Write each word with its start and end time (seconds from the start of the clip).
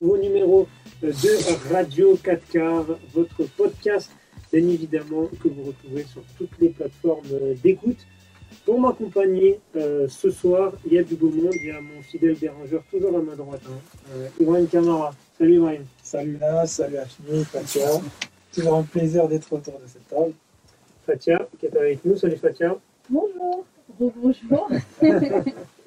nouveau 0.00 0.16
numéro 0.16 0.66
de 1.02 1.12
Radio 1.72 2.16
4 2.22 2.48
quarts, 2.50 2.86
votre 3.12 3.44
podcast, 3.56 4.10
bien 4.52 4.66
évidemment, 4.66 5.28
que 5.42 5.48
vous 5.48 5.64
retrouvez 5.64 6.04
sur 6.04 6.22
toutes 6.38 6.58
les 6.58 6.70
plateformes 6.70 7.26
d'écoute. 7.62 7.98
Pour 8.64 8.80
m'accompagner 8.80 9.60
euh, 9.76 10.08
ce 10.08 10.30
soir, 10.30 10.72
il 10.86 10.94
y 10.94 10.98
a 10.98 11.02
du 11.02 11.14
beau 11.16 11.28
monde, 11.28 11.52
il 11.54 11.68
y 11.68 11.70
a 11.70 11.80
mon 11.80 12.02
fidèle 12.02 12.36
dérangeur 12.38 12.82
toujours 12.90 13.16
à 13.16 13.20
ma 13.22 13.34
droite, 13.36 13.60
hein. 13.68 13.78
euh, 14.14 14.28
Ibrahim 14.40 14.66
Kamara. 14.66 15.14
Salut 15.38 15.54
Ibrahim. 15.56 15.84
Salut 16.02 16.38
Là, 16.38 16.66
salut 16.66 16.96
Achmi, 16.96 17.44
Fatia. 17.44 17.88
toujours 18.54 18.76
un 18.76 18.82
plaisir 18.82 19.28
d'être 19.28 19.52
autour 19.52 19.74
de 19.74 19.86
cette 19.86 20.08
table. 20.08 20.32
Fatia 21.06 21.46
qui 21.58 21.66
est 21.66 21.76
avec 21.76 22.04
nous. 22.04 22.16
Salut 22.16 22.36
Fatia. 22.36 22.76
Bonjour. 23.08 23.64
Bonjour. 23.98 24.70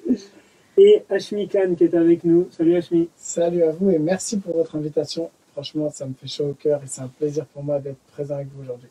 et 0.76 1.04
Ashmi 1.10 1.48
Khan 1.48 1.74
qui 1.76 1.84
est 1.84 1.94
avec 1.94 2.24
nous. 2.24 2.48
Salut 2.50 2.76
Ashmi. 2.76 3.08
Salut 3.16 3.62
à 3.62 3.70
vous 3.70 3.90
et 3.90 3.98
merci 3.98 4.38
pour 4.38 4.56
votre 4.56 4.76
invitation. 4.76 5.30
Franchement, 5.52 5.90
ça 5.90 6.06
me 6.06 6.14
fait 6.14 6.26
chaud 6.26 6.48
au 6.48 6.54
cœur 6.54 6.80
et 6.82 6.86
c'est 6.86 7.02
un 7.02 7.08
plaisir 7.08 7.46
pour 7.46 7.62
moi 7.62 7.78
d'être 7.78 7.98
présent 8.12 8.34
avec 8.34 8.48
vous 8.54 8.62
aujourd'hui. 8.62 8.88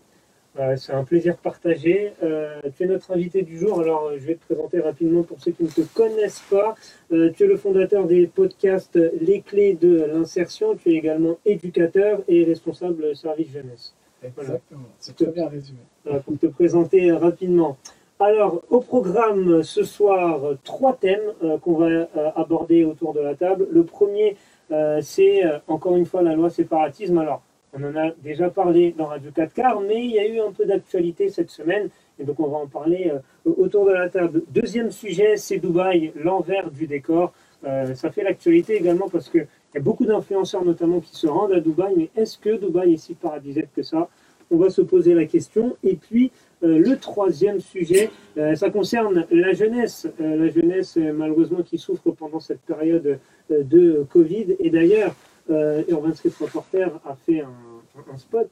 c'est 0.77 0.93
un 0.93 1.03
plaisir 1.03 1.35
partagé. 1.35 2.13
Euh, 2.23 2.61
tu 2.77 2.83
es 2.83 2.85
notre 2.85 3.11
invité 3.11 3.41
du 3.41 3.57
jour. 3.57 3.81
Alors, 3.81 4.11
je 4.13 4.25
vais 4.25 4.35
te 4.35 4.45
présenter 4.45 4.79
rapidement 4.79 5.23
pour 5.23 5.41
ceux 5.41 5.51
qui 5.51 5.63
ne 5.63 5.69
te 5.69 5.81
connaissent 5.93 6.43
pas. 6.49 6.75
Euh, 7.11 7.31
tu 7.35 7.43
es 7.43 7.47
le 7.47 7.57
fondateur 7.57 8.05
des 8.05 8.27
podcasts 8.27 8.97
Les 9.19 9.41
Clés 9.41 9.73
de 9.73 10.05
l'insertion. 10.05 10.75
Tu 10.75 10.91
es 10.91 10.95
également 10.95 11.37
éducateur 11.45 12.21
et 12.29 12.45
responsable 12.45 13.13
service 13.15 13.51
jeunesse. 13.51 13.93
Exactement. 14.23 14.87
C'est 14.99 15.17
très 15.17 15.31
bien 15.31 15.49
résumé. 15.49 15.79
pour 16.25 16.39
te 16.39 16.47
présenter 16.47 17.11
rapidement. 17.11 17.77
Alors, 18.19 18.61
au 18.69 18.79
programme 18.79 19.63
ce 19.63 19.83
soir, 19.83 20.39
trois 20.63 20.93
thèmes 20.93 21.33
euh, 21.43 21.57
qu'on 21.57 21.73
va 21.73 21.87
euh, 21.87 22.07
aborder 22.35 22.85
autour 22.85 23.13
de 23.13 23.19
la 23.19 23.33
table. 23.33 23.67
Le 23.71 23.83
premier, 23.83 24.37
euh, 24.71 24.99
c'est 25.01 25.41
encore 25.67 25.95
une 25.95 26.05
fois 26.05 26.21
la 26.21 26.35
loi 26.35 26.49
séparatisme. 26.49 27.17
Alors, 27.17 27.41
on 27.73 27.83
en 27.83 27.95
a 27.95 28.11
déjà 28.23 28.49
parlé 28.49 28.93
dans 28.95 29.07
Radio 29.07 29.31
4 29.33 29.53
quarts, 29.53 29.81
mais 29.81 30.05
il 30.05 30.11
y 30.11 30.19
a 30.19 30.27
eu 30.27 30.39
un 30.39 30.51
peu 30.51 30.65
d'actualité 30.65 31.29
cette 31.29 31.49
semaine, 31.49 31.89
et 32.19 32.23
donc 32.23 32.39
on 32.39 32.47
va 32.47 32.57
en 32.57 32.67
parler 32.67 33.11
autour 33.45 33.87
de 33.87 33.91
la 33.91 34.09
table. 34.09 34.43
Deuxième 34.51 34.91
sujet, 34.91 35.37
c'est 35.37 35.57
Dubaï, 35.57 36.13
l'envers 36.15 36.69
du 36.69 36.85
décor. 36.85 37.33
ça 37.63 38.11
fait 38.11 38.21
l'actualité 38.21 38.75
également 38.75 39.09
parce 39.09 39.27
qu'il 39.27 39.47
y 39.73 39.77
a 39.79 39.81
beaucoup 39.81 40.05
d'influenceurs 40.05 40.63
notamment 40.63 40.99
qui 40.99 41.15
se 41.15 41.25
rendent 41.25 41.53
à 41.53 41.59
Dubaï, 41.59 41.95
mais 41.97 42.09
est-ce 42.15 42.37
que 42.37 42.57
Dubaï 42.57 42.93
est 42.93 42.97
si 42.97 43.15
paradisiaque 43.15 43.73
que 43.75 43.81
ça? 43.81 44.07
On 44.51 44.57
va 44.57 44.69
se 44.69 44.83
poser 44.83 45.15
la 45.15 45.25
question. 45.25 45.75
Et 45.83 45.95
puis, 45.95 46.31
le 46.63 46.95
troisième 46.95 47.59
sujet, 47.59 48.09
euh, 48.37 48.55
ça 48.55 48.69
concerne 48.69 49.25
la 49.31 49.53
jeunesse. 49.53 50.07
Euh, 50.21 50.37
la 50.37 50.49
jeunesse, 50.49 50.97
malheureusement, 50.97 51.61
qui 51.61 51.77
souffre 51.77 52.11
pendant 52.11 52.39
cette 52.39 52.61
période 52.61 53.19
de 53.49 54.05
Covid. 54.11 54.55
Et 54.59 54.69
d'ailleurs, 54.69 55.13
Urban 55.49 56.13
Street 56.13 56.31
Reporter 56.39 56.89
a 57.05 57.15
fait 57.15 57.41
un, 57.41 58.17
spot 58.17 58.49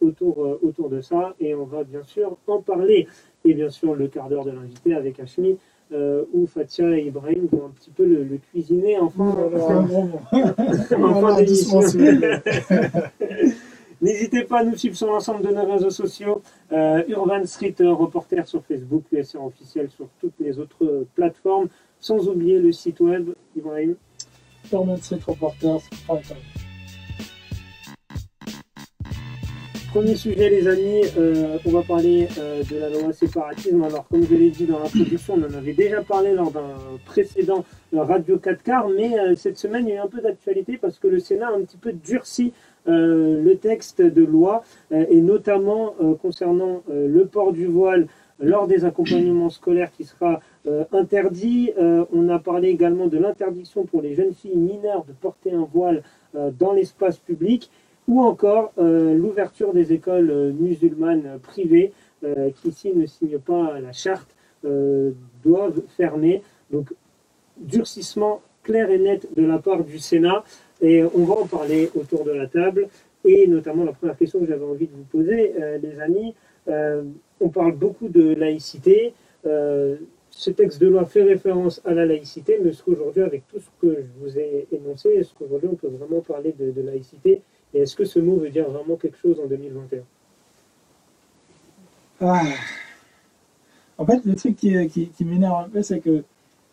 autour, 0.00 0.58
autour 0.62 0.88
de 0.88 1.02
ça. 1.02 1.34
Et 1.38 1.54
on 1.54 1.64
va 1.64 1.84
bien 1.84 2.02
sûr 2.02 2.38
en 2.46 2.62
parler. 2.62 3.06
Et 3.44 3.52
bien 3.52 3.68
sûr, 3.68 3.94
le 3.94 4.08
quart 4.08 4.28
d'heure 4.28 4.44
de 4.44 4.52
l'invité 4.52 4.94
avec 4.94 5.20
Hashmi. 5.20 5.58
où 5.92 6.46
Fatia 6.46 6.96
et 6.96 7.06
Ibrahim 7.06 7.46
vont 7.52 7.66
un 7.66 7.70
petit 7.70 7.90
peu 7.90 8.06
le, 8.06 8.38
cuisiner 8.50 8.98
enfin, 8.98 9.36
N'hésitez 14.06 14.44
pas 14.44 14.60
à 14.60 14.62
nous 14.62 14.76
suivre 14.76 14.94
sur 14.94 15.08
l'ensemble 15.08 15.44
de 15.44 15.52
nos 15.52 15.66
réseaux 15.66 15.90
sociaux. 15.90 16.40
Euh, 16.70 17.02
Urban 17.08 17.44
Street 17.44 17.74
Reporter 17.80 18.46
sur 18.46 18.64
Facebook, 18.64 19.02
USR 19.10 19.42
officiel 19.44 19.90
sur 19.90 20.06
toutes 20.20 20.38
les 20.38 20.60
autres 20.60 21.08
plateformes. 21.16 21.66
Sans 21.98 22.28
oublier 22.28 22.60
le 22.60 22.70
site 22.70 23.00
web, 23.00 23.30
Ibrahim. 23.56 23.96
Urban 24.72 24.96
Street 24.98 25.18
Reporter.com. 25.26 26.36
Premier 29.90 30.14
sujet, 30.14 30.50
les 30.50 30.68
amis, 30.68 31.02
euh, 31.18 31.58
on 31.64 31.70
va 31.70 31.82
parler 31.82 32.28
euh, 32.38 32.62
de 32.62 32.76
la 32.76 32.90
loi 32.90 33.12
séparatisme. 33.12 33.82
Alors, 33.82 34.06
comme 34.06 34.24
je 34.24 34.34
l'ai 34.36 34.50
dit 34.50 34.66
dans 34.66 34.78
l'introduction, 34.78 35.34
on 35.34 35.52
en 35.52 35.58
avait 35.58 35.72
déjà 35.72 36.02
parlé 36.02 36.32
lors 36.32 36.52
d'un 36.52 36.76
précédent 37.06 37.64
Radio 37.92 38.38
4 38.38 38.62
quarts, 38.62 38.88
mais 38.88 39.34
cette 39.36 39.56
semaine, 39.56 39.88
il 39.88 39.94
y 39.94 39.96
a 39.96 39.96
eu 39.96 40.04
un 40.04 40.08
peu 40.08 40.20
d'actualité 40.20 40.76
parce 40.76 40.98
que 40.98 41.08
le 41.08 41.18
Sénat 41.18 41.48
a 41.48 41.52
un 41.52 41.62
petit 41.62 41.78
peu 41.78 41.92
durci 41.92 42.52
euh, 42.52 42.65
le 42.86 43.54
texte 43.54 44.00
de 44.02 44.24
loi, 44.24 44.62
euh, 44.92 45.04
et 45.08 45.20
notamment 45.20 45.94
euh, 46.00 46.14
concernant 46.14 46.82
le 46.88 47.24
port 47.26 47.52
du 47.52 47.66
voile 47.66 48.06
lors 48.38 48.66
des 48.66 48.84
accompagnements 48.84 49.48
scolaires 49.48 49.90
qui 49.90 50.04
sera 50.04 50.40
interdit. 50.92 51.72
on 51.78 52.28
a 52.28 52.38
parlé 52.38 52.68
également 52.68 53.06
de 53.06 53.16
l'interdiction 53.16 53.86
pour 53.86 54.02
les 54.02 54.14
jeunes 54.14 54.34
filles 54.34 54.58
mineures 54.58 55.06
de 55.06 55.12
porter 55.12 55.52
un 55.52 55.66
voile 55.72 56.02
dans 56.34 56.74
l'espace 56.74 57.16
public, 57.16 57.70
ou 58.06 58.20
encore 58.20 58.74
l'ouverture 58.76 59.72
des 59.72 59.94
écoles 59.94 60.52
musulmanes 60.52 61.38
privées 61.42 61.92
qui, 62.56 62.72
s'ils 62.72 62.98
ne 62.98 63.06
signent 63.06 63.38
pas 63.38 63.80
la 63.80 63.92
charte, 63.92 64.36
doivent 65.42 65.80
fermer. 65.96 66.42
Donc, 66.70 66.92
durcissement 67.56 68.42
clair 68.66 68.90
et 68.90 68.98
net 68.98 69.28
de 69.34 69.44
la 69.44 69.58
part 69.58 69.84
du 69.84 69.98
Sénat. 69.98 70.44
Et 70.80 71.02
on 71.02 71.24
va 71.24 71.34
en 71.34 71.46
parler 71.46 71.90
autour 71.94 72.24
de 72.24 72.32
la 72.32 72.46
table. 72.46 72.88
Et 73.24 73.46
notamment, 73.46 73.84
la 73.84 73.92
première 73.92 74.16
question 74.16 74.40
que 74.40 74.46
j'avais 74.46 74.64
envie 74.64 74.86
de 74.86 74.92
vous 74.92 75.04
poser, 75.04 75.54
euh, 75.60 75.78
les 75.78 76.00
amis, 76.00 76.34
euh, 76.68 77.02
on 77.40 77.48
parle 77.48 77.72
beaucoup 77.72 78.08
de 78.08 78.34
laïcité. 78.34 79.14
Euh, 79.46 79.96
ce 80.30 80.50
texte 80.50 80.80
de 80.80 80.86
loi 80.86 81.06
fait 81.06 81.22
référence 81.22 81.80
à 81.84 81.94
la 81.94 82.04
laïcité, 82.04 82.58
mais 82.62 82.70
est-ce 82.70 82.82
qu'aujourd'hui, 82.82 83.22
avec 83.22 83.48
tout 83.48 83.58
ce 83.58 83.68
que 83.80 84.02
je 84.02 84.08
vous 84.20 84.38
ai 84.38 84.68
énoncé, 84.70 85.08
est-ce 85.08 85.32
qu'aujourd'hui 85.34 85.68
on 85.72 85.76
peut 85.76 85.88
vraiment 85.88 86.20
parler 86.20 86.54
de, 86.58 86.80
laïcité? 86.82 87.40
Et 87.72 87.80
est-ce 87.80 87.96
que 87.96 88.04
ce 88.04 88.18
mot 88.18 88.36
veut 88.36 88.50
dire 88.50 88.68
vraiment 88.70 88.96
quelque 88.96 89.18
chose 89.18 89.40
en 89.40 89.46
2021 89.46 90.02
ah. 92.20 92.42
En 93.98 94.04
fait, 94.04 94.24
le 94.24 94.34
truc 94.34 94.56
qui, 94.56 94.88
qui, 94.88 95.24
m'énerve 95.24 95.64
un 95.64 95.68
peu, 95.68 95.82
c'est 95.82 96.00
que 96.00 96.22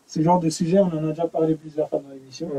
ce 0.08 0.22
genre 0.22 0.40
de 0.40 0.50
sujet, 0.50 0.80
on 0.80 0.88
en 0.88 1.08
a 1.08 1.10
déjà 1.10 1.28
parlé 1.28 1.56
plusieurs 1.56 1.90
fois 1.90 2.00
dans 2.00 2.14
l'émission. 2.14 2.50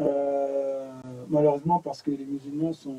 Euh, 0.00 0.90
malheureusement 1.28 1.78
parce 1.78 2.02
que 2.02 2.10
les 2.10 2.24
musulmans 2.24 2.72
sont 2.72 2.96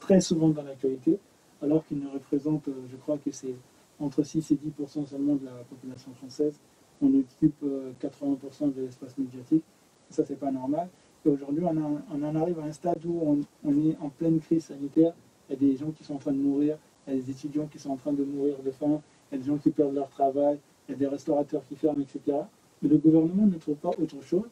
très 0.00 0.20
souvent 0.20 0.48
dans 0.48 0.62
l'actualité, 0.62 1.18
alors 1.62 1.84
qu'ils 1.86 2.00
ne 2.00 2.08
représentent, 2.08 2.68
euh, 2.68 2.86
je 2.90 2.96
crois 2.96 3.18
que 3.18 3.30
c'est 3.30 3.54
entre 4.00 4.22
6 4.22 4.50
et 4.50 4.56
10% 4.56 5.06
seulement 5.06 5.36
de 5.36 5.44
la 5.44 5.52
population 5.70 6.12
française. 6.14 6.58
On 7.00 7.08
occupe 7.14 7.64
80% 8.00 8.16
euh, 8.64 8.66
de 8.68 8.82
l'espace 8.82 9.16
médiatique. 9.16 9.64
Ça, 10.10 10.24
c'est 10.24 10.36
pas 10.36 10.50
normal. 10.50 10.88
Et 11.24 11.28
aujourd'hui, 11.28 11.64
on, 11.64 12.24
en 12.24 12.34
arrive 12.36 12.58
à 12.60 12.64
un 12.64 12.72
stade 12.72 13.04
où 13.04 13.44
on, 13.64 13.72
est 13.72 13.96
en 14.00 14.08
pleine 14.08 14.40
crise 14.40 14.66
sanitaire. 14.66 15.12
Il 15.48 15.52
y 15.52 15.56
a 15.56 15.70
des 15.70 15.76
gens 15.76 15.90
qui 15.90 16.04
sont 16.04 16.14
en 16.14 16.18
train 16.18 16.32
de 16.32 16.38
mourir, 16.38 16.78
il 17.06 17.14
y 17.14 17.18
a 17.18 17.20
des 17.20 17.30
étudiants 17.30 17.66
qui 17.66 17.78
sont 17.78 17.90
en 17.90 17.96
train 17.96 18.12
de 18.12 18.24
mourir 18.24 18.56
de 18.64 18.70
faim, 18.70 19.00
il 19.30 19.36
y 19.36 19.40
a 19.40 19.42
des 19.42 19.46
gens 19.46 19.56
qui 19.56 19.70
perdent 19.70 19.94
leur 19.94 20.08
travail, 20.08 20.58
il 20.88 20.92
y 20.92 20.94
a 20.94 20.98
des 20.98 21.06
restaurateurs 21.06 21.62
qui 21.68 21.76
ferment, 21.76 22.00
etc. 22.00 22.38
Mais 22.82 22.88
le 22.88 22.98
gouvernement 22.98 23.46
ne 23.46 23.56
trouve 23.56 23.76
pas 23.76 23.90
autre 23.90 24.22
chose 24.22 24.48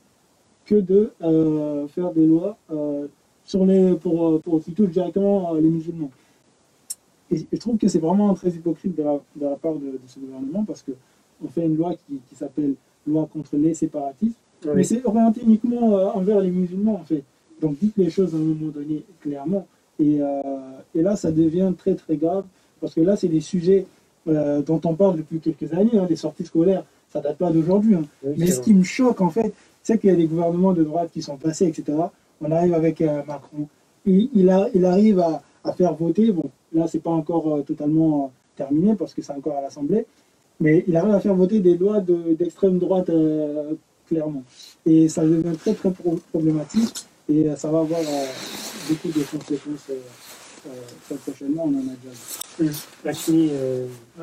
que 0.67 0.77
de 0.77 1.13
euh, 1.23 1.87
faire 1.89 2.13
des 2.13 2.27
lois 2.27 2.57
euh, 2.71 3.07
sur 3.45 3.67
les, 3.67 3.95
pour, 3.95 4.29
euh, 4.29 4.39
pour, 4.39 4.63
qui 4.63 4.73
touchent 4.73 4.91
directement 4.91 5.53
les 5.55 5.69
musulmans. 5.69 6.11
Et, 7.31 7.47
je 7.53 7.59
trouve 7.59 7.77
que 7.77 7.89
c'est 7.89 7.99
vraiment 7.99 8.33
très 8.35 8.51
hypocrite 8.51 8.97
de 8.97 9.03
la, 9.03 9.57
part 9.57 9.75
de, 9.75 9.99
ce 10.07 10.19
gouvernement 10.19 10.65
parce 10.65 10.83
qu'on 10.83 11.49
fait 11.49 11.67
une 11.67 11.77
loi 11.77 11.95
qui, 11.95 12.21
qui 12.29 12.35
s'appelle 12.35 12.75
loi 13.07 13.29
contre 13.33 13.57
les 13.57 13.75
séparatistes, 13.75 14.39
mais 14.75 14.83
c'est 14.83 15.05
orienté 15.05 15.43
uniquement 15.43 15.95
envers 16.17 16.41
les 16.41 16.51
musulmans 16.51 16.95
en 16.95 17.05
fait. 17.05 17.23
Donc 17.61 17.79
dites 17.79 17.97
les 17.99 18.09
choses 18.09 18.35
à 18.35 18.39
un 18.39 18.41
moment 18.41 18.71
donné 18.71 19.05
clairement. 19.21 19.67
Et, 20.01 20.21
et 20.95 21.03
là, 21.03 21.17
ça 21.17 21.31
devient 21.31 21.73
très 21.77 21.95
très 21.95 22.17
grave 22.17 22.45
parce 22.81 22.95
que 22.95 23.03
là, 23.03 23.17
c'est 23.17 23.29
des 23.29 23.43
sujets 23.43 23.87
dont 24.27 24.81
on 24.85 24.95
parle 24.95 25.19
depuis 25.19 25.39
quelques 25.39 25.75
années, 25.75 25.99
hein, 25.99 26.07
des 26.07 26.17
sorties 26.17 26.47
scolaires, 26.47 26.85
ça 27.11 27.21
date 27.21 27.37
pas 27.37 27.51
d'aujourd'hui. 27.51 27.97
Hein. 27.97 28.05
Mais 28.39 28.47
ce 28.47 28.61
qui 28.61 28.73
me 28.73 28.85
choque 28.85 29.21
en 29.21 29.29
fait, 29.29 29.53
c'est 29.85 29.99
qu'il 29.99 30.11
y 30.11 30.13
a 30.13 30.17
des 30.17 30.27
gouvernements 30.27 30.73
de 30.73 30.83
droite 30.83 31.11
qui 31.13 31.23
sont 31.23 31.37
passés, 31.37 31.67
etc. 31.67 31.99
On 32.41 32.51
arrive 32.51 32.75
avec 32.75 33.01
euh, 33.03 33.23
Macron. 33.25 33.69
Il, 34.07 34.51
arrive 34.51 35.21
à, 35.21 35.43
à, 35.63 35.73
faire 35.75 35.95
voter. 35.95 36.33
Bon, 36.33 36.51
là, 36.73 36.87
c'est 36.89 37.01
pas 37.01 37.11
encore 37.11 37.55
euh, 37.55 37.63
totalement 37.63 38.25
euh, 38.25 38.29
terminé 38.57 38.95
parce 38.97 39.13
que 39.15 39.23
c'est 39.23 39.33
encore 39.33 39.59
à 39.59 39.61
l'Assemblée. 39.61 40.07
Mais 40.59 40.85
il 40.89 40.97
arrive 40.97 41.15
à 41.15 41.21
faire 41.21 41.35
voter 41.35 41.61
des 41.61 41.77
lois 41.77 42.01
d'extrême 42.01 42.79
droite, 42.79 43.11
clairement. 44.07 44.45
Et 44.87 45.09
ça 45.09 45.23
devient 45.25 45.57
très, 45.59 45.75
très 45.75 45.91
problématique. 46.31 47.07
Et 47.29 47.55
ça 47.57 47.71
va 47.71 47.81
avoir 47.81 48.01
beaucoup 48.89 49.09
de 49.09 49.25
conséquences 49.25 49.91
très 51.07 51.17
prochainement. 51.17 51.65
On 51.65 51.75
en 51.75 51.89
a 51.89 51.97
déjà 52.01 52.73
vu. 53.33 53.51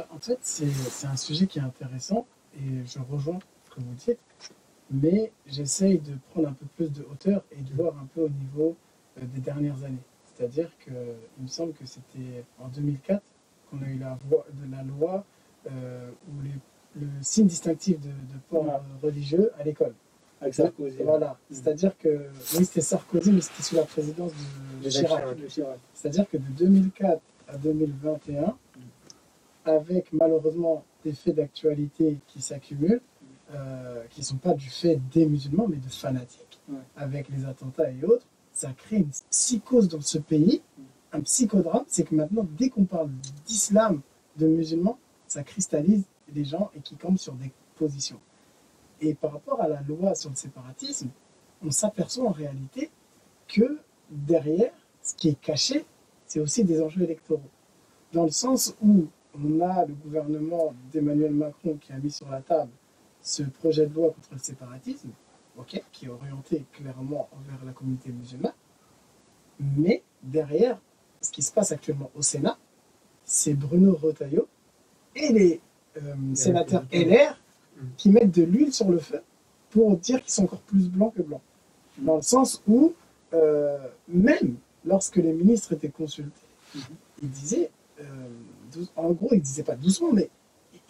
En 0.09 0.19
fait, 0.19 0.37
c'est 0.41 1.07
un 1.07 1.17
sujet 1.17 1.47
qui 1.47 1.59
est 1.59 1.63
intéressant. 1.63 2.25
Et 2.55 2.87
je 2.87 2.99
rejoins 3.11 3.39
ce 3.65 3.75
que 3.75 3.81
vous 3.81 3.93
dites 4.07 4.17
mais 4.91 5.31
j'essaye 5.47 5.99
de 5.99 6.13
prendre 6.31 6.49
un 6.49 6.53
peu 6.53 6.65
plus 6.75 6.91
de 6.91 7.03
hauteur 7.03 7.43
et 7.51 7.61
de 7.61 7.73
voir 7.73 7.97
un 7.97 8.07
peu 8.13 8.21
au 8.21 8.29
niveau 8.29 8.75
euh, 9.17 9.25
des 9.33 9.41
dernières 9.41 9.83
années. 9.83 10.03
C'est-à-dire 10.35 10.69
qu'il 10.83 10.93
me 11.39 11.47
semble 11.47 11.73
que 11.73 11.85
c'était 11.85 12.43
en 12.59 12.67
2004 12.67 13.21
qu'on 13.69 13.81
a 13.83 13.89
eu 13.89 13.97
la, 13.97 14.17
voie, 14.27 14.45
de 14.51 14.71
la 14.71 14.83
loi 14.83 15.23
euh, 15.69 16.09
où 16.27 16.99
le 16.99 17.07
signe 17.21 17.47
distinctif 17.47 17.99
de, 18.01 18.09
port 18.49 18.83
religieux 19.01 19.51
à 19.59 19.63
l'école. 19.63 19.93
avec 20.41 20.53
Sarkozy. 20.53 20.97
Voilà. 21.03 21.37
C'est-à-dire 21.49 21.97
que, 21.97 22.27
oui, 22.57 22.65
c'était 22.65 22.81
Sarkozy, 22.81 23.31
mais 23.31 23.41
c'était 23.41 23.63
sous 23.63 23.75
la 23.75 23.83
présidence 23.83 24.31
de, 24.83 24.89
Chirac. 24.89 25.37
C'est-à-dire 25.93 26.29
que 26.29 26.37
de 26.37 26.47
2004 26.57 27.21
à 27.47 27.57
2021, 27.57 28.55
avec 29.63 30.11
malheureusement 30.11 30.83
des 31.05 31.13
faits 31.13 31.35
d'actualité 31.35 32.17
qui 32.27 32.41
s'accumulent, 32.41 33.01
euh, 33.53 34.05
qui 34.09 34.21
ne 34.21 34.25
sont 34.25 34.37
pas 34.37 34.53
du 34.53 34.69
fait 34.69 34.99
des 35.11 35.25
musulmans, 35.25 35.67
mais 35.67 35.77
de 35.77 35.89
fanatiques, 35.89 36.59
avec 36.95 37.29
les 37.29 37.45
attentats 37.45 37.89
et 37.91 38.03
autres, 38.03 38.25
ça 38.53 38.71
crée 38.73 38.97
une 38.97 39.09
psychose 39.29 39.87
dans 39.87 40.01
ce 40.01 40.17
pays, 40.17 40.61
un 41.13 41.21
psychodrame, 41.21 41.83
c'est 41.87 42.03
que 42.03 42.15
maintenant, 42.15 42.45
dès 42.57 42.69
qu'on 42.69 42.85
parle 42.85 43.09
d'islam, 43.45 44.01
de 44.37 44.47
musulmans, 44.47 44.97
ça 45.27 45.43
cristallise 45.43 46.03
les 46.33 46.45
gens 46.45 46.71
et 46.75 46.79
qui 46.79 46.95
campent 46.95 47.19
sur 47.19 47.33
des 47.33 47.51
positions. 47.75 48.19
Et 49.01 49.13
par 49.15 49.33
rapport 49.33 49.61
à 49.61 49.67
la 49.67 49.81
loi 49.81 50.15
sur 50.15 50.29
le 50.29 50.35
séparatisme, 50.35 51.09
on 51.65 51.71
s'aperçoit 51.71 52.25
en 52.25 52.31
réalité 52.31 52.89
que 53.47 53.79
derrière, 54.09 54.71
ce 55.01 55.15
qui 55.15 55.29
est 55.29 55.39
caché, 55.41 55.85
c'est 56.25 56.39
aussi 56.39 56.63
des 56.63 56.81
enjeux 56.81 57.03
électoraux. 57.03 57.41
Dans 58.13 58.23
le 58.23 58.31
sens 58.31 58.75
où 58.81 59.07
on 59.33 59.61
a 59.61 59.85
le 59.85 59.93
gouvernement 59.93 60.73
d'Emmanuel 60.91 61.33
Macron 61.33 61.77
qui 61.79 61.91
a 61.91 61.97
mis 61.97 62.11
sur 62.11 62.29
la 62.29 62.41
table 62.41 62.71
ce 63.21 63.43
projet 63.43 63.85
de 63.87 63.93
loi 63.93 64.09
contre 64.11 64.29
le 64.33 64.39
séparatisme, 64.39 65.09
qui 65.91 66.05
est 66.05 66.09
orienté 66.09 66.65
clairement 66.73 67.29
envers 67.33 67.63
la 67.65 67.71
communauté 67.71 68.11
musulmane. 68.11 68.53
Mais 69.59 70.01
derrière, 70.23 70.79
ce 71.21 71.31
qui 71.31 71.41
se 71.41 71.51
passe 71.51 71.71
actuellement 71.71 72.09
au 72.15 72.21
Sénat, 72.21 72.57
c'est 73.23 73.53
Bruno 73.53 73.95
Retailleau 73.95 74.47
et 75.15 75.31
les 75.31 75.61
euh, 75.97 76.15
sénateurs 76.33 76.85
LR 76.91 77.39
qui 77.97 78.09
mettent 78.09 78.31
de 78.31 78.43
l'huile 78.43 78.73
sur 78.73 78.89
le 78.89 78.99
feu 78.99 79.21
pour 79.69 79.97
dire 79.97 80.21
qu'ils 80.21 80.31
sont 80.31 80.43
encore 80.43 80.61
plus 80.61 80.89
blancs 80.89 81.13
que 81.15 81.21
blancs. 81.21 81.41
Dans 81.97 82.15
le 82.15 82.21
sens 82.21 82.63
où, 82.67 82.93
euh, 83.33 83.77
même 84.07 84.55
lorsque 84.85 85.17
les 85.17 85.33
ministres 85.33 85.73
étaient 85.73 85.89
consultés, 85.89 86.31
ils 87.21 87.29
disaient, 87.29 87.69
euh, 87.99 88.83
en 88.95 89.11
gros, 89.11 89.29
ils 89.31 89.41
disaient 89.41 89.63
pas 89.63 89.75
doucement, 89.75 90.11
mais 90.11 90.29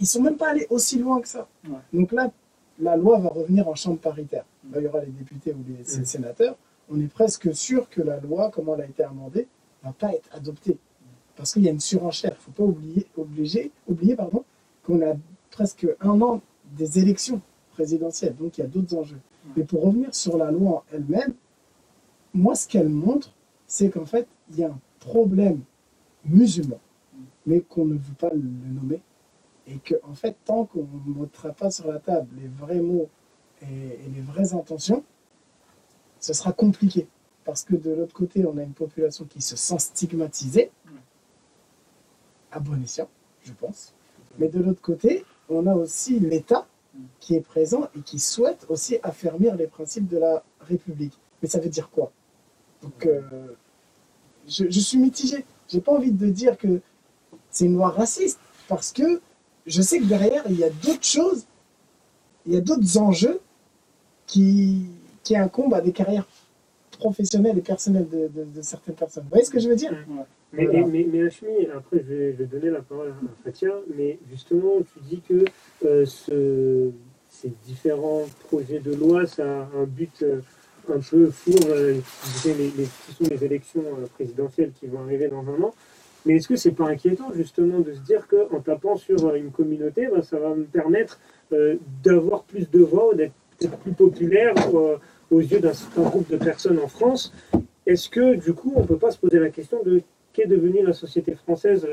ils 0.01 0.07
sont 0.07 0.21
même 0.21 0.35
pas 0.35 0.49
allés 0.49 0.67
aussi 0.69 0.97
loin 0.99 1.21
que 1.21 1.27
ça. 1.27 1.47
Donc 1.93 2.11
là, 2.11 2.31
la 2.79 2.97
loi 2.97 3.19
va 3.19 3.29
revenir 3.29 3.67
en 3.67 3.75
chambre 3.75 3.99
paritaire. 3.99 4.45
il 4.75 4.81
y 4.81 4.87
aura 4.87 5.01
les 5.01 5.11
députés 5.11 5.53
ou 5.53 5.63
les 5.67 5.83
sénateurs. 5.83 6.57
On 6.89 6.99
est 6.99 7.07
presque 7.07 7.53
sûr 7.55 7.89
que 7.89 8.01
la 8.01 8.19
loi, 8.19 8.51
comment 8.53 8.75
elle 8.75 8.81
a 8.81 8.85
été 8.87 9.03
amendée, 9.03 9.47
va 9.83 9.93
pas 9.93 10.13
être 10.13 10.29
adoptée. 10.33 10.77
Parce 11.35 11.53
qu'il 11.53 11.63
y 11.63 11.69
a 11.69 11.71
une 11.71 11.79
surenchère. 11.79 12.31
Il 12.31 12.33
ne 12.33 12.39
faut 12.39 12.51
pas 12.51 12.63
oublier, 12.63 13.07
obliger, 13.15 13.71
oublier 13.87 14.15
pardon, 14.15 14.43
qu'on 14.83 15.01
a 15.01 15.13
presque 15.51 15.87
un 16.01 16.19
an 16.21 16.41
des 16.75 16.99
élections 16.99 17.39
présidentielles. 17.71 18.35
Donc 18.35 18.57
il 18.57 18.61
y 18.61 18.63
a 18.63 18.67
d'autres 18.67 18.97
enjeux. 18.97 19.21
Mais 19.55 19.63
pour 19.63 19.83
revenir 19.83 20.13
sur 20.13 20.37
la 20.37 20.51
loi 20.51 20.83
elle-même, 20.91 21.33
moi, 22.33 22.55
ce 22.55 22.67
qu'elle 22.67 22.89
montre, 22.89 23.33
c'est 23.67 23.89
qu'en 23.89 24.05
fait, 24.05 24.27
il 24.51 24.59
y 24.59 24.63
a 24.63 24.69
un 24.69 24.79
problème 24.99 25.61
musulman, 26.25 26.79
mais 27.45 27.61
qu'on 27.61 27.85
ne 27.85 27.95
veut 27.95 28.15
pas 28.17 28.29
le 28.33 28.41
nommer, 28.41 29.01
et 29.67 29.77
que 29.79 29.95
en 30.03 30.13
fait, 30.13 30.35
tant 30.45 30.65
qu'on 30.65 30.87
ne 31.05 31.21
mettra 31.21 31.49
pas 31.49 31.71
sur 31.71 31.91
la 31.91 31.99
table 31.99 32.27
les 32.41 32.47
vrais 32.47 32.79
mots 32.79 33.09
et, 33.61 33.65
les 34.13 34.21
vraies 34.21 34.53
intentions, 34.53 35.03
ce 36.19 36.33
sera 36.33 36.51
compliqué. 36.51 37.07
Parce 37.45 37.63
que 37.63 37.75
de 37.75 37.91
l'autre 37.91 38.13
côté, 38.13 38.45
on 38.45 38.57
a 38.57 38.63
une 38.63 38.73
population 38.73 39.25
qui 39.25 39.41
se 39.41 39.55
sent 39.55 39.79
stigmatisée, 39.79 40.71
à 42.51 42.59
bon 42.59 42.81
escient, 42.83 43.09
je 43.43 43.53
pense. 43.53 43.93
Mais 44.37 44.47
de 44.47 44.61
l'autre 44.61 44.81
côté, 44.81 45.25
on 45.49 45.65
a 45.67 45.73
aussi 45.73 46.19
l'État 46.19 46.67
qui 47.19 47.35
est 47.35 47.41
présent 47.41 47.87
et 47.95 48.01
qui 48.01 48.19
souhaite 48.19 48.65
aussi 48.69 48.97
affermir 49.03 49.55
les 49.55 49.67
principes 49.67 50.07
de 50.07 50.17
la 50.17 50.43
République. 50.59 51.17
Mais 51.41 51.47
ça 51.47 51.59
veut 51.59 51.69
dire 51.69 51.89
quoi? 51.89 52.11
Donc, 52.81 53.05
euh, 53.05 53.21
je, 54.47 54.65
je, 54.69 54.79
suis 54.79 54.97
mitigé. 54.97 55.45
J'ai 55.67 55.81
pas 55.81 55.93
envie 55.93 56.11
de 56.11 56.29
dire 56.29 56.57
que 56.57 56.81
c'est 57.49 57.65
une 57.65 57.75
loi 57.75 57.89
raciste, 57.89 58.39
parce 58.67 58.91
que 58.91 59.21
je 59.65 59.81
sais 59.81 59.99
que 59.99 60.05
derrière, 60.05 60.43
il 60.49 60.59
y 60.59 60.63
a 60.63 60.69
d'autres 60.69 61.05
choses, 61.05 61.45
il 62.45 62.53
y 62.53 62.57
a 62.57 62.61
d'autres 62.61 62.97
enjeux 62.97 63.39
qui, 64.27 64.85
qui 65.23 65.35
incombent 65.35 65.73
à 65.73 65.81
des 65.81 65.91
carrières 65.91 66.27
professionnelles 66.91 67.57
et 67.57 67.61
personnelles 67.61 68.07
de, 68.09 68.27
de, 68.27 68.61
certaines 68.61 68.95
personnes. 68.95 69.23
Vous 69.23 69.29
voyez 69.29 69.45
ce 69.45 69.51
que 69.51 69.59
je 69.59 69.69
veux 69.69 69.75
dire 69.75 69.93
Mais, 70.53 70.67
mais, 70.67 71.07
mais, 71.11 71.23
Hachmi, 71.23 71.67
après 71.75 72.03
je 72.07 72.13
vais, 72.13 72.45
donner 72.45 72.69
la 72.69 72.81
parole 72.81 73.09
à 73.09 73.43
Fatia, 73.43 73.71
mais 73.95 74.19
justement, 74.29 74.73
tu 74.81 74.99
dis 75.09 75.21
que 75.27 75.45
euh, 75.85 76.05
ce, 76.05 76.91
ces 77.29 77.51
différents 77.65 78.25
projets 78.47 78.79
de 78.79 78.93
loi, 78.93 79.25
ça 79.25 79.43
a 79.45 79.69
un 79.77 79.85
but 79.85 80.21
euh, 80.21 80.41
un 80.89 80.99
peu 80.99 81.31
fourbe, 81.31 81.69
euh, 81.69 81.99
les, 82.45 82.53
les, 82.53 82.71
qui 82.71 83.13
sont 83.13 83.29
les 83.29 83.43
élections 83.43 83.83
présidentielles 84.15 84.71
qui 84.79 84.87
vont 84.87 85.01
arriver 85.01 85.27
dans 85.27 85.41
un 85.47 85.61
an. 85.63 85.73
Mais 86.25 86.35
est-ce 86.35 86.47
que 86.47 86.55
c'est 86.55 86.71
pas 86.71 86.87
inquiétant 86.87 87.31
justement 87.33 87.79
de 87.79 87.93
se 87.93 87.99
dire 87.99 88.27
qu'en 88.27 88.59
tapant 88.59 88.95
sur 88.95 89.25
euh, 89.25 89.35
une 89.35 89.51
communauté, 89.51 90.07
ben, 90.07 90.21
ça 90.21 90.37
va 90.37 90.53
me 90.53 90.65
permettre 90.65 91.19
euh, 91.51 91.77
d'avoir 92.03 92.43
plus 92.43 92.69
de 92.69 92.79
voix, 92.79 93.13
d'être 93.15 93.77
plus 93.79 93.93
populaire 93.93 94.53
euh, 94.73 94.97
aux 95.31 95.39
yeux 95.39 95.59
d'un 95.59 95.73
certain 95.73 96.03
groupe 96.03 96.29
de 96.29 96.37
personnes 96.37 96.79
en 96.79 96.87
France? 96.87 97.33
Est-ce 97.85 98.09
que 98.09 98.35
du 98.35 98.53
coup, 98.53 98.73
on 98.75 98.83
peut 98.83 98.97
pas 98.97 99.11
se 99.11 99.17
poser 99.17 99.39
la 99.39 99.49
question 99.49 99.81
de 99.83 100.01
qu'est 100.33 100.45
devenue 100.45 100.83
la 100.83 100.93
société 100.93 101.33
française 101.33 101.87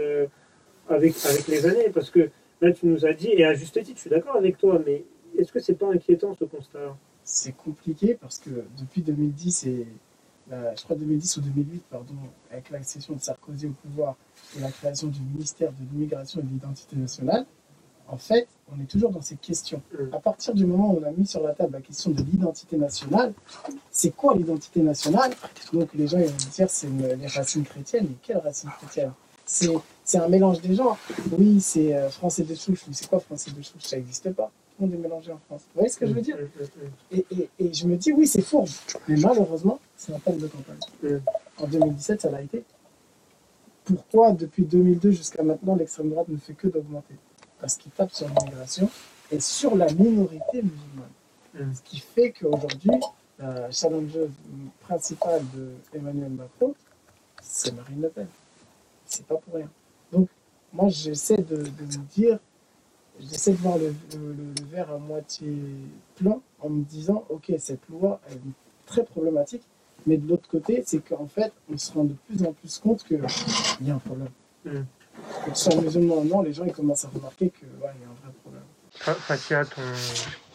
avec, 0.89 1.15
avec 1.25 1.49
les 1.49 1.67
années? 1.67 1.89
Parce 1.93 2.11
que 2.11 2.29
là, 2.61 2.73
tu 2.73 2.87
nous 2.87 3.07
as 3.07 3.15
dit, 3.15 3.31
et 3.33 3.45
à 3.45 3.55
juste 3.55 3.83
titre, 3.83 3.97
je 3.97 4.03
suis 4.03 4.11
d'accord 4.11 4.37
avec 4.37 4.59
toi, 4.59 4.81
mais 4.85 5.05
est-ce 5.39 5.51
que 5.51 5.61
c'est 5.61 5.75
pas 5.75 5.91
inquiétant 5.91 6.35
ce 6.35 6.45
constat? 6.45 6.97
C'est 7.25 7.57
compliqué 7.57 8.19
parce 8.21 8.39
que 8.39 8.51
depuis 8.79 9.01
2010 9.01 9.67
et 9.67 9.87
je 10.51 10.83
crois 10.83 10.97
2010 10.97 11.37
ou 11.37 11.41
2008, 11.43 11.83
pardon, 11.91 12.15
avec 12.51 12.71
l'accession 12.71 13.15
de 13.15 13.21
Sarkozy 13.21 13.67
au 13.67 13.71
pouvoir 13.71 14.17
et 14.57 14.61
la 14.61 14.71
création 14.71 15.09
du 15.09 15.21
ministère 15.21 15.71
de 15.73 15.85
l'immigration 15.93 16.41
et 16.41 16.43
de 16.43 16.49
l'identité 16.49 16.97
nationale, 16.97 17.45
en 18.11 18.17
fait, 18.17 18.49
on 18.75 18.81
est 18.81 18.87
toujours 18.87 19.11
dans 19.11 19.21
ces 19.21 19.37
questions. 19.37 19.83
Mm. 19.93 20.15
À 20.15 20.19
partir 20.19 20.55
du 20.55 20.65
moment 20.65 20.93
où 20.93 21.01
on 21.01 21.07
a 21.07 21.11
mis 21.11 21.27
sur 21.27 21.43
la 21.43 21.55
table 21.55 21.73
la 21.75 21.81
question 21.81 22.11
de 22.11 22.23
l'identité 22.23 22.77
nationale, 22.77 23.33
c'est 23.91 24.11
quoi 24.11 24.35
l'identité 24.35 24.81
nationale? 24.81 25.33
Donc 25.73 25.91
les 25.95 26.07
gens 26.07 26.19
ils 26.19 26.27
vont 26.27 26.51
dire 26.53 26.71
c'est 26.71 26.89
les 26.89 27.27
racines 27.27 27.65
chrétiennes, 27.65 28.07
mais 28.09 28.17
quelles 28.23 28.39
racines 28.39 28.71
chrétiennes? 28.79 29.13
C'est 29.45 30.19
un 30.19 30.29
mélange 30.29 30.61
des 30.61 30.75
gens. 30.75 30.97
Oui, 31.39 31.61
c'est 31.61 31.95
euh, 31.95 32.11
français 32.11 32.45
de 32.45 32.55
souche, 32.55 32.85
mais 32.87 32.95
c'est 32.95 33.09
quoi 33.09 33.21
français 33.21 33.51
de 33.51 33.63
souche? 33.63 33.83
Ça 33.83 33.97
n'existe 33.97 34.31
pas 34.33 34.51
monde 34.81 34.95
est 34.95 34.99
mélangé 34.99 35.33
en 35.33 35.39
France. 35.39 35.63
Vous 35.67 35.81
voyez 35.81 35.89
ce 35.89 35.99
que 35.99 36.07
je 36.07 36.13
veux 36.13 36.21
dire 36.21 36.37
et, 37.11 37.27
et, 37.31 37.49
et, 37.59 37.73
je 37.73 37.87
me 37.87 37.97
dis, 37.97 38.13
oui, 38.13 38.27
c'est 38.27 38.43
fourbe, 38.43 38.69
mais 39.09 39.17
malheureusement, 39.17 39.81
c'est 39.97 40.13
un 40.13 40.19
thème 40.19 40.39
de 40.39 40.47
campagne. 40.47 41.21
En 41.59 41.67
2017, 41.67 42.23
ça 42.23 42.31
l'a 42.31 42.43
été. 42.43 42.65
Pourquoi, 43.85 44.33
depuis 44.33 44.65
2002 44.65 45.11
jusqu'à 45.13 45.43
maintenant, 45.43 45.75
l'extrême 45.75 46.11
droite 46.11 46.29
ne 46.29 46.37
fait 46.37 46.53
que 46.53 46.69
d'augmenter 46.69 47.15
Parce 47.61 47.77
qu'il 47.77 47.91
tape 47.93 48.13
sur 48.13 48.29
l'immigration 48.29 48.91
et 49.31 49.41
sur 49.41 49.77
la 49.77 49.91
minorité 49.93 50.63
musulmane. 50.63 51.75
Ce 51.75 51.83
qui 51.83 51.99
fait 51.99 52.33
qu'aujourd'hui, 52.33 52.91
la 53.39 53.71
challengeuse 53.71 54.31
principale 54.81 55.43
de 55.55 55.71
Emmanuel 55.95 56.31
Macron, 56.31 56.75
c'est 57.43 57.75
Marine 57.75 58.03
Le 58.03 58.09
Pen. 58.11 58.27
C'est 59.07 59.27
pas 59.27 59.37
pour 59.37 59.55
rien. 59.55 59.71
Donc, 60.13 60.29
moi, 60.73 60.89
j'essaie 60.89 61.39
de, 61.39 61.57
de 61.57 61.63
me 61.63 62.05
dire, 62.15 62.39
j'essaie 63.21 63.53
de 63.53 63.57
voir 63.57 63.79
le, 63.79 63.95
verre 64.71 64.91
à 64.91 64.99
moitié 64.99 65.49
plein 66.17 66.41
en 66.61 66.71
me 66.71 66.85
disant, 66.85 67.25
ok, 67.29 67.53
cette 67.59 67.87
loi 67.89 68.21
est 68.31 68.39
très 68.87 69.05
problématique, 69.05 69.63
mais 70.07 70.17
de 70.17 70.27
l'autre 70.29 70.49
côté, 70.49 70.83
c'est 70.87 71.01
qu'en 71.01 71.27
fait, 71.27 71.53
on 71.73 71.77
se 71.77 71.93
rend 71.93 72.05
de 72.05 72.15
plus 72.29 72.45
en 72.45 72.53
plus 72.53 72.79
compte 72.79 73.05
qu'il 73.05 73.21
y 73.83 73.91
a 73.91 73.95
un 73.95 73.99
problème. 73.99 74.31
Mm. 74.65 74.71
Que 75.45 75.57
ce 75.57 75.71
soit 75.71 75.81
musulman 75.81 76.19
ou 76.19 76.25
non, 76.25 76.43
les 76.43 76.53
gens 76.53 76.65
ils 76.65 76.73
commencent 76.73 77.05
à 77.05 77.09
remarquer 77.09 77.51
qu'il 77.51 77.69
ouais, 77.69 77.93
y 78.01 78.05
a 78.05 78.09
un 78.09 78.15
vrai 78.23 78.33
problème. 78.43 78.48
Fatia, 79.01 79.65
ton, 79.65 79.81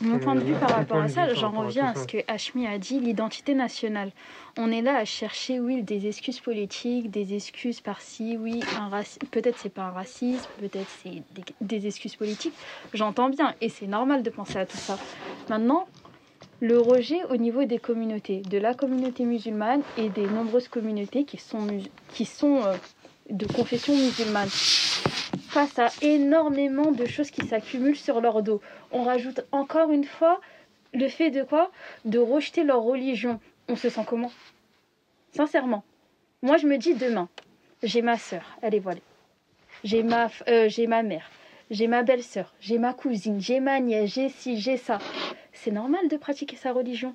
Mon 0.01 0.19
point 0.19 0.35
de 0.35 0.41
vue 0.41 0.53
par 0.53 0.69
rapport 0.69 1.01
à 1.01 1.07
ça, 1.07 1.33
j'en 1.33 1.51
reviens 1.51 1.87
à 1.87 1.95
ce 1.95 2.05
que 2.05 2.17
Hashmi 2.27 2.67
a 2.67 2.77
dit, 2.77 2.99
l'identité 2.99 3.55
nationale. 3.55 4.11
On 4.57 4.71
est 4.71 4.81
là 4.81 4.97
à 4.97 5.05
chercher, 5.05 5.59
oui, 5.59 5.81
des 5.81 6.07
excuses 6.07 6.39
politiques, 6.39 7.09
des 7.09 7.33
excuses 7.33 7.81
par-ci, 7.81 8.37
oui, 8.37 8.59
un 8.79 8.89
peut-être 9.31 9.57
c'est 9.57 9.69
pas 9.69 9.83
un 9.83 9.91
racisme, 9.91 10.47
peut-être 10.59 10.89
c'est 11.03 11.23
des, 11.61 11.87
excuses 11.87 12.15
politiques. 12.15 12.53
J'entends 12.93 13.29
bien, 13.29 13.55
et 13.61 13.69
c'est 13.69 13.87
normal 13.87 14.23
de 14.23 14.29
penser 14.29 14.57
à 14.57 14.65
tout 14.65 14.77
ça. 14.77 14.97
Maintenant, 15.49 15.87
le 16.59 16.79
rejet 16.79 17.23
au 17.29 17.37
niveau 17.37 17.63
des 17.63 17.79
communautés, 17.79 18.41
de 18.41 18.57
la 18.57 18.73
communauté 18.73 19.25
musulmane 19.25 19.81
et 19.97 20.09
des 20.09 20.27
nombreuses 20.27 20.67
communautés 20.67 21.23
qui 21.23 21.37
sont, 21.37 21.67
qui 22.09 22.25
sont 22.25 22.61
euh, 22.63 22.75
de 23.29 23.45
confession 23.47 23.95
musulmane 23.95 24.49
face 25.53 25.77
à 25.77 25.89
énormément 26.01 26.91
de 26.91 27.05
choses 27.05 27.29
qui 27.29 27.45
s'accumulent 27.45 27.95
sur 27.95 28.21
leur 28.21 28.41
dos. 28.41 28.59
On 28.91 29.03
rajoute 29.03 29.41
encore 29.51 29.91
une 29.91 30.03
fois 30.03 30.41
le 30.95 31.07
fait 31.07 31.29
de 31.29 31.43
quoi? 31.43 31.69
De 32.05 32.17
rejeter 32.17 32.63
leur 32.63 32.81
religion. 32.81 33.39
On 33.69 33.75
se 33.75 33.87
sent 33.87 34.01
comment? 34.07 34.31
Sincèrement. 35.29 35.83
Moi, 36.41 36.57
je 36.57 36.65
me 36.65 36.77
dis 36.77 36.95
demain, 36.95 37.29
j'ai 37.83 38.01
ma 38.01 38.17
soeur, 38.17 38.57
elle 38.63 38.73
est 38.73 38.79
voilée. 38.79 39.03
J'ai 39.83 40.01
ma, 40.01 40.31
euh, 40.47 40.69
mère, 41.03 41.29
j'ai 41.69 41.85
ma 41.85 42.01
belle-sœur, 42.01 42.51
j'ai 42.59 42.79
ma 42.79 42.93
cousine, 42.93 43.39
j'ai 43.39 43.59
ma 43.59 43.79
nièce, 43.79 44.11
j'ai 44.11 44.29
ci, 44.29 44.59
j'ai 44.59 44.77
ça. 44.77 44.97
c'est 45.51 45.71
normal 45.71 46.07
de 46.07 46.17
pratiquer 46.17 46.55
sa 46.55 46.71
religion? 46.71 47.13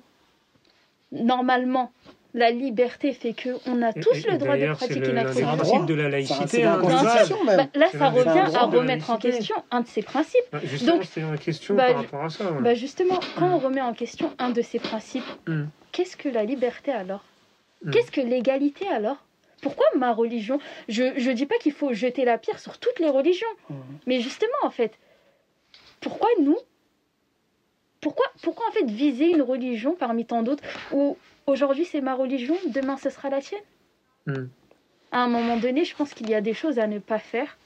Normalement, 1.11 1.91
la 2.33 2.51
liberté 2.51 3.13
fait 3.13 3.33
que 3.33 3.49
on 3.65 3.81
a 3.81 3.91
tous 3.91 4.25
le 4.27 4.37
droit 4.37 4.55
de 4.55 4.73
pratiquer 4.73 5.11
notre 5.13 5.29
religion. 5.29 5.33
C'est 5.33 5.43
un 5.43 5.57
principe 5.57 5.85
de 5.85 5.93
la 5.95 6.09
laïcité. 6.09 6.47
C'est 6.47 6.63
un 6.63 6.77
bah, 6.77 7.67
là, 7.73 7.87
ça 7.91 8.09
revient 8.09 8.55
à 8.55 8.65
remettre 8.65 9.09
en 9.09 9.17
question 9.17 9.55
un 9.71 9.81
de 9.81 9.87
ces 9.87 10.01
principes. 10.01 10.43
Bah, 10.51 10.59
justement, 10.63 10.97
Donc, 10.97 11.05
c'est 11.05 11.21
une 11.21 11.37
question 11.37 11.75
bah, 11.75 11.87
par 11.87 12.01
rapport 12.01 12.23
à 12.23 12.29
ça. 12.29 12.51
Bah 12.51 12.75
justement, 12.75 13.19
quand 13.37 13.47
on 13.47 13.57
remet 13.57 13.81
en 13.81 13.93
question 13.93 14.31
un 14.37 14.51
de 14.51 14.61
ces 14.61 14.79
principes, 14.79 15.23
hmm. 15.47 15.65
qu'est-ce 15.91 16.17
que 16.17 16.29
la 16.29 16.43
liberté 16.43 16.91
alors? 16.91 17.23
Hmm. 17.83 17.91
Qu'est-ce 17.91 18.11
que 18.11 18.21
l'égalité 18.21 18.87
alors? 18.87 19.17
Pourquoi 19.61 19.87
ma 19.97 20.13
religion? 20.13 20.59
Je 20.87 21.03
ne 21.03 21.33
dis 21.33 21.45
pas 21.45 21.57
qu'il 21.57 21.73
faut 21.73 21.93
jeter 21.93 22.25
la 22.25 22.37
pierre 22.37 22.59
sur 22.59 22.77
toutes 22.77 22.99
les 22.99 23.09
religions, 23.09 23.47
mais 24.07 24.21
justement, 24.21 24.49
en 24.63 24.69
fait, 24.69 24.97
pourquoi 25.99 26.29
nous? 26.41 26.57
Pourquoi, 27.99 28.25
pourquoi 28.41 28.65
en 28.69 28.71
fait 28.71 28.89
viser 28.89 29.29
une 29.29 29.41
religion 29.41 29.93
parmi 29.93 30.25
tant 30.25 30.41
d'autres 30.41 30.63
où 30.93 31.17
aujourd'hui 31.49 31.85
c'est 31.85 32.01
ma 32.01 32.15
religion, 32.15 32.55
demain 32.67 32.97
ce 32.97 33.09
sera 33.09 33.29
la 33.29 33.41
tienne 33.41 33.59
hmm. 34.27 34.47
À 35.11 35.23
un 35.23 35.27
moment 35.27 35.57
donné, 35.57 35.85
je 35.85 35.95
pense 35.95 36.13
qu'il 36.13 36.29
y 36.29 36.35
a 36.35 36.41
des 36.41 36.53
choses 36.53 36.77
à 36.77 36.85
ne 36.85 36.99
pas 36.99 37.17
faire, 37.17 37.57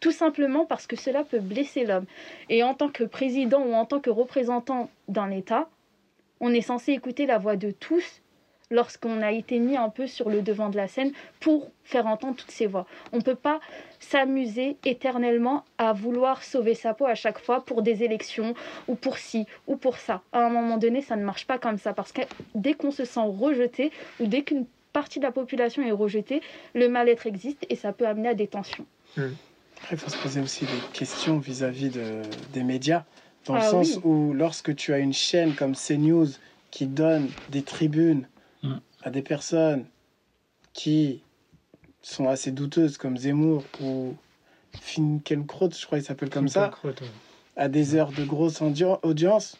tout 0.00 0.10
simplement 0.10 0.66
parce 0.66 0.88
que 0.88 0.96
cela 0.96 1.22
peut 1.22 1.38
blesser 1.38 1.84
l'homme. 1.84 2.06
Et 2.48 2.64
en 2.64 2.74
tant 2.74 2.88
que 2.88 3.04
président 3.04 3.62
ou 3.62 3.72
en 3.74 3.86
tant 3.86 4.00
que 4.00 4.10
représentant 4.10 4.90
d'un 5.06 5.30
État, 5.30 5.70
on 6.40 6.52
est 6.52 6.60
censé 6.60 6.92
écouter 6.92 7.26
la 7.26 7.38
voix 7.38 7.54
de 7.54 7.70
tous 7.70 8.20
lorsqu'on 8.72 9.22
a 9.22 9.30
été 9.30 9.58
mis 9.58 9.76
un 9.76 9.88
peu 9.88 10.06
sur 10.06 10.30
le 10.30 10.42
devant 10.42 10.70
de 10.70 10.76
la 10.76 10.88
scène 10.88 11.12
pour 11.38 11.70
faire 11.84 12.06
entendre 12.06 12.36
toutes 12.36 12.50
ces 12.50 12.66
voix. 12.66 12.86
On 13.12 13.18
ne 13.18 13.22
peut 13.22 13.36
pas 13.36 13.60
s'amuser 14.00 14.76
éternellement 14.84 15.64
à 15.78 15.92
vouloir 15.92 16.42
sauver 16.42 16.74
sa 16.74 16.94
peau 16.94 17.06
à 17.06 17.14
chaque 17.14 17.38
fois 17.38 17.64
pour 17.64 17.82
des 17.82 18.02
élections 18.02 18.54
ou 18.88 18.94
pour 18.94 19.18
ci 19.18 19.46
ou 19.66 19.76
pour 19.76 19.98
ça. 19.98 20.22
À 20.32 20.44
un 20.46 20.48
moment 20.48 20.78
donné, 20.78 21.02
ça 21.02 21.16
ne 21.16 21.24
marche 21.24 21.46
pas 21.46 21.58
comme 21.58 21.78
ça 21.78 21.92
parce 21.92 22.12
que 22.12 22.22
dès 22.54 22.74
qu'on 22.74 22.90
se 22.90 23.04
sent 23.04 23.20
rejeté 23.20 23.92
ou 24.18 24.26
dès 24.26 24.42
qu'une 24.42 24.66
partie 24.92 25.18
de 25.18 25.24
la 25.24 25.32
population 25.32 25.82
est 25.82 25.92
rejetée, 25.92 26.42
le 26.74 26.88
mal-être 26.88 27.26
existe 27.26 27.64
et 27.68 27.76
ça 27.76 27.92
peut 27.92 28.06
amener 28.06 28.30
à 28.30 28.34
des 28.34 28.46
tensions. 28.46 28.86
Hmm. 29.16 29.32
il 29.90 29.98
faut 29.98 30.10
se 30.10 30.16
poser 30.16 30.40
aussi 30.40 30.64
des 30.64 30.80
questions 30.92 31.38
vis-à-vis 31.38 31.90
de, 31.90 32.22
des 32.54 32.62
médias, 32.62 33.04
dans 33.44 33.54
le 33.54 33.60
ah 33.60 33.68
sens 33.68 33.98
où 34.04 34.32
lorsque 34.32 34.74
tu 34.74 34.94
as 34.94 34.98
une 34.98 35.12
chaîne 35.12 35.54
comme 35.54 35.74
CNews 35.74 36.28
qui 36.70 36.86
donne 36.86 37.28
des 37.50 37.62
tribunes 37.62 38.26
à 39.02 39.10
des 39.10 39.22
personnes 39.22 39.86
qui 40.72 41.22
sont 42.02 42.28
assez 42.28 42.50
douteuses 42.50 42.96
comme 42.98 43.16
Zemmour 43.16 43.64
ou 43.80 44.14
Finkelkraut, 44.80 45.70
je 45.70 45.86
crois 45.86 45.98
qu'il 45.98 46.06
s'appelle 46.06 46.30
comme 46.30 46.48
ça, 46.48 46.70
à 47.56 47.68
des 47.68 47.94
heures 47.94 48.12
de 48.12 48.24
grosse 48.24 48.62
audience, 48.62 49.58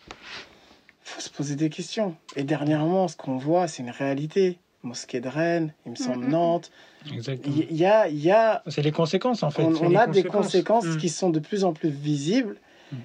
faut 1.03 1.21
se 1.21 1.31
poser 1.31 1.57
des 1.57 1.69
questions. 1.69 2.17
Et 2.37 2.45
dernièrement, 2.45 3.09
ce 3.09 3.17
qu'on 3.17 3.37
voit, 3.37 3.69
c'est 3.69 3.83
une 3.83 3.91
réalité. 3.91 4.59
Mosquée 4.83 5.21
de 5.21 5.29
Rennes, 5.29 5.73
il 5.87 5.93
me 5.93 5.97
semble 5.97 6.27
Nantes. 6.27 6.73
Il 7.07 7.77
y 7.77 7.85
a, 7.85 8.09
y 8.09 8.31
a... 8.33 8.63
C'est 8.67 8.83
les 8.83 8.91
conséquences 8.91 9.45
en 9.45 9.51
fait. 9.51 9.63
On, 9.63 9.95
a 9.95 10.09
des 10.09 10.25
conséquences 10.25 10.87
mm. 10.87 10.97
qui 10.97 11.09
sont 11.09 11.31
de 11.31 11.39
plus 11.39 11.63
en 11.63 11.73
plus 11.73 11.89
visibles. 11.89 12.57
Mm. 12.91 12.97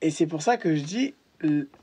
Et 0.00 0.10
c'est 0.10 0.26
pour 0.26 0.40
ça 0.40 0.56
que 0.56 0.74
je 0.74 0.82
dis, 0.82 1.14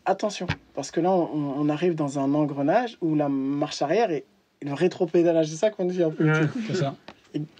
attention, 0.05 0.47
parce 0.73 0.91
que 0.91 0.99
là, 0.99 1.11
on, 1.11 1.69
arrive 1.69 1.95
dans 1.95 2.19
un 2.19 2.33
engrenage 2.33 2.97
où 3.01 3.15
la 3.15 3.29
marche 3.29 3.81
arrière 3.81 4.11
et 4.11 4.25
le 4.61 4.73
rétropédalage, 4.73 5.47
c'est 5.47 5.55
ça 5.55 5.69
qu'on 5.69 5.85
dit 5.85 6.03
un 6.03 6.09
peu. 6.09 6.31
c'est 6.67 6.75
ça. 6.75 6.95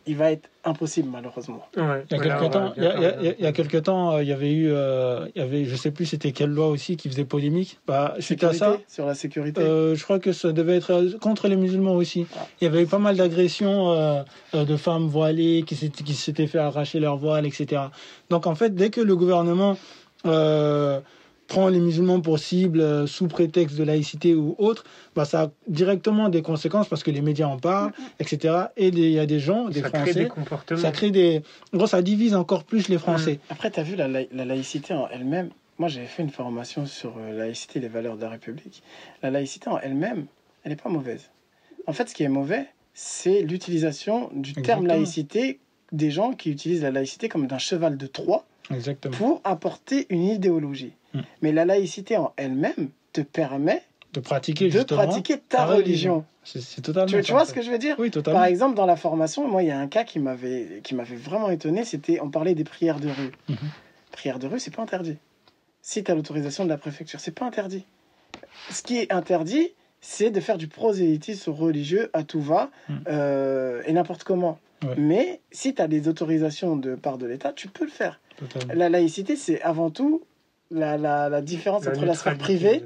Il, 0.06 0.16
va 0.16 0.32
être 0.32 0.52
impossible 0.64 1.10
malheureusement. 1.12 1.66
il, 1.76 1.82
y 1.82 2.14
a 2.14 2.20
quelques 2.20 2.52
temps, 2.52 2.74
il, 2.78 3.36
y 3.40 3.46
a, 3.48 3.52
quelques 3.52 3.82
temps, 3.82 4.20
il 4.20 4.28
y 4.28 4.32
avait 4.32 4.52
eu, 4.52 4.68
euh, 4.70 5.28
il 5.34 5.42
y 5.42 5.44
avait, 5.44 5.66
je 5.66 5.76
sais 5.76 5.90
plus, 5.90 6.06
c'était 6.06 6.32
quelle 6.32 6.52
loi 6.52 6.68
aussi 6.68 6.96
qui 6.96 7.10
faisait 7.10 7.26
polémique. 7.26 7.80
Bah, 7.88 8.14
suite 8.20 8.44
à 8.44 8.54
ça, 8.54 8.78
sur 8.88 9.08
la 9.08 9.16
sécurité. 9.16 9.62
Euh, 9.62 9.96
je 9.96 10.04
crois 10.04 10.20
que 10.20 10.32
ça 10.32 10.52
devait 10.52 10.76
être 10.76 11.18
contre 11.20 11.48
les 11.48 11.56
musulmans 11.56 11.96
aussi. 11.96 12.28
Ah. 12.36 12.46
Il 12.62 12.66
y 12.66 12.68
avait 12.68 12.84
eu 12.84 12.86
pas 12.86 13.00
mal 13.00 13.16
d'agressions 13.16 13.92
euh, 13.94 14.22
de 14.54 14.78
femmes 14.78 15.08
voilées 15.08 15.64
qui 15.66 15.76
s'étaient 15.76 16.48
fait 16.48 16.60
arracher 16.60 17.00
leur 17.00 17.18
voile, 17.18 17.48
etc. 17.48 17.82
Donc 18.30 18.46
en 18.46 18.54
fait, 18.54 18.76
dès 18.76 18.92
que 18.92 19.02
le 19.02 19.16
gouvernement 19.16 19.76
prend 21.48 21.68
les 21.70 21.80
musulmans 21.80 22.22
pour 22.22 22.40
cible 22.40 22.82
euh, 22.82 23.08
sous 23.08 23.28
prétexte 23.28 23.78
de 23.78 23.84
laïcité 23.84 24.34
ou 24.34 24.56
autre, 24.58 24.84
bah, 25.16 25.26
ça 25.26 25.44
a 25.44 25.52
directement 25.68 26.30
des 26.30 26.42
conséquences 26.42 26.88
parce 26.88 27.04
que 27.04 27.12
les 27.12 27.22
médias 27.22 27.48
en 27.48 27.58
parlent, 27.58 27.92
etc. 28.20 28.66
Et 28.78 28.88
il 28.88 29.00
y 29.00 29.20
a 29.20 29.26
des 29.26 29.40
gens, 29.40 29.70
des 29.70 29.82
ça 29.82 29.90
Français. 29.90 30.12
Crée 30.12 30.24
des 30.24 30.28
comportements. 30.28 30.82
Ça 30.82 30.92
crée 30.92 31.12
des. 31.12 31.42
gros, 31.74 31.88
ça 31.88 32.02
divise 32.02 32.36
encore 32.36 32.64
plus 32.64 32.88
les 32.88 32.98
Français. 32.98 33.40
Après, 33.50 33.72
tu 33.72 33.80
as 33.80 33.84
vu 33.84 33.96
la, 33.96 34.08
laïcité 34.08 34.94
en 34.94 35.08
elle-même? 35.10 35.50
Moi, 35.80 35.90
j'avais 35.90 36.06
fait 36.06 36.24
une 36.24 36.30
formation 36.30 36.86
sur 36.86 37.18
la 37.18 37.24
euh, 37.24 37.38
laïcité 37.38 37.80
et 37.80 37.82
les 37.82 37.88
valeurs 37.88 38.16
de 38.16 38.22
la 38.22 38.30
République. 38.30 38.84
La 39.22 39.32
laïcité 39.32 39.70
en 39.70 39.80
elle-même, 39.80 40.28
elle 40.64 40.72
n'est 40.72 40.76
pas 40.76 40.90
mauvaise. 40.90 41.30
En 41.88 41.94
fait, 41.94 42.10
ce 42.10 42.14
qui 42.14 42.24
est 42.24 42.30
mauvais, 42.30 42.68
c'est 42.94 43.42
l'utilisation 43.42 44.30
du 44.34 44.54
terme 44.54 44.86
laïcité 44.86 45.60
des 45.92 46.12
gens 46.12 46.34
qui 46.34 46.52
utilisent 46.52 46.84
la 46.84 46.92
laïcité 46.92 47.28
comme 47.28 47.48
d'un 47.48 47.58
cheval 47.58 47.98
de 47.98 48.08
Troie 48.08 48.46
Exactement. 48.72 49.16
pour 49.16 49.42
apporter 49.44 50.06
une 50.10 50.24
idéologie. 50.24 50.94
Hmm. 51.14 51.22
Mais 51.42 51.52
la 51.52 51.66
laïcité 51.66 52.18
en 52.18 52.34
elle-même 52.38 52.90
te 53.12 53.22
permet 53.22 53.84
de 54.14 54.20
pratiquer, 54.20 54.70
de 54.70 54.84
pratiquer 54.84 55.40
ta, 55.40 55.66
religion. 55.66 56.24
C'est 56.44 56.82
totalement. 56.82 57.08
Tu, 57.08 57.22
tu 57.22 57.32
vois 57.32 57.46
ce 57.46 57.54
que 57.54 57.62
je 57.62 57.72
veux 57.72 57.80
dire 57.80 57.96
Oui, 57.98 58.12
totalement. 58.12 58.40
Par 58.40 58.48
exemple, 58.48 58.76
dans 58.76 58.86
la 58.86 58.96
formation, 58.96 59.48
moi, 59.48 59.64
il 59.64 59.70
y 59.70 59.72
a 59.72 59.80
un 59.80 59.88
cas 59.88 60.04
qui 60.04 60.20
m'avait 60.20 60.82
qui 60.84 60.94
m'avait 60.94 61.16
vraiment 61.16 61.50
étonné. 61.50 61.84
C'était, 61.84 62.20
on 62.22 62.30
parlait 62.30 62.54
des 62.54 62.64
prières 62.64 63.00
de 63.00 63.08
rue. 63.08 63.32
Mhm. 63.50 63.58
Prières 64.12 64.40
de 64.40 64.48
rue, 64.48 64.60
c'est 64.60 64.74
pas 64.76 64.84
interdit. 64.84 65.18
Si 65.82 66.04
tu 66.04 66.12
as 66.12 66.16
l'autorisation 66.16 66.64
de 66.64 66.70
la 66.70 66.78
préfecture, 66.78 67.20
c'est 67.20 67.32
pas 67.32 67.46
interdit. 67.46 67.86
Ce 68.70 68.84
qui 68.84 68.98
est 68.98 69.12
interdit, 69.12 69.72
c'est 70.00 70.30
de 70.30 70.40
faire 70.40 70.58
du 70.58 70.68
prosélytisme 70.68 71.52
religieux 71.52 72.10
à 72.14 72.24
tout 72.24 72.42
va 72.42 72.70
hmm. 72.90 72.94
euh, 73.08 73.82
et 73.86 73.94
n'importe 73.94 74.24
comment. 74.24 74.60
Mais 74.98 75.40
si 75.52 75.74
tu 75.74 75.82
as 75.82 75.88
des 75.88 76.10
autorisations 76.10 76.76
de 76.76 76.96
part 76.96 77.18
de 77.18 77.26
l'État, 77.26 77.54
tu 77.54 77.70
peux 77.70 77.86
le 77.86 77.92
faire. 77.92 78.20
La 78.74 78.90
laïcité, 78.90 79.38
c'est 79.38 79.62
avant 79.62 79.90
tout 79.90 80.24
la, 80.74 80.98
la, 80.98 81.30
la 81.30 81.42
différence 81.42 81.88
entre 81.88 82.06
la 82.06 82.16
sphère 82.16 82.38
privée 82.38 82.84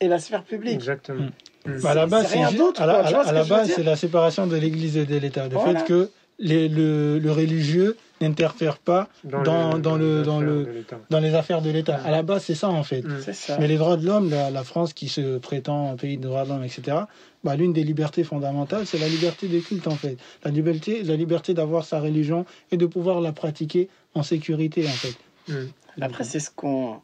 et 0.00 0.08
la 0.08 0.18
sphère 0.18 0.42
publique. 0.42 0.74
Exactement. 0.74 1.24
Hmm. 1.66 1.70
Hmm. 1.70 1.80
Bah, 1.82 1.90
à 1.90 1.94
la 1.94 2.06
base, 2.06 2.28
c'est 2.28 2.38
à 2.38 2.86
la, 2.86 3.44
base, 3.44 3.72
c'est 3.74 3.82
la 3.82 3.96
séparation 3.96 4.46
de 4.46 4.56
l'Église 4.56 4.96
et 4.96 5.04
de 5.04 5.16
l'État. 5.16 5.48
Le 5.48 5.58
fait 5.58 5.84
que 5.84 6.10
les, 6.38 6.68
le, 6.68 7.18
le, 7.18 7.32
religieux 7.32 7.96
n'interfère 8.20 8.78
pas 8.78 9.08
dans, 9.24 9.42
dans, 9.42 9.78
dans, 9.78 9.96
le, 9.96 10.22
dans, 10.22 10.40
le, 10.40 10.84
dans 11.10 11.18
les 11.18 11.34
affaires 11.34 11.62
de 11.62 11.70
l'État. 11.70 11.96
À 12.04 12.12
la 12.12 12.22
base, 12.22 12.44
c'est 12.44 12.54
ça 12.54 12.68
en 12.68 12.84
fait. 12.84 13.02
Mais 13.58 13.66
les 13.66 13.76
droits 13.76 13.96
de 13.96 14.06
l'homme, 14.06 14.30
la, 14.30 14.50
la, 14.50 14.62
France 14.62 14.92
qui 14.92 15.08
se 15.08 15.38
prétend 15.38 15.90
un 15.92 15.96
pays 15.96 16.16
de 16.16 16.22
droits 16.22 16.44
de 16.44 16.50
l'homme, 16.50 16.64
etc., 16.64 16.96
bah, 17.42 17.56
l'une 17.56 17.72
des 17.72 17.82
libertés 17.84 18.24
fondamentales, 18.24 18.86
c'est 18.86 18.98
la 18.98 19.08
liberté 19.08 19.48
des 19.48 19.60
cultes 19.60 19.88
en 19.88 19.96
fait. 19.96 20.16
La 20.44 20.50
liberté, 20.50 21.02
la 21.02 21.16
liberté 21.16 21.54
d'avoir 21.54 21.84
sa 21.84 22.00
religion 22.00 22.46
et 22.70 22.76
de 22.76 22.86
pouvoir 22.86 23.20
la 23.20 23.32
pratiquer 23.32 23.88
en 24.14 24.22
sécurité 24.22 24.86
en 24.86 24.90
fait. 24.90 25.16
Mm. 25.48 25.66
Après, 26.00 26.24
c'est 26.24 26.40
ce 26.40 26.50
qu'on. 26.50 27.00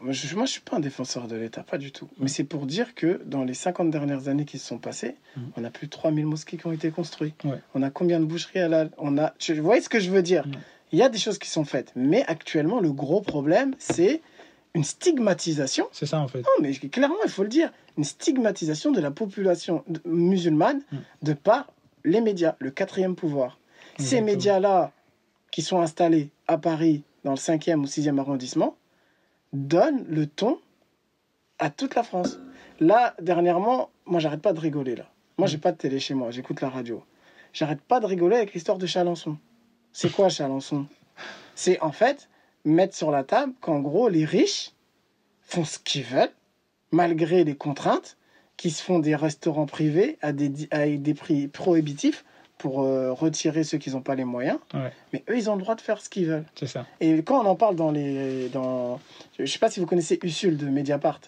Moi, 0.00 0.12
je 0.12 0.36
ne 0.36 0.46
suis 0.46 0.60
pas 0.60 0.76
un 0.76 0.80
défenseur 0.80 1.26
de 1.26 1.34
l'État, 1.34 1.62
pas 1.64 1.78
du 1.78 1.90
tout. 1.90 2.08
Mais 2.18 2.28
c'est 2.28 2.44
pour 2.44 2.66
dire 2.66 2.94
que 2.94 3.20
dans 3.24 3.42
les 3.42 3.54
50 3.54 3.90
dernières 3.90 4.28
années 4.28 4.44
qui 4.44 4.58
se 4.58 4.66
sont 4.66 4.78
passées, 4.78 5.16
mm. 5.36 5.40
on 5.56 5.64
a 5.64 5.70
plus 5.70 5.86
de 5.86 5.90
3000 5.90 6.24
mosquées 6.24 6.56
qui 6.56 6.66
ont 6.66 6.72
été 6.72 6.90
construites. 6.90 7.42
On 7.74 7.82
a 7.82 7.90
combien 7.90 8.20
de 8.20 8.24
boucheries 8.24 8.60
à 8.60 8.68
la. 8.68 8.88
On 8.98 9.18
a... 9.18 9.34
Vous 9.48 9.62
voyez 9.62 9.82
ce 9.82 9.88
que 9.88 9.98
je 9.98 10.10
veux 10.10 10.22
dire? 10.22 10.44
Il 10.92 10.98
y 10.98 11.02
a 11.02 11.08
des 11.08 11.18
choses 11.18 11.38
qui 11.38 11.50
sont 11.50 11.64
faites. 11.64 11.92
Mais 11.96 12.24
actuellement, 12.26 12.80
le 12.80 12.92
gros 12.92 13.20
problème, 13.20 13.74
c'est 13.78 14.22
une 14.74 14.84
stigmatisation. 14.84 15.88
C'est 15.90 16.06
ça, 16.06 16.20
en 16.20 16.28
fait. 16.28 16.40
Non, 16.40 16.62
mais 16.62 16.72
clairement, 16.72 17.16
il 17.24 17.30
faut 17.30 17.42
le 17.42 17.48
dire. 17.48 17.72
Une 17.98 18.04
stigmatisation 18.04 18.92
de 18.92 19.00
la 19.00 19.10
population 19.10 19.84
musulmane 20.04 20.82
de 21.22 21.32
par 21.32 21.72
les 22.04 22.20
médias, 22.20 22.54
le 22.60 22.70
quatrième 22.70 23.16
pouvoir. 23.16 23.58
Ces 23.98 24.20
médias-là, 24.20 24.92
qui 25.50 25.62
sont 25.62 25.80
installés 25.80 26.30
à 26.46 26.58
Paris, 26.58 27.02
dans 27.24 27.32
le 27.32 27.38
5e 27.38 27.80
ou 27.80 27.86
6e 27.86 28.20
arrondissement, 28.20 28.76
donne 29.52 30.04
le 30.08 30.26
ton 30.26 30.58
à 31.58 31.70
toute 31.70 31.94
la 31.94 32.02
France. 32.02 32.38
Là, 32.80 33.14
dernièrement, 33.20 33.90
moi, 34.04 34.20
j'arrête 34.20 34.42
pas 34.42 34.52
de 34.52 34.60
rigoler, 34.60 34.96
là. 34.96 35.06
Moi, 35.38 35.48
j'ai 35.48 35.58
pas 35.58 35.72
de 35.72 35.76
télé 35.76 36.00
chez 36.00 36.14
moi, 36.14 36.30
j'écoute 36.30 36.60
la 36.60 36.70
radio. 36.70 37.02
J'arrête 37.52 37.80
pas 37.80 38.00
de 38.00 38.06
rigoler 38.06 38.36
avec 38.36 38.54
l'histoire 38.54 38.78
de 38.78 38.86
Chalençon. 38.86 39.38
C'est 39.92 40.10
quoi 40.10 40.28
Chalençon? 40.28 40.86
C'est 41.54 41.80
en 41.80 41.92
fait 41.92 42.28
mettre 42.64 42.94
sur 42.94 43.10
la 43.10 43.24
table 43.24 43.52
qu'en 43.60 43.80
gros, 43.80 44.08
les 44.08 44.24
riches 44.24 44.72
font 45.40 45.64
ce 45.64 45.78
qu'ils 45.78 46.04
veulent, 46.04 46.32
malgré 46.90 47.44
les 47.44 47.56
contraintes, 47.56 48.16
qui 48.56 48.70
se 48.70 48.82
font 48.82 48.98
des 48.98 49.14
restaurants 49.14 49.66
privés 49.66 50.18
à 50.22 50.32
des, 50.32 50.68
à 50.70 50.86
des 50.86 51.14
prix 51.14 51.48
prohibitifs 51.48 52.24
pour 52.58 52.82
euh, 52.82 53.12
retirer 53.12 53.64
ceux 53.64 53.78
qui 53.78 53.90
n'ont 53.90 54.00
pas 54.00 54.14
les 54.14 54.24
moyens. 54.24 54.58
Mais 55.12 55.22
eux, 55.28 55.36
ils 55.36 55.50
ont 55.50 55.56
le 55.56 55.62
droit 55.62 55.74
de 55.74 55.80
faire 55.80 56.00
ce 56.00 56.08
qu'ils 56.08 56.26
veulent. 56.26 56.46
C'est 56.54 56.66
ça. 56.66 56.86
Et 57.00 57.22
quand 57.22 57.42
on 57.42 57.46
en 57.46 57.56
parle 57.56 57.76
dans 57.76 57.90
les. 57.90 58.48
Dans... 58.48 59.00
Je 59.36 59.42
ne 59.42 59.46
sais 59.46 59.58
pas 59.58 59.70
si 59.70 59.80
vous 59.80 59.86
connaissez 59.86 60.18
Usul 60.22 60.56
de 60.56 60.66
Mediapart. 60.66 61.20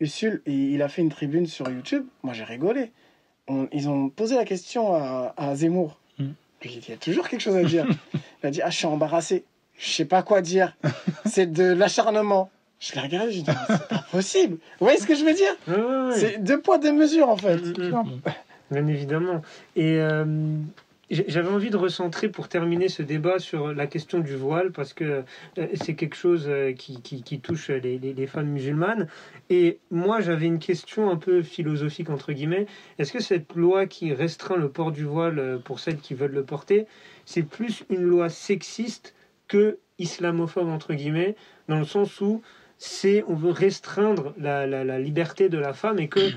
Usul, 0.00 0.42
il 0.46 0.82
a 0.82 0.88
fait 0.88 1.02
une 1.02 1.08
tribune 1.08 1.46
sur 1.46 1.70
YouTube. 1.70 2.06
Moi, 2.22 2.34
j'ai 2.34 2.44
rigolé. 2.44 2.92
ils 3.72 3.88
ont 3.88 4.10
posé 4.10 4.36
la 4.36 4.44
question 4.44 4.94
à, 4.94 5.34
à 5.36 5.54
Zemmour. 5.56 5.98
Hmm. 6.18 6.32
Il 6.64 6.88
y 6.88 6.92
a 6.92 6.96
toujours 6.96 7.28
quelque 7.28 7.40
chose 7.40 7.56
à 7.56 7.64
dire. 7.64 7.86
il 8.42 8.46
a 8.46 8.50
dit 8.50 8.62
Ah, 8.62 8.70
je 8.70 8.76
suis 8.76 8.86
embarrassé. 8.86 9.44
Je 9.78 9.90
sais 9.90 10.04
pas 10.04 10.22
quoi 10.22 10.42
dire. 10.42 10.76
C'est 11.26 11.50
de 11.50 11.64
l'acharnement. 11.64 12.50
Je 12.78 12.94
l'ai 12.94 13.00
regardé, 13.00 13.32
je 13.32 13.40
dit, 13.40 13.50
c'est 13.68 13.88
pas 13.88 14.04
possible. 14.10 14.58
Vous 14.78 14.84
voyez 14.84 14.98
ce 14.98 15.06
que 15.06 15.14
je 15.14 15.24
veux 15.24 15.32
dire? 15.32 15.56
C'est 16.14 16.44
deux 16.44 16.60
poids, 16.60 16.76
deux 16.76 16.92
mesures, 16.92 17.30
en 17.30 17.36
fait. 17.36 17.58
Bien 18.70 18.86
évidemment. 18.88 19.42
Et 19.76 20.00
euh, 20.00 20.24
j'avais 21.08 21.48
envie 21.48 21.70
de 21.70 21.76
recentrer 21.76 22.28
pour 22.28 22.48
terminer 22.48 22.88
ce 22.88 23.02
débat 23.02 23.38
sur 23.38 23.72
la 23.72 23.86
question 23.86 24.18
du 24.18 24.34
voile, 24.34 24.72
parce 24.72 24.92
que 24.92 25.22
euh, 25.58 25.66
c'est 25.74 25.94
quelque 25.94 26.16
chose 26.16 26.46
euh, 26.48 26.72
qui, 26.72 27.40
touche 27.40 27.70
les, 27.70 28.26
femmes 28.26 28.48
musulmanes. 28.48 29.06
Et 29.50 29.78
moi, 29.92 30.20
j'avais 30.20 30.46
une 30.46 30.58
question 30.58 31.10
un 31.10 31.16
peu 31.16 31.42
philosophique, 31.42 32.10
entre 32.10 32.32
guillemets. 32.32 32.66
Est-ce 32.98 33.12
que 33.12 33.20
cette 33.20 33.54
loi 33.54 33.86
qui 33.86 34.12
restreint 34.12 34.56
le 34.56 34.68
port 34.68 34.90
du 34.90 35.04
voile 35.04 35.60
pour 35.64 35.78
celles 35.78 35.98
qui 35.98 36.14
veulent 36.14 36.34
le 36.34 36.44
porter, 36.44 36.86
c'est 37.24 37.44
plus 37.44 37.84
une 37.88 38.02
loi 38.02 38.28
sexiste 38.28 39.14
que 39.46 39.78
islamophobe, 40.00 40.68
entre 40.68 40.92
guillemets, 40.92 41.36
dans 41.68 41.78
le 41.78 41.84
sens 41.84 42.20
où 42.20 42.42
c'est 42.78 43.24
on 43.28 43.34
veut 43.34 43.52
restreindre 43.52 44.34
la 44.38 44.98
liberté 44.98 45.48
de 45.48 45.56
la 45.56 45.72
femme 45.72 45.98
et 46.00 46.08
que 46.08 46.32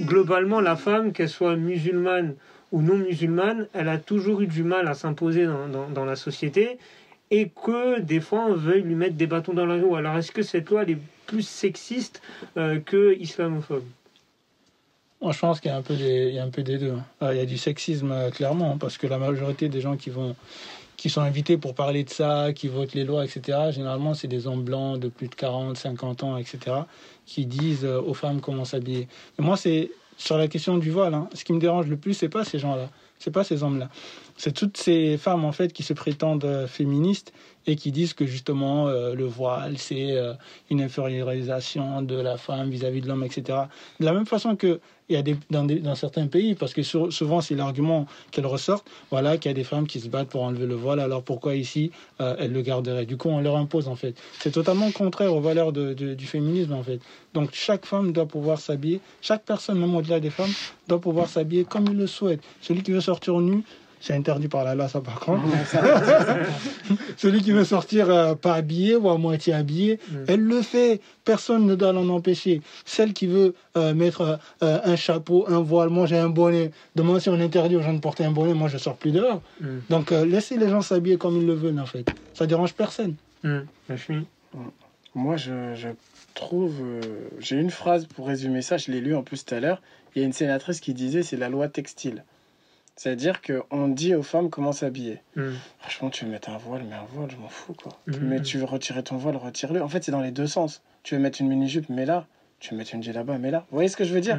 globalement, 0.00 0.60
la 0.60 0.76
femme, 0.76 1.12
qu'elle 1.12 1.28
soit 1.28 1.56
musulmane 1.56 2.34
ou 2.72 2.82
non 2.82 2.96
musulmane, 2.96 3.68
elle 3.72 3.88
a 3.88 3.98
toujours 3.98 4.40
eu 4.40 4.46
du 4.46 4.62
mal 4.62 4.88
à 4.88 4.94
s'imposer 4.94 5.46
dans, 5.46 6.04
la 6.04 6.16
société 6.16 6.78
et 7.30 7.48
que 7.48 8.00
des 8.00 8.20
fois 8.20 8.46
on 8.46 8.54
veuille 8.54 8.82
lui 8.82 8.94
mettre 8.94 9.16
des 9.16 9.26
bâtons 9.26 9.54
dans 9.54 9.66
la 9.66 9.80
roue. 9.80 9.96
Alors 9.96 10.16
est-ce 10.16 10.32
que 10.32 10.42
cette 10.42 10.70
loi 10.70 10.82
est 10.84 10.98
plus 11.26 11.46
sexiste 11.46 12.22
euh, 12.56 12.78
que 12.78 13.16
islamophobe? 13.18 13.84
Moi, 15.20 15.32
je 15.32 15.38
pense 15.38 15.60
qu'il 15.60 15.70
y 15.70 15.74
a 15.74 15.76
un 15.76 15.82
peu 15.82 15.96
des, 15.96 16.28
il 16.28 16.34
y 16.34 16.38
a 16.38 16.44
un 16.44 16.50
peu 16.50 16.62
des 16.62 16.78
deux. 16.78 16.92
Hein. 16.92 17.04
Euh, 17.22 17.34
il 17.34 17.38
y 17.38 17.40
a 17.40 17.46
du 17.46 17.56
sexisme 17.56 18.12
euh, 18.12 18.30
clairement 18.30 18.72
hein, 18.72 18.78
parce 18.78 18.98
que 18.98 19.06
la 19.06 19.18
majorité 19.18 19.68
des 19.68 19.80
gens 19.80 19.96
qui 19.96 20.10
vont 20.10 20.36
qui 20.96 21.10
sont 21.10 21.20
invités 21.20 21.56
pour 21.56 21.74
parler 21.74 22.04
de 22.04 22.10
ça, 22.10 22.52
qui 22.54 22.68
votent 22.68 22.94
les 22.94 23.04
lois, 23.04 23.24
etc. 23.24 23.70
Généralement, 23.70 24.14
c'est 24.14 24.28
des 24.28 24.46
hommes 24.46 24.64
blancs 24.64 24.98
de 24.98 25.08
plus 25.08 25.28
de 25.28 25.34
40, 25.34 25.76
50 25.76 26.22
ans, 26.22 26.36
etc 26.36 26.82
qui 27.26 27.44
disent 27.44 27.84
euh, 27.84 28.00
aux 28.00 28.14
femmes 28.14 28.40
comment 28.40 28.64
s'habiller. 28.64 29.08
moi, 29.38 29.56
c'est 29.56 29.90
sur 30.16 30.38
la 30.38 30.48
question 30.48 30.78
du 30.78 30.90
voile. 30.90 31.12
Hein. 31.12 31.28
Ce 31.34 31.44
qui 31.44 31.52
me 31.52 31.58
dérange 31.58 31.88
le 31.88 31.96
plus, 31.98 32.14
c'est 32.14 32.30
pas 32.30 32.44
ces 32.44 32.58
gens-là, 32.58 32.88
c'est 33.18 33.32
pas 33.32 33.44
ces 33.44 33.62
hommes-là. 33.62 33.90
C'est 34.38 34.52
toutes 34.52 34.78
ces 34.78 35.18
femmes 35.18 35.44
en 35.44 35.52
fait 35.52 35.72
qui 35.72 35.82
se 35.82 35.92
prétendent 35.92 36.44
euh, 36.44 36.66
féministes 36.66 37.34
et 37.66 37.76
qui 37.76 37.92
disent 37.92 38.14
que 38.14 38.26
justement 38.26 38.88
euh, 38.88 39.14
le 39.14 39.24
voile 39.24 39.78
c'est 39.78 40.16
une 40.70 40.80
infériorisation 40.80 42.02
de 42.02 42.16
la 42.16 42.36
femme 42.36 42.70
vis-à-vis 42.70 43.00
de 43.00 43.08
l'homme, 43.08 43.24
etc. 43.24 43.58
De 44.00 44.04
la 44.04 44.12
même 44.12 44.26
façon 44.26 44.56
que 44.56 44.80
il 45.08 45.14
y 45.14 45.18
a 45.18 45.22
des, 45.22 45.36
dans, 45.50 45.64
dans 45.64 45.94
certains 45.94 46.26
pays, 46.26 46.54
parce 46.54 46.74
que 46.74 46.82
souvent 46.82 47.40
c'est 47.40 47.54
l'argument 47.54 48.06
qu'elles 48.30 48.46
ressortent, 48.46 48.88
voilà, 49.10 49.38
qu'il 49.38 49.50
y 49.50 49.52
a 49.52 49.54
des 49.54 49.64
femmes 49.64 49.86
qui 49.86 50.00
se 50.00 50.08
battent 50.08 50.28
pour 50.28 50.42
enlever 50.42 50.66
le 50.66 50.74
voile, 50.74 51.00
alors 51.00 51.22
pourquoi 51.22 51.54
ici 51.54 51.92
euh, 52.20 52.34
elles 52.38 52.52
le 52.52 52.62
garderaient? 52.62 53.06
Du 53.06 53.16
coup, 53.16 53.28
on 53.28 53.40
leur 53.40 53.56
impose 53.56 53.88
en 53.88 53.96
fait. 53.96 54.16
C'est 54.40 54.50
totalement 54.50 54.90
contraire 54.90 55.32
aux 55.34 55.40
valeurs 55.40 55.72
du 55.72 56.26
féminisme 56.26 56.72
en 56.72 56.82
fait. 56.82 57.00
Donc 57.34 57.50
chaque 57.52 57.86
femme 57.86 58.12
doit 58.12 58.26
pouvoir 58.26 58.58
s'habiller, 58.58 59.00
chaque 59.20 59.44
personne, 59.44 59.78
même 59.78 59.94
au-delà 59.94 60.20
des 60.20 60.30
femmes, 60.30 60.52
doit 60.88 61.00
pouvoir 61.00 61.28
s'habiller 61.28 61.64
comme 61.64 61.86
il 61.86 61.96
le 61.96 62.06
souhaite. 62.06 62.40
Celui 62.60 62.82
qui 62.82 62.90
veut 62.90 63.00
sortir 63.00 63.38
nu, 63.38 63.62
c'est 64.00 64.14
interdit 64.14 64.48
par 64.48 64.64
la 64.64 64.74
loi, 64.74 64.88
ça 64.88 65.00
par 65.00 65.20
contre. 65.20 65.42
Celui 67.16 67.42
qui 67.42 67.52
veut 67.52 67.64
sortir 67.64 68.10
euh, 68.10 68.34
pas 68.34 68.54
habillé 68.54 68.96
ou 68.96 69.08
à 69.08 69.18
moitié 69.18 69.54
habillé, 69.54 69.98
mm. 70.10 70.16
elle 70.28 70.40
le 70.40 70.62
fait. 70.62 71.00
Personne 71.24 71.66
ne 71.66 71.74
doit 71.74 71.92
l'en 71.92 72.08
empêcher. 72.10 72.60
Celle 72.84 73.12
qui 73.12 73.26
veut 73.26 73.54
euh, 73.76 73.94
mettre 73.94 74.38
euh, 74.62 74.78
un 74.84 74.96
chapeau, 74.96 75.44
un 75.48 75.60
voile, 75.60 75.88
moi 75.88 76.06
j'ai 76.06 76.18
un 76.18 76.28
bonnet. 76.28 76.70
Demain, 76.94 77.18
si 77.20 77.28
on 77.30 77.40
interdit 77.40 77.76
aux 77.76 77.82
gens 77.82 77.94
de 77.94 78.00
porter 78.00 78.24
un 78.24 78.30
bonnet, 78.30 78.54
moi 78.54 78.68
je 78.68 78.78
sors 78.78 78.96
plus 78.96 79.12
dehors. 79.12 79.40
Mm. 79.60 79.66
Donc 79.90 80.10
laissez 80.10 80.56
les 80.56 80.68
gens 80.68 80.82
s'habiller 80.82 81.16
comme 81.16 81.36
ils 81.36 81.46
le 81.46 81.54
veulent 81.54 81.80
en 81.80 81.86
fait. 81.86 82.06
Ça 82.34 82.46
dérange 82.46 82.74
personne. 82.74 83.14
Mm. 83.42 83.60
Moi 85.14 85.36
je, 85.36 85.74
je 85.74 85.88
trouve. 86.34 86.74
j'ai 87.38 87.56
une 87.56 87.70
phrase 87.70 88.06
pour 88.06 88.26
résumer 88.26 88.60
ça, 88.60 88.76
je 88.76 88.92
l'ai 88.92 89.00
lu 89.00 89.14
en 89.14 89.22
plus 89.22 89.44
tout 89.44 89.54
à 89.54 89.60
l'heure. 89.60 89.80
Il 90.14 90.20
y 90.20 90.22
a 90.22 90.26
une 90.26 90.32
sénatrice 90.32 90.80
qui 90.80 90.94
disait 90.94 91.22
c'est 91.22 91.36
la 91.36 91.48
loi 91.48 91.68
textile. 91.68 92.22
C'est-à-dire 92.96 93.42
qu'on 93.42 93.88
dit 93.88 94.14
aux 94.14 94.22
femmes 94.22 94.48
comment 94.48 94.72
s'habiller. 94.72 95.20
Hmm. 95.36 95.52
Franchement, 95.78 96.10
tu 96.10 96.24
veux 96.24 96.30
mettre 96.30 96.48
un 96.48 96.56
voile, 96.56 96.82
mets 96.84 96.94
un 96.94 97.04
voile, 97.12 97.30
je 97.30 97.36
m'en 97.36 97.48
fous, 97.48 97.74
quoi. 97.74 97.92
Hmm. 98.06 98.16
Mais 98.22 98.40
tu 98.40 98.58
veux 98.58 98.64
retirer 98.64 99.02
ton 99.02 99.16
voile, 99.16 99.36
retire-le. 99.36 99.82
En 99.82 99.88
fait, 99.88 100.02
c'est 100.02 100.12
dans 100.12 100.22
les 100.22 100.30
deux 100.30 100.46
sens. 100.46 100.82
Tu 101.02 101.14
veux 101.14 101.20
mettre 101.20 101.40
une 101.40 101.48
mini-jupe, 101.48 101.90
mets 101.90 102.06
là. 102.06 102.26
Tu 102.58 102.70
veux 102.70 102.78
mettre 102.78 102.94
une 102.94 103.02
là 103.02 103.22
mets 103.22 103.50
là. 103.50 103.66
Vous 103.70 103.76
voyez 103.76 103.88
ce 103.90 103.98
que 103.98 104.04
je 104.04 104.14
veux 104.14 104.20
dire? 104.22 104.38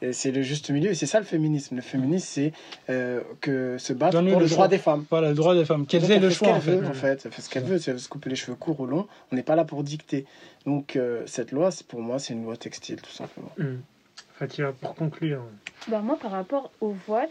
Et 0.00 0.12
c'est 0.12 0.30
le 0.30 0.42
juste 0.42 0.70
milieu, 0.70 0.90
et 0.90 0.94
c'est 0.94 1.06
ça 1.06 1.18
le 1.18 1.24
féminisme. 1.24 1.74
Le 1.74 1.82
féminisme, 1.82 2.26
c'est 2.26 2.52
euh, 2.88 3.20
que 3.40 3.76
se 3.78 3.92
battre 3.92 4.22
pour 4.22 4.40
le, 4.40 4.46
droit 4.46 4.68
des 4.68 4.78
femmes. 4.78 5.04
Voilà, 5.10 5.30
le 5.30 5.34
droit 5.34 5.54
des 5.54 5.64
femmes. 5.64 5.84
Qu'elles 5.84 6.08
aient 6.10 6.20
le 6.20 6.30
choix, 6.30 6.50
en 6.50 6.60
fait. 6.60 6.78
en 6.78 6.92
fait. 6.92 7.22
Elle 7.24 7.32
fait 7.32 7.42
ce 7.42 7.50
qu'elle 7.50 7.64
veut. 7.64 7.78
Si 7.78 7.90
elle 7.90 7.96
veut 7.96 8.00
se 8.00 8.08
couper 8.08 8.30
les 8.30 8.36
cheveux 8.36 8.56
courts 8.56 8.78
ou 8.78 8.86
longs, 8.86 9.08
on 9.32 9.36
n'est 9.36 9.42
pas 9.42 9.56
là 9.56 9.64
pour 9.64 9.82
dicter. 9.82 10.24
Donc, 10.66 10.94
euh, 10.94 11.22
cette 11.26 11.50
loi, 11.50 11.70
pour 11.88 12.00
moi, 12.00 12.20
c'est 12.20 12.32
une 12.32 12.44
loi 12.44 12.56
textile, 12.56 13.02
tout 13.02 13.10
simplement. 13.10 13.50
Fatia, 14.36 14.72
pour 14.80 14.94
conclure. 14.94 15.42
Bah, 15.88 16.00
moi, 16.00 16.16
par 16.16 16.30
rapport 16.30 16.70
au 16.80 16.94
voile, 17.08 17.28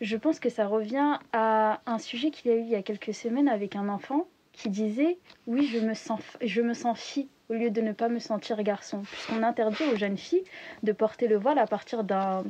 je 0.00 0.16
pense 0.16 0.40
que 0.40 0.48
ça 0.48 0.66
revient 0.66 1.18
à 1.32 1.80
un 1.86 1.98
sujet 1.98 2.30
qu'il 2.30 2.50
y 2.50 2.54
a 2.54 2.56
eu 2.56 2.62
il 2.62 2.68
y 2.68 2.74
a 2.74 2.82
quelques 2.82 3.14
semaines 3.14 3.48
avec 3.48 3.76
un 3.76 3.88
enfant 3.88 4.26
qui 4.52 4.68
disait 4.70 5.18
oui 5.46 5.66
je 5.66 5.78
me 5.78 5.94
sens 5.94 6.20
je 6.40 6.62
me 6.62 6.74
sens 6.74 6.98
fille 6.98 7.28
au 7.48 7.54
lieu 7.54 7.70
de 7.70 7.80
ne 7.80 7.92
pas 7.92 8.08
me 8.08 8.18
sentir 8.18 8.62
garçon. 8.62 9.02
Puisqu'on 9.02 9.42
interdit 9.42 9.84
aux 9.92 9.96
jeunes 9.96 10.16
filles 10.16 10.44
de 10.82 10.92
porter 10.92 11.28
le 11.28 11.36
voile 11.36 11.58
à 11.58 11.66
partir 11.66 12.04
d'un 12.04 12.44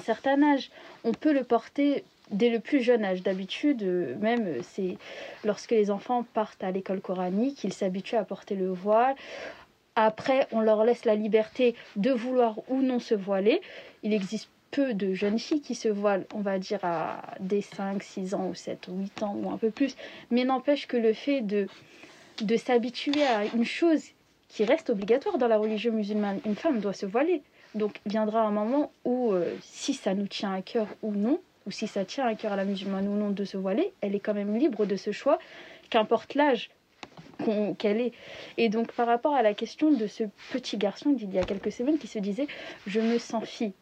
certain 0.00 0.42
âge. 0.42 0.70
On 1.04 1.12
peut 1.12 1.32
le 1.32 1.44
porter 1.44 2.04
dès 2.30 2.48
le 2.48 2.60
plus 2.60 2.80
jeune 2.80 3.04
âge. 3.04 3.22
D'habitude 3.22 3.82
même 4.20 4.62
c'est 4.62 4.96
lorsque 5.44 5.72
les 5.72 5.90
enfants 5.90 6.24
partent 6.34 6.62
à 6.62 6.70
l'école 6.70 7.00
coranique 7.00 7.64
ils 7.64 7.72
s'habituent 7.72 8.16
à 8.16 8.24
porter 8.24 8.54
le 8.54 8.70
voile. 8.70 9.14
Après 9.96 10.46
on 10.52 10.60
leur 10.60 10.84
laisse 10.84 11.04
la 11.04 11.14
liberté 11.14 11.74
de 11.96 12.10
vouloir 12.10 12.60
ou 12.68 12.80
non 12.80 12.98
se 12.98 13.14
voiler. 13.14 13.60
Il 14.02 14.14
existe 14.14 14.48
peu 14.70 14.94
de 14.94 15.14
jeunes 15.14 15.38
filles 15.38 15.60
qui 15.60 15.74
se 15.74 15.88
voilent, 15.88 16.26
on 16.34 16.40
va 16.40 16.58
dire, 16.58 16.80
à 16.82 17.34
des 17.40 17.60
5, 17.60 18.02
6 18.02 18.34
ans 18.34 18.48
ou 18.48 18.54
7 18.54 18.88
ou 18.88 18.98
8 18.98 19.22
ans 19.22 19.34
ou 19.36 19.50
un 19.50 19.56
peu 19.56 19.70
plus. 19.70 19.96
Mais 20.30 20.44
n'empêche 20.44 20.86
que 20.86 20.96
le 20.96 21.12
fait 21.12 21.40
de, 21.40 21.66
de 22.42 22.56
s'habituer 22.56 23.24
à 23.24 23.44
une 23.46 23.64
chose 23.64 24.02
qui 24.48 24.64
reste 24.64 24.90
obligatoire 24.90 25.38
dans 25.38 25.48
la 25.48 25.58
religion 25.58 25.92
musulmane, 25.92 26.40
une 26.44 26.56
femme 26.56 26.80
doit 26.80 26.92
se 26.92 27.06
voiler. 27.06 27.42
Donc 27.74 28.00
viendra 28.04 28.42
un 28.42 28.50
moment 28.50 28.90
où, 29.04 29.32
euh, 29.32 29.54
si 29.62 29.94
ça 29.94 30.14
nous 30.14 30.26
tient 30.26 30.52
à 30.52 30.62
cœur 30.62 30.88
ou 31.02 31.12
non, 31.12 31.40
ou 31.66 31.70
si 31.70 31.86
ça 31.86 32.04
tient 32.04 32.26
à 32.26 32.34
cœur 32.34 32.52
à 32.52 32.56
la 32.56 32.64
musulmane 32.64 33.06
ou 33.06 33.16
non 33.16 33.30
de 33.30 33.44
se 33.44 33.56
voiler, 33.56 33.92
elle 34.00 34.14
est 34.14 34.20
quand 34.20 34.34
même 34.34 34.56
libre 34.56 34.86
de 34.86 34.96
ce 34.96 35.12
choix, 35.12 35.38
qu'importe 35.88 36.34
l'âge 36.34 36.70
qu'elle 37.78 38.00
est. 38.00 38.12
Et 38.56 38.68
donc 38.68 38.92
par 38.92 39.06
rapport 39.06 39.34
à 39.34 39.42
la 39.42 39.54
question 39.54 39.90
de 39.90 40.06
ce 40.06 40.24
petit 40.52 40.76
garçon 40.76 41.10
d'il 41.10 41.32
y 41.32 41.38
a 41.38 41.44
quelques 41.44 41.72
semaines 41.72 41.98
qui 41.98 42.06
se 42.06 42.18
disait 42.18 42.46
je 42.86 43.00
me 43.00 43.18
sens 43.18 43.44
fille 43.44 43.72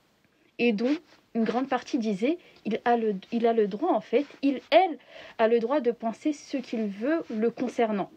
et 0.59 0.73
dont 0.73 0.97
une 1.35 1.44
grande 1.44 1.68
partie 1.68 1.99
disait 1.99 2.38
il 2.64 2.81
a 2.85 2.97
le, 2.97 3.14
il 3.33 3.47
a 3.47 3.53
le 3.53 3.68
droit 3.68 3.92
en 3.92 4.01
fait, 4.01 4.27
il, 4.42 4.61
elle, 4.71 4.99
a 5.38 5.49
le 5.49 5.61
droit 5.61 5.81
de 5.81 5.90
penser 5.90 6.33
ce 6.33 6.57
qu'il 6.57 6.87
veut 6.87 7.23
le 7.31 7.51
concernant. 7.51 8.11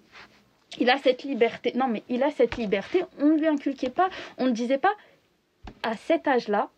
Il 0.79 0.89
a 0.89 0.97
cette 0.97 1.23
liberté. 1.23 1.73
Non, 1.75 1.87
mais 1.87 2.03
il 2.07 2.23
a 2.23 2.31
cette 2.31 2.55
liberté. 2.57 3.03
On 3.19 3.25
ne 3.25 3.37
lui 3.37 3.47
inculquait 3.47 3.89
pas, 3.89 4.09
on 4.37 4.45
ne 4.45 4.51
disait 4.51 4.77
pas 4.77 4.93
à 5.83 5.95
cet 5.95 6.27
âge-là, 6.27 6.69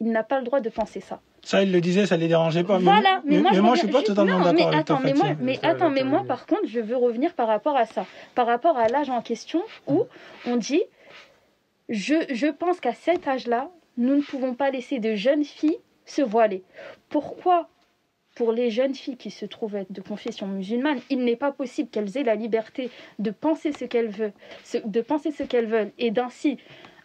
il 0.00 0.10
n'a 0.10 0.24
pas 0.24 0.38
le 0.38 0.44
droit 0.44 0.60
de 0.60 0.68
penser 0.68 1.00
ça. 1.00 1.20
Ça, 1.42 1.62
il 1.62 1.72
le 1.72 1.80
disait, 1.80 2.04
ça 2.04 2.16
ne 2.16 2.22
les 2.22 2.28
dérangeait 2.28 2.64
pas. 2.64 2.78
Voilà, 2.78 3.22
mais, 3.24 3.38
moi, 3.38 3.52
je, 3.74 3.78
suis 3.78 3.88
pas 3.88 4.02
totalement 4.02 4.40
d'accord 4.40 4.68
avec 4.68 4.80
attends, 4.80 5.00
mais 5.02 5.14
moi, 5.14 5.28
mais 5.40 5.58
attends, 5.62 5.90
mais 5.90 6.02
moi, 6.02 6.24
par 6.26 6.46
contre, 6.46 6.66
je 6.66 6.80
veux 6.80 6.96
revenir 6.96 7.32
par 7.34 7.46
rapport 7.46 7.76
à 7.76 7.86
ça, 7.86 8.06
par 8.34 8.46
rapport 8.46 8.76
à 8.76 8.88
l'âge 8.88 9.08
en 9.08 9.22
question 9.22 9.62
où 9.86 10.04
on 10.46 10.56
dit, 10.56 10.82
je, 11.88 12.14
je 12.30 12.48
pense 12.48 12.80
qu'à 12.80 12.92
cet 12.92 13.26
âge-là, 13.28 13.70
nous 13.98 14.16
ne 14.16 14.22
pouvons 14.22 14.54
pas 14.54 14.70
laisser 14.70 15.00
de 15.00 15.14
jeunes 15.14 15.44
filles 15.44 15.78
se 16.06 16.22
voiler. 16.22 16.62
Pourquoi 17.10 17.68
pour 18.34 18.52
les 18.52 18.70
jeunes 18.70 18.94
filles 18.94 19.16
qui 19.16 19.32
se 19.32 19.44
trouvent 19.44 19.84
de 19.90 20.00
confession 20.00 20.46
musulmane, 20.46 21.00
il 21.10 21.24
n'est 21.24 21.34
pas 21.34 21.50
possible 21.50 21.90
qu'elles 21.90 22.16
aient 22.16 22.22
la 22.22 22.36
liberté 22.36 22.88
de 23.18 23.32
penser 23.32 23.72
ce 23.72 23.84
qu'elles 23.84 24.10
veulent, 24.10 24.32
de 24.84 25.00
penser 25.00 25.32
ce 25.32 25.42
qu'elles 25.42 25.66
veulent 25.66 25.90
et 25.98 26.12
d'ainsi 26.12 26.56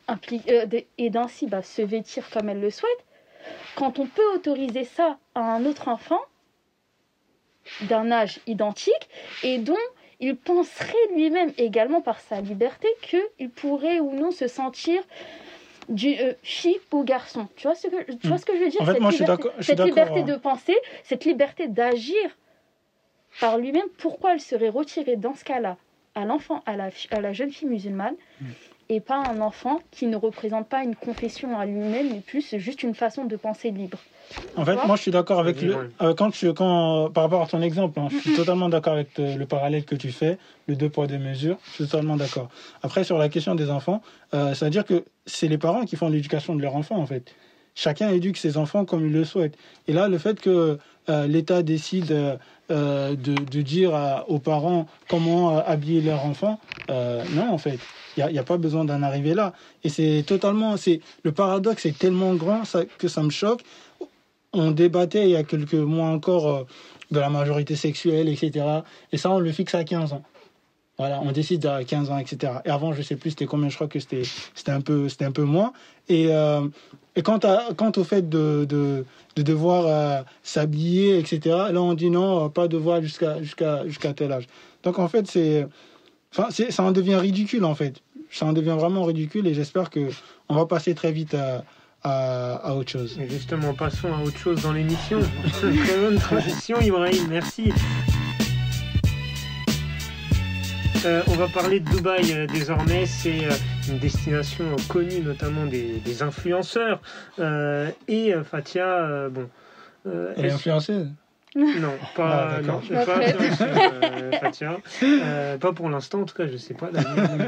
euh, 0.10 0.82
et 1.00 1.10
d'ainsi 1.10 1.48
bah, 1.48 1.64
se 1.64 1.82
vêtir 1.82 2.30
comme 2.30 2.50
elles 2.50 2.62
le 2.62 2.70
souhaitent? 2.70 3.06
Quand 3.76 3.98
on 3.98 4.06
peut 4.06 4.36
autoriser 4.36 4.84
ça 4.84 5.18
à 5.34 5.42
un 5.42 5.66
autre 5.66 5.88
enfant 5.88 6.20
d'un 7.90 8.12
âge 8.12 8.40
identique 8.46 9.10
et 9.42 9.58
dont 9.58 9.76
il 10.20 10.36
penserait 10.36 10.94
lui-même 11.16 11.52
également 11.58 12.02
par 12.02 12.20
sa 12.20 12.42
liberté 12.42 12.88
qu'il 13.02 13.50
pourrait 13.50 14.00
ou 14.00 14.14
non 14.14 14.30
se 14.30 14.48
sentir 14.48 15.02
du 15.90 16.16
euh, 16.20 16.34
fille 16.44 16.80
ou 16.92 17.04
garçon. 17.04 17.48
Tu 17.56 17.68
vois 17.68 17.76
ce 17.76 17.88
que, 17.88 18.12
tu 18.14 18.28
vois 18.28 18.38
ce 18.38 18.46
que 18.46 18.56
je 18.56 18.64
veux 18.64 18.70
dire? 18.70 18.86
Cette, 18.86 19.00
liberté, 19.00 19.50
cette 19.60 19.80
liberté 19.80 20.24
de 20.24 20.36
penser, 20.36 20.76
cette 21.04 21.26
liberté 21.26 21.68
d'agir 21.68 22.38
par 23.40 23.58
lui-même, 23.58 23.88
pourquoi 23.98 24.34
elle 24.34 24.42
serait 24.42 24.70
retirée 24.70 25.16
dans 25.16 25.34
ce 25.34 25.44
cas-là 25.44 25.78
à 26.16 26.26
l'enfant, 26.26 26.62
à 26.66 26.76
la, 26.76 26.90
à 27.12 27.22
la 27.22 27.34
jeune 27.34 27.52
fille 27.52 27.68
musulmane, 27.68 28.16
hmm. 28.42 28.46
Et 28.90 29.00
pas 29.00 29.18
un 29.18 29.42
enfant 29.42 29.80
qui 29.92 30.08
ne 30.08 30.16
représente 30.16 30.68
pas 30.68 30.84
une 30.84 30.96
confession 30.96 31.58
à 31.58 31.66
lui-même, 31.66 32.10
mais 32.12 32.20
plus 32.20 32.56
juste 32.58 32.84
une 32.84 32.96
façon 32.96 33.26
de 33.26 33.36
penser 33.36 33.72
libre. 33.72 33.98
En 34.56 34.66
fait, 34.66 34.76
moi, 34.86 34.96
je 34.96 35.02
suis 35.02 35.12
d'accord 35.12 35.40
avec 35.40 35.62
le. 35.62 35.92
Euh, 36.02 36.14
quand 36.14 36.32
tu, 36.32 36.52
quand, 36.54 37.10
par 37.14 37.24
rapport 37.24 37.42
à 37.42 37.48
ton 37.48 37.62
exemple, 37.62 38.00
hein, 38.00 38.08
je 38.12 38.18
suis 38.18 38.36
totalement 38.36 38.70
d'accord 38.70 38.94
avec 38.94 39.18
le 39.18 39.46
parallèle 39.46 39.86
que 39.86 39.96
tu 39.96 40.12
fais, 40.12 40.38
le 40.68 40.76
deux 40.76 40.90
poids 40.90 41.08
deux 41.08 41.18
mesures. 41.18 41.58
Je 41.66 41.72
suis 41.72 41.84
totalement 41.86 42.16
d'accord. 42.16 42.50
Après, 42.82 43.04
sur 43.04 43.18
la 43.18 43.30
question 43.30 43.56
des 43.56 43.70
enfants, 43.70 44.02
euh, 44.34 44.54
ça 44.54 44.66
veut 44.66 44.72
dire 44.72 44.86
que 44.86 45.04
c'est 45.26 45.48
les 45.48 45.58
parents 45.58 45.86
qui 45.86 45.96
font 45.96 46.10
l'éducation 46.10 46.56
de 46.56 46.62
leurs 46.62 46.76
enfants, 46.76 46.98
en 46.98 47.06
fait. 47.06 47.36
Chacun 47.76 48.10
éduque 48.10 48.38
ses 48.38 48.58
enfants 48.58 48.86
comme 48.86 49.06
il 49.06 49.12
le 49.12 49.26
souhaite. 49.26 49.58
Et 49.88 49.94
là, 49.94 50.08
le 50.08 50.18
fait 50.18 50.40
que 50.40 50.78
euh, 51.10 51.28
l'État 51.28 51.64
décide 51.64 52.40
de, 52.74 53.16
de, 53.16 53.62
dire 53.62 54.24
aux 54.28 54.40
parents 54.40 54.88
comment 55.08 55.58
habiller 55.60 56.02
leurs 56.02 56.26
enfants, 56.26 56.60
non, 56.90 57.52
en 57.52 57.58
fait. 57.58 57.80
Il 58.16 58.26
n'y 58.28 58.38
a, 58.38 58.44
pas 58.44 58.58
besoin 58.58 58.86
d'en 58.86 59.02
arriver 59.02 59.34
là. 59.34 59.54
Et 59.84 59.90
c'est 59.90 60.24
totalement. 60.28 60.78
c'est 60.78 61.02
Le 61.24 61.32
paradoxe 61.32 61.86
est 61.88 61.98
tellement 61.98 62.36
grand 62.36 62.62
que 63.00 63.08
ça 63.08 63.24
me 63.24 63.32
choque 63.32 63.64
on 64.54 64.72
débattait 64.72 65.24
il 65.24 65.32
y 65.32 65.36
a 65.36 65.44
quelques 65.44 65.74
mois 65.74 66.08
encore 66.08 66.48
euh, 66.48 66.64
de 67.12 67.20
la 67.20 67.30
majorité 67.30 67.76
sexuelle, 67.76 68.30
etc. 68.30 68.66
Et 69.12 69.18
ça, 69.18 69.32
on 69.32 69.40
le 69.40 69.52
fixe 69.52 69.76
à 69.76 69.84
15 69.84 70.14
ans. 70.14 70.24
Voilà, 71.00 71.20
on 71.24 71.32
décide 71.32 71.66
à 71.66 71.84
15 71.84 72.12
ans, 72.12 72.20
etc. 72.20 72.54
Et 72.66 72.70
avant, 72.70 72.94
je 72.94 73.02
sais 73.02 73.16
plus 73.16 73.32
c'était 73.32 73.48
combien, 73.48 73.68
je 73.68 73.76
crois 73.76 73.88
que 73.88 74.00
c'était 74.00 74.24
un 74.68 74.82
peu 74.82 75.08
un 75.22 75.32
peu 75.32 75.44
moins. 75.44 75.74
Et 76.08 76.28
euh, 76.30 76.68
et 77.16 77.24
quant 77.24 77.40
à 77.40 77.74
quant 77.76 77.92
au 77.98 78.04
fait 78.04 78.30
de, 78.30 79.06
de 79.36 79.42
devoir 79.42 79.86
euh, 79.88 80.22
s'habiller, 80.44 81.18
etc. 81.20 81.40
Là, 81.72 81.82
on 81.82 81.94
dit 81.94 82.10
non, 82.10 82.50
pas 82.50 82.68
de 82.68 82.78
voile 82.78 83.04
jusqu'à 83.04 83.42
jusqu'à 83.42 83.86
jusqu'à 83.88 84.14
tel 84.14 84.32
âge. 84.32 84.48
Donc 84.84 85.00
en 85.00 85.08
fait, 85.08 85.28
c'est 85.28 85.68
ça 86.32 86.84
en 86.84 86.92
devient 86.92 87.16
ridicule 87.16 87.66
en 87.66 87.76
fait. 87.76 88.02
Ça 88.32 88.46
en 88.46 88.54
devient 88.54 88.76
vraiment 88.78 89.04
ridicule 89.04 89.48
et 89.48 89.54
j'espère 89.54 89.90
que 89.90 90.10
on 90.50 90.56
va 90.56 90.66
passer 90.66 90.96
très 90.96 91.12
vite 91.12 91.34
à 91.34 91.64
à, 92.04 92.76
autre 92.76 92.92
chose. 92.92 93.18
Justement, 93.30 93.74
passons 93.74 94.14
à 94.14 94.22
autre 94.22 94.38
chose 94.38 94.62
dans 94.62 94.74
l'émission. 94.74 95.20
Très 95.52 96.00
bonne 96.00 96.20
transition, 96.20 96.80
Ibrahim, 96.82 97.28
merci. 97.30 97.72
Euh, 101.06 101.22
on 101.28 101.34
va 101.34 101.48
parler 101.48 101.80
de 101.80 101.90
Dubaï 101.90 102.34
euh, 102.34 102.48
désormais. 102.48 103.06
C'est 103.06 103.46
euh, 103.46 103.52
une 103.90 104.00
destination 104.00 104.76
connue 104.88 105.20
notamment 105.20 105.66
des, 105.66 106.24
influenceurs. 106.24 107.02
et 108.08 108.34
Fatia, 108.44 109.30
bon. 109.30 109.50
Elle 110.06 110.46
est 110.46 110.52
influenceuse 110.52 111.10
non, 111.56 111.94
pas, 112.16 112.58
ah, 112.58 112.62
non, 112.62 112.80
pas, 112.80 113.20
euh, 113.20 114.32
Fatia. 114.40 114.78
Euh, 115.04 115.58
pas 115.58 115.72
pour 115.72 115.90
l'instant, 115.90 116.22
en 116.22 116.26
tout 116.26 116.36
cas, 116.36 116.48
je 116.48 116.58
sais 116.58 116.74
pas. 116.74 116.90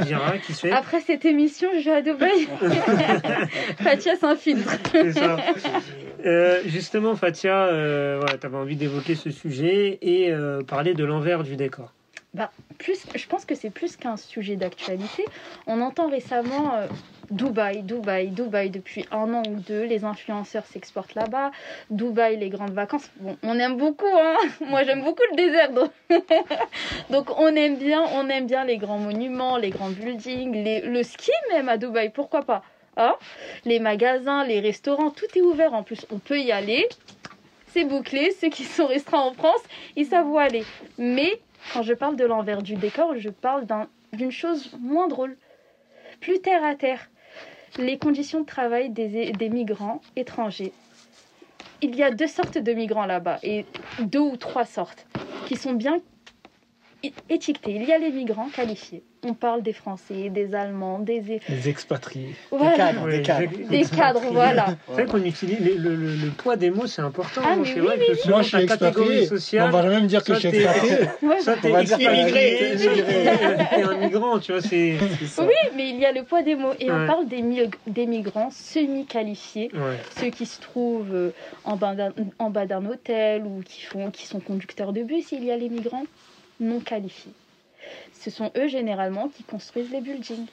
Dira 0.05 0.37
qui 0.37 0.53
c'est. 0.53 0.71
Après 0.71 1.01
cette 1.01 1.25
émission, 1.25 1.69
je 1.79 1.85
vais 1.85 1.95
à 1.95 2.01
Dubaï. 2.01 2.47
Fatia 3.79 4.15
s'infiltre. 4.15 4.71
C'est 4.91 5.13
ça. 5.13 5.37
Euh, 6.25 6.61
justement, 6.65 7.15
Fatia, 7.15 7.65
euh, 7.65 8.17
voilà, 8.19 8.37
tu 8.37 8.45
avais 8.45 8.57
envie 8.57 8.75
d'évoquer 8.75 9.15
ce 9.15 9.31
sujet 9.31 9.97
et 10.01 10.31
euh, 10.31 10.61
parler 10.61 10.93
de 10.93 11.03
l'envers 11.03 11.43
du 11.43 11.55
décor. 11.55 11.91
Bah, 12.33 12.51
plus, 12.75 13.05
je 13.15 13.27
pense 13.27 13.45
que 13.45 13.55
c'est 13.55 13.69
plus 13.69 13.97
qu'un 13.97 14.17
sujet 14.17 14.55
d'actualité. 14.55 15.25
On 15.67 15.81
entend 15.81 16.09
récemment 16.09 16.73
Dubaï, 17.31 17.81
Dubaï, 17.81 18.29
Dubaï 18.29 18.69
depuis 18.69 19.05
un 19.11 19.33
an 19.33 19.43
ou 19.47 19.55
deux, 19.55 19.83
les 19.83 20.03
influenceurs 20.03 20.65
s'exportent 20.65 21.15
là-bas. 21.15 21.51
Dubaï, 21.89 22.37
les 22.37 22.49
grandes 22.49 22.73
vacances. 22.73 23.09
Bon, 23.19 23.37
on 23.43 23.57
aime 23.57 23.77
beaucoup, 23.77 24.05
hein. 24.05 24.37
Moi, 24.67 24.83
j'aime 24.83 25.03
beaucoup 25.03 25.23
le 25.31 25.35
désert. 25.35 25.71
Donc... 27.09 27.37
on 27.37 27.55
aime 27.55 27.77
bien, 27.77 28.03
on 28.13 28.29
aime 28.29 28.47
bien 28.47 28.65
les 28.65 28.77
grands 28.77 28.97
monuments, 28.97 29.57
les 29.57 29.69
grands 29.69 29.89
buildings, 29.89 30.83
le 30.85 31.03
ski 31.03 31.31
même 31.51 31.69
à 31.69 31.77
Dubaï, 31.77 32.09
pourquoi 32.09 32.43
pas 32.43 32.63
hein 32.97 33.15
Les 33.65 33.79
magasins, 33.79 34.43
les 34.43 34.59
restaurants, 34.59 35.11
tout 35.11 35.25
est 35.35 35.41
ouvert. 35.41 35.73
En 35.73 35.83
plus, 35.83 36.05
on 36.11 36.19
peut 36.19 36.39
y 36.39 36.51
aller. 36.51 36.87
C'est 37.67 37.85
bouclé. 37.85 38.31
Ceux 38.39 38.49
qui 38.49 38.63
sont 38.63 38.87
restreints 38.87 39.19
en 39.21 39.33
France, 39.33 39.61
ils 39.95 40.05
savent 40.05 40.29
où 40.29 40.37
aller. 40.37 40.63
Mais 40.97 41.39
quand 41.73 41.83
je 41.83 41.93
parle 41.93 42.15
de 42.15 42.25
l'envers 42.25 42.61
du 42.61 42.75
décor, 42.75 43.13
je 43.17 43.29
parle 43.29 43.65
d'une 44.13 44.31
chose 44.31 44.75
moins 44.79 45.07
drôle, 45.07 45.37
plus 46.19 46.39
terre 46.39 46.63
à 46.63 46.75
terre 46.75 47.09
les 47.77 47.97
conditions 47.97 48.41
de 48.41 48.45
travail 48.45 48.89
des, 48.89 49.31
des 49.31 49.49
migrants 49.49 50.01
étrangers. 50.15 50.71
Il 51.81 51.95
y 51.95 52.03
a 52.03 52.11
deux 52.11 52.27
sortes 52.27 52.57
de 52.57 52.73
migrants 52.73 53.05
là-bas, 53.05 53.39
et 53.43 53.65
deux 53.99 54.19
ou 54.19 54.37
trois 54.37 54.65
sortes, 54.65 55.05
qui 55.47 55.57
sont 55.57 55.73
bien 55.73 55.99
étiquetés. 57.29 57.71
Il 57.75 57.83
y 57.83 57.93
a 57.93 57.97
les 57.97 58.11
migrants 58.11 58.49
qualifiés. 58.49 59.03
On 59.27 59.33
parle 59.33 59.63
des 59.63 59.73
Français, 59.73 60.29
des 60.29 60.53
Allemands, 60.53 60.99
des, 60.99 61.19
des 61.19 61.67
expatriés, 61.67 62.35
des 62.51 62.75
cadres, 62.75 63.07
des 63.07 63.83
cadres. 63.83 64.21
voilà. 64.31 64.77
C'est 64.85 64.93
vrai 64.93 65.05
qu'on 65.05 65.23
utilise 65.23 65.59
le, 65.59 65.95
le, 65.95 66.29
poids 66.29 66.57
des 66.57 66.69
mots, 66.69 66.85
c'est 66.85 67.01
important. 67.01 67.41
Ah, 67.43 67.55
mais 67.55 67.63
oui, 67.73 67.89
que 68.23 68.29
Moi, 68.29 68.43
je 68.43 68.47
suis 68.49 68.57
expatrié. 68.61 69.25
Sociale, 69.25 69.69
on 69.69 69.71
va 69.71 69.81
jamais 69.81 70.01
me 70.01 70.05
dire 70.07 70.23
que 70.23 70.35
je 70.35 70.39
suis 70.39 70.49
expatrié. 70.49 70.97
Ça, 71.39 71.55
t'es 71.59 71.69
immigré. 71.69 72.75
T'es 73.75 73.83
un 73.83 73.97
migrant, 73.97 74.37
tu 74.37 74.51
vois, 74.51 74.61
c'est 74.61 74.95
Oui, 75.39 75.71
mais 75.75 75.89
il 75.89 75.99
y 75.99 76.05
a 76.05 76.11
le 76.11 76.23
poids 76.23 76.43
des 76.43 76.55
mots. 76.55 76.73
Et 76.79 76.91
on 76.91 77.07
parle 77.07 77.27
des, 77.27 77.43
des 77.87 78.05
migrants 78.05 78.51
semi-qualifiés, 78.51 79.71
ceux 80.19 80.29
qui 80.29 80.45
se 80.45 80.61
trouvent 80.61 81.15
euh, 81.15 81.31
en 81.63 81.77
bas 81.77 81.95
d'un 82.65 82.85
hôtel 82.85 83.43
ou 83.43 83.61
qui, 83.63 83.81
font, 83.81 84.11
qui 84.11 84.27
sont 84.27 84.39
conducteurs 84.39 84.93
de 84.93 85.01
bus. 85.01 85.31
Il 85.31 85.43
y 85.43 85.51
a 85.51 85.57
les 85.57 85.69
migrants 85.69 86.05
non 86.59 86.79
qualifiés. 86.79 87.33
Ce 88.13 88.29
sont 88.29 88.51
eux 88.57 88.67
généralement 88.67 89.29
qui 89.29 89.43
construisent 89.43 89.91
les 89.91 90.01
buildings 90.01 90.47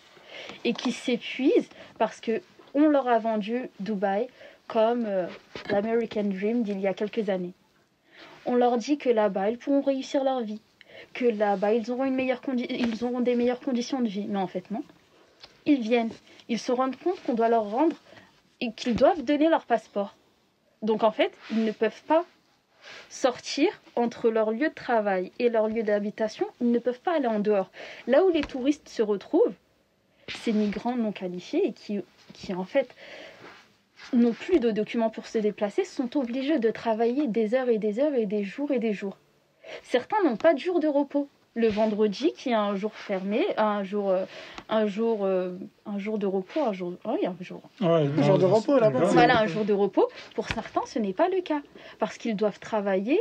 et 0.64 0.72
qui 0.72 0.92
s'épuisent 0.92 1.68
parce 1.98 2.20
que 2.20 2.40
on 2.74 2.88
leur 2.88 3.08
a 3.08 3.18
vendu 3.18 3.68
Dubaï 3.80 4.28
comme 4.66 5.04
euh, 5.06 5.26
l'American 5.68 6.24
Dream 6.24 6.62
d'il 6.62 6.80
y 6.80 6.86
a 6.86 6.94
quelques 6.94 7.28
années. 7.28 7.52
On 8.46 8.54
leur 8.54 8.76
dit 8.78 8.98
que 8.98 9.10
là-bas 9.10 9.50
ils 9.50 9.58
pourront 9.58 9.82
réussir 9.82 10.24
leur 10.24 10.40
vie, 10.40 10.60
que 11.12 11.24
là-bas 11.24 11.74
ils 11.74 11.90
auront 11.90 12.04
une 12.04 12.14
meilleure 12.14 12.40
ils 12.56 13.04
auront 13.04 13.20
des 13.20 13.34
meilleures 13.34 13.60
conditions 13.60 14.00
de 14.00 14.08
vie, 14.08 14.26
mais 14.28 14.38
en 14.38 14.46
fait 14.46 14.70
non. 14.70 14.82
Ils 15.66 15.80
viennent, 15.80 16.10
ils 16.48 16.58
se 16.58 16.72
rendent 16.72 16.96
compte 16.96 17.22
qu'on 17.22 17.34
doit 17.34 17.48
leur 17.48 17.70
rendre 17.70 17.96
et 18.60 18.72
qu'ils 18.72 18.96
doivent 18.96 19.22
donner 19.22 19.48
leur 19.48 19.64
passeport. 19.64 20.14
Donc 20.82 21.04
en 21.04 21.12
fait, 21.12 21.32
ils 21.50 21.64
ne 21.64 21.72
peuvent 21.72 22.02
pas 22.08 22.24
sortir 23.08 23.68
entre 23.96 24.30
leur 24.30 24.50
lieu 24.50 24.68
de 24.68 24.74
travail 24.74 25.32
et 25.38 25.48
leur 25.48 25.68
lieu 25.68 25.82
d'habitation, 25.82 26.46
ils 26.60 26.70
ne 26.70 26.78
peuvent 26.78 27.00
pas 27.00 27.16
aller 27.16 27.26
en 27.26 27.40
dehors. 27.40 27.70
Là 28.06 28.24
où 28.24 28.30
les 28.30 28.42
touristes 28.42 28.88
se 28.88 29.02
retrouvent, 29.02 29.54
ces 30.28 30.52
migrants 30.52 30.96
non 30.96 31.12
qualifiés 31.12 31.68
et 31.68 31.72
qui, 31.72 32.00
qui 32.32 32.54
en 32.54 32.64
fait 32.64 32.94
n'ont 34.12 34.32
plus 34.32 34.60
de 34.60 34.70
documents 34.70 35.10
pour 35.10 35.26
se 35.26 35.38
déplacer 35.38 35.84
sont 35.84 36.16
obligés 36.16 36.58
de 36.58 36.70
travailler 36.70 37.26
des 37.26 37.54
heures 37.54 37.68
et 37.68 37.78
des 37.78 38.00
heures 38.00 38.14
et 38.14 38.26
des 38.26 38.44
jours 38.44 38.72
et 38.72 38.78
des 38.78 38.92
jours. 38.92 39.16
Certains 39.82 40.22
n'ont 40.24 40.36
pas 40.36 40.54
de 40.54 40.58
jour 40.58 40.80
de 40.80 40.88
repos 40.88 41.28
le 41.54 41.68
vendredi 41.68 42.32
qui 42.36 42.50
est 42.50 42.54
un 42.54 42.74
jour 42.76 42.92
fermé, 42.94 43.44
un 43.56 43.84
jour, 43.84 44.10
euh, 44.10 44.24
un 44.68 44.86
jour, 44.86 45.20
euh, 45.22 45.52
un 45.86 45.98
jour 45.98 46.18
de 46.18 46.26
repos, 46.26 46.60
un 46.60 46.72
jour, 46.72 46.94
oh, 47.04 47.10
un 47.10 47.44
jour, 47.44 47.62
un 47.80 48.22
jour 48.22 48.38
de 48.38 48.46
repos 48.46 48.78
là-bas. 48.78 49.00
Voilà, 49.04 49.40
un 49.40 49.46
jour 49.46 49.64
de 49.64 49.72
repos. 49.72 50.08
Pour 50.34 50.48
certains, 50.48 50.82
ce 50.86 50.98
n'est 50.98 51.12
pas 51.12 51.28
le 51.28 51.42
cas 51.42 51.60
parce 51.98 52.16
qu'ils 52.16 52.36
doivent 52.36 52.60
travailler 52.60 53.20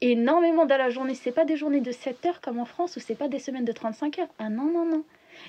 énormément 0.00 0.64
dans 0.64 0.78
la 0.78 0.90
journée. 0.90 1.14
C'est 1.14 1.32
pas 1.32 1.44
des 1.44 1.56
journées 1.56 1.80
de 1.80 1.92
7 1.92 2.24
heures 2.26 2.40
comme 2.40 2.58
en 2.58 2.64
France 2.64 2.96
ou 2.96 3.00
c'est 3.00 3.16
pas 3.16 3.28
des 3.28 3.38
semaines 3.38 3.64
de 3.64 3.72
35 3.72 4.18
heures. 4.18 4.28
Ah 4.38 4.48
non 4.48 4.70
non 4.72 4.86
non. 4.86 5.04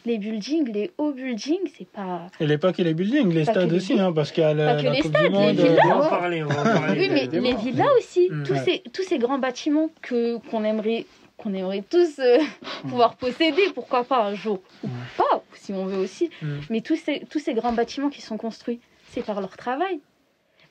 Les 0.06 0.20
buildings, 0.20 0.72
les 0.72 0.92
hauts 1.00 1.14
buildings, 1.14 1.72
c'est 1.76 1.88
pas. 1.88 2.28
Et 2.40 2.46
les 2.46 2.60
pas 2.60 2.74
que 2.74 2.82
les 2.82 2.94
buildings, 2.94 3.34
les 3.34 3.46
stades 3.46 3.74
aussi, 3.74 4.00
hein, 4.00 4.12
parce 4.14 4.32
qu'il 4.32 4.44
y 4.44 4.46
a 4.46 4.54
la, 4.54 4.76
pas 4.76 4.84
que 4.84 4.88
les 4.88 5.02
stades, 5.02 5.32
les 5.34 5.54
villas. 5.54 5.80
On 5.86 6.00
va 6.00 6.06
en 6.06 6.10
parler, 6.10 6.44
on 6.44 6.48
va 6.48 6.64
parler. 6.64 7.10
Oui, 7.10 7.10
mais 7.10 7.40
les 7.40 7.56
villas 7.56 7.88
aussi, 7.98 8.30
mm. 8.30 8.44
tous, 8.44 8.56
ces, 8.58 8.84
tous 8.94 9.02
ces 9.04 9.18
grands 9.18 9.40
bâtiments 9.40 9.90
que 10.02 10.38
qu'on 10.50 10.64
aimerait 10.64 11.06
qu'on 11.40 11.54
aimerait 11.54 11.84
tous 11.90 12.20
euh, 12.20 12.38
pouvoir 12.82 13.16
posséder, 13.16 13.64
pourquoi 13.74 14.04
pas 14.04 14.24
un 14.24 14.36
jour, 14.36 14.62
ou 14.84 14.90
pas, 15.18 15.44
si 15.54 15.74
on 15.74 15.86
veut 15.86 15.98
aussi. 15.98 16.30
Mm. 16.42 16.60
Mais 16.70 16.82
tous 16.82 16.98
ces, 16.98 17.26
tous 17.30 17.40
ces 17.40 17.54
grands 17.54 17.74
bâtiments 17.74 18.10
qui 18.10 18.22
sont 18.22 18.38
construits, 18.38 18.80
c'est 19.10 19.26
par 19.26 19.42
leur 19.42 19.58
travail. 19.58 20.00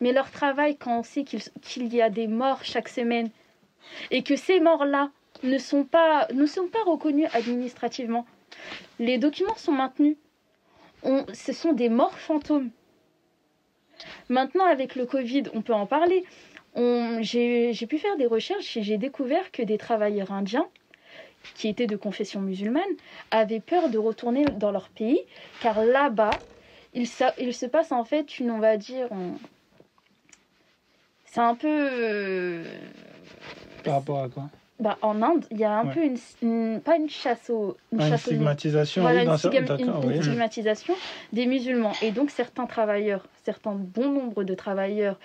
Mais 0.00 0.12
leur 0.12 0.30
travail, 0.30 0.76
quand 0.76 1.00
on 1.00 1.02
sait 1.02 1.24
qu'il 1.24 1.94
y 1.94 2.00
a 2.00 2.10
des 2.10 2.28
morts 2.28 2.60
chaque 2.62 2.88
semaine, 2.88 3.30
et 4.10 4.22
que 4.22 4.36
ces 4.36 4.60
morts-là 4.60 5.10
ne, 5.42 5.58
sont 5.58 5.84
pas, 5.84 6.28
ne 6.32 6.46
sont 6.46 6.68
pas 6.68 6.82
reconnus 6.84 7.28
administrativement, 7.32 8.26
les 8.98 9.18
documents 9.18 9.56
sont 9.56 9.72
maintenus. 9.72 10.16
On, 11.02 11.24
ce 11.32 11.52
sont 11.52 11.72
des 11.72 11.88
morts 11.88 12.18
fantômes. 12.18 12.70
Maintenant, 14.28 14.64
avec 14.64 14.94
le 14.94 15.06
Covid, 15.06 15.44
on 15.54 15.62
peut 15.62 15.74
en 15.74 15.86
parler 15.86 16.24
j'ai 17.20 17.86
pu 17.88 17.98
faire 17.98 18.16
des 18.16 18.26
recherches 18.26 18.76
et 18.76 18.82
j'ai 18.82 18.98
découvert 18.98 19.50
que 19.50 19.62
des 19.62 19.78
travailleurs 19.78 20.32
indiens 20.32 20.66
qui 21.54 21.68
étaient 21.68 21.86
de 21.86 21.96
confession 21.96 22.40
musulmane 22.40 22.82
avaient 23.30 23.60
peur 23.60 23.88
de 23.88 23.98
retourner 23.98 24.44
dans 24.58 24.70
leur 24.70 24.88
pays 24.90 25.20
car 25.60 25.84
là-bas 25.84 26.30
il, 26.94 27.06
il, 27.38 27.54
se 27.54 27.66
passe 27.66 27.92
en 27.92 28.04
fait 28.04 28.38
une 28.38 28.50
on 28.50 28.58
va 28.58 28.76
dire 28.76 29.08
c'est 31.24 31.40
un 31.40 31.54
peu 31.54 32.64
par 33.84 33.94
rapport 33.94 34.22
à 34.22 34.28
quoi? 34.28 34.44
Bah, 34.80 34.96
en 35.02 35.22
Inde, 35.22 35.44
il 35.50 35.58
y 35.58 35.64
a 35.64 35.72
un 35.72 35.86
Ouais. 35.86 35.92
peu 35.94 36.04
une, 36.04 36.16
une- 36.42 36.80
pas 36.80 36.96
une 36.96 37.08
chasse 37.10 37.50
au, 37.50 37.76
une 37.90 38.00
chasse 38.00 38.20
stigmatisation, 38.22 39.02
voilà, 39.02 39.22
oui, 39.22 39.26
une, 39.26 39.34
stigma- 39.36 40.22
stigmatisation 40.22 40.94
des 41.32 41.46
musulmans. 41.46 41.92
Et 42.00 42.12
donc 42.12 42.30
certains 42.30 42.66
travailleurs, 42.66 43.26
certains 43.44 43.72
bon 43.74 44.08
nombre 44.12 44.44
de 44.44 44.54
travailleurs 44.54 45.18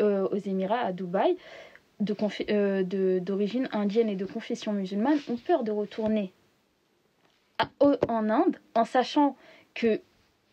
euh, 0.00 0.28
aux 0.28 0.36
Émirats, 0.36 0.80
à 0.80 0.92
Dubaï, 0.92 1.36
de 2.00 2.14
euh, 2.50 2.82
de- 2.82 3.18
d'origine 3.20 3.68
indienne 3.72 4.08
et 4.08 4.16
de 4.16 4.26
confession 4.26 4.72
musulmane, 4.72 5.18
ont 5.28 5.36
peur 5.36 5.64
de 5.64 5.70
retourner 5.70 6.32
en 7.80 8.28
Inde, 8.28 8.56
en 8.74 8.84
sachant 8.84 9.36
que 9.74 10.00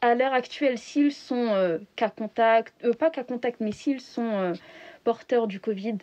à 0.02 0.16
l'heure 0.16 0.34
actuelle, 0.34 0.78
s'ils 0.78 1.12
sont 1.12 1.48
euh, 1.54 1.80
cas 1.96 2.10
contact, 2.10 2.74
pas 2.94 3.10
cas 3.10 3.24
contact, 3.24 3.60
mais 3.62 3.72
s'ils 3.72 4.02
sont 4.02 4.54
porteurs 5.04 5.48
du 5.48 5.60
Covid, 5.60 5.98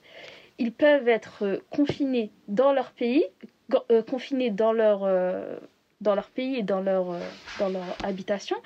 ils 0.59 0.73
peuvent 0.73 1.09
être 1.09 1.63
confinés 1.71 2.31
dans 2.49 2.73
leur 2.73 2.93
pays, 2.93 3.25
confinés 4.09 4.51
dans 4.51 4.73
leur, 4.73 5.01
dans 6.01 6.15
leur 6.15 6.29
pays 6.31 6.57
et 6.57 6.63
dans 6.63 6.81
leur, 6.81 7.15
dans 7.59 7.69
leur 7.69 7.97
habitation, 8.03 8.57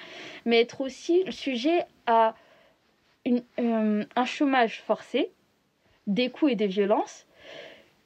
mais 0.45 0.61
être 0.61 0.81
aussi 0.81 1.25
sujet 1.31 1.85
à 2.07 2.35
une, 3.25 3.43
euh, 3.59 4.05
un 4.17 4.25
chômage 4.25 4.83
forcé, 4.87 5.31
des 6.07 6.31
coups 6.31 6.53
et 6.53 6.57
des 6.57 6.67
violences, 6.67 7.27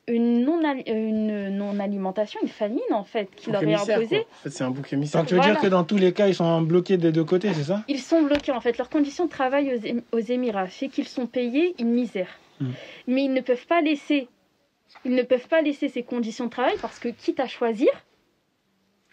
une 0.07 0.43
non-ali- 0.45 0.85
une 0.87 1.49
non-alimentation, 1.51 2.41
une 2.43 2.49
famine 2.49 2.81
en 2.93 3.05
fait, 3.05 3.29
qui 3.37 3.51
leur 3.51 3.63
est 3.63 3.75
imposée. 3.75 4.09
quoi. 4.09 4.19
En 4.21 4.43
fait, 4.45 4.51
c'est 4.51 4.65
un 4.65 4.71
bouc 4.71 4.91
émissaire. 4.93 5.21
Donc 5.21 5.29
tu 5.29 5.35
veux 5.35 5.41
Voilà. 5.41 5.55
dire 5.55 5.61
que 5.63 5.67
dans 5.67 5.85
tous 5.85 5.99
les 5.99 6.13
cas, 6.15 6.29
ils 6.29 6.35
sont 6.35 6.63
bloqués 6.63 6.97
des 6.97 7.13
deux 7.13 7.25
côtés, 7.25 7.53
c'est 7.53 7.65
ça? 7.65 7.85
Ils 7.89 8.01
sont 8.01 8.23
bloqués 8.23 8.53
en 8.53 8.61
fait. 8.61 8.79
Leurs 8.79 8.89
conditions 8.89 9.27
de 9.27 9.31
travail 9.31 9.75
aux, 9.75 9.79
Ém- 9.79 10.03
aux 10.13 10.19
Émirats 10.19 10.67
fait 10.69 10.89
qu'ils 10.89 11.09
sont 11.09 11.27
payés 11.27 11.75
une 11.79 11.91
misère. 11.91 12.31
Mm. 12.61 12.71
Mais 13.09 13.25
ils 13.25 13.33
ne 13.33 13.41
peuvent 13.43 13.67
pas 13.67 13.83
laisser, 13.83 14.29
ils 15.05 15.15
ne 15.15 15.23
peuvent 15.23 15.49
pas 15.49 15.61
laisser 15.61 15.89
ces 15.89 16.03
conditions 16.05 16.47
de 16.47 16.51
travail 16.51 16.77
parce 16.81 16.99
que 16.99 17.09
quitte 17.09 17.41
à 17.41 17.47
choisir, 17.49 17.89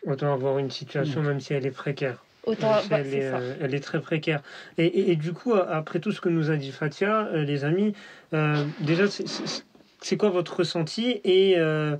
Autant 0.07 0.31
avoir 0.33 0.59
une 0.59 0.69
situation, 0.69 1.23
même 1.23 1.39
si 1.39 1.53
elle 1.53 1.65
est 1.65 1.71
précaire. 1.71 2.23
Autant 2.45 2.71
bah, 2.89 2.97
elle, 2.99 3.13
est, 3.13 3.25
euh, 3.25 3.55
elle 3.61 3.73
est 3.75 3.79
très 3.79 3.99
précaire. 4.01 4.41
Et, 4.77 4.85
et- 4.85 5.11
et 5.11 5.15
du 5.15 5.33
coup, 5.33 5.53
après 5.53 5.99
tout 5.99 6.11
ce 6.11 6.21
que 6.21 6.29
nous 6.29 6.51
a 6.51 6.55
dit 6.57 6.71
Fatia, 6.71 7.27
euh, 7.27 7.43
les 7.43 7.63
amis, 7.65 7.93
euh, 8.33 8.65
déjà, 8.79 9.07
c'est- 9.07 10.17
quoi 10.17 10.29
votre 10.29 10.57
ressenti 10.57 11.19
et 11.23 11.55
euh, 11.57 11.97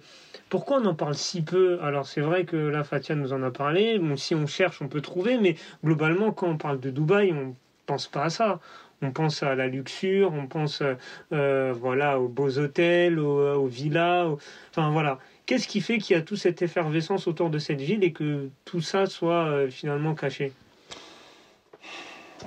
pourquoi 0.50 0.78
on 0.80 0.86
en 0.86 0.94
parle 0.96 1.16
si 1.16 1.42
peu? 1.42 1.80
Alors, 1.82 2.06
c'est 2.08 2.22
vrai 2.22 2.46
que 2.46 2.56
là, 2.56 2.84
Fatia 2.84 3.16
nous 3.16 3.34
en 3.34 3.42
a 3.44 3.52
parlé. 3.52 3.98
Bon, 4.00 4.16
si 4.16 4.36
on 4.36 4.46
cherche, 4.46 4.82
on 4.82 4.88
peut 4.88 5.02
trouver, 5.02 5.38
mais 5.38 5.56
globalement, 5.84 6.32
quand 6.32 6.48
on 6.48 6.58
parle 6.58 6.80
de 6.80 6.92
Dubaï, 6.92 7.34
on 7.34 7.56
pense 7.88 8.08
pas 8.08 8.26
à 8.26 8.30
ça. 8.30 8.60
On 9.02 9.12
pense 9.12 9.44
à 9.44 9.56
la 9.56 9.68
luxure, 9.68 10.32
on 10.34 10.48
pense 10.48 10.82
euh, 10.82 10.94
euh, 11.34 11.74
voilà, 11.76 12.20
aux 12.20 12.30
beaux 12.30 12.58
hôtels, 12.60 13.20
aux, 13.20 13.56
aux 13.56 13.68
villas. 13.68 14.28
aux- 14.28 14.40
Enfin, 14.72 14.90
voilà. 14.92 15.20
Qu'est-ce 15.46 15.68
qui 15.68 15.82
fait 15.82 16.00
qu'il 16.00 16.16
y 16.16 16.20
a 16.20 16.22
toute 16.24 16.40
cette 16.40 16.62
effervescence 16.62 17.28
autour 17.28 17.50
de 17.50 17.60
cette 17.60 17.82
ville 17.82 18.04
et 18.04 18.12
que 18.12 18.50
tout 18.66 18.82
ça 18.82 19.06
soit 19.06 19.46
euh, 19.46 19.70
finalement 19.70 20.16
caché? 20.16 20.54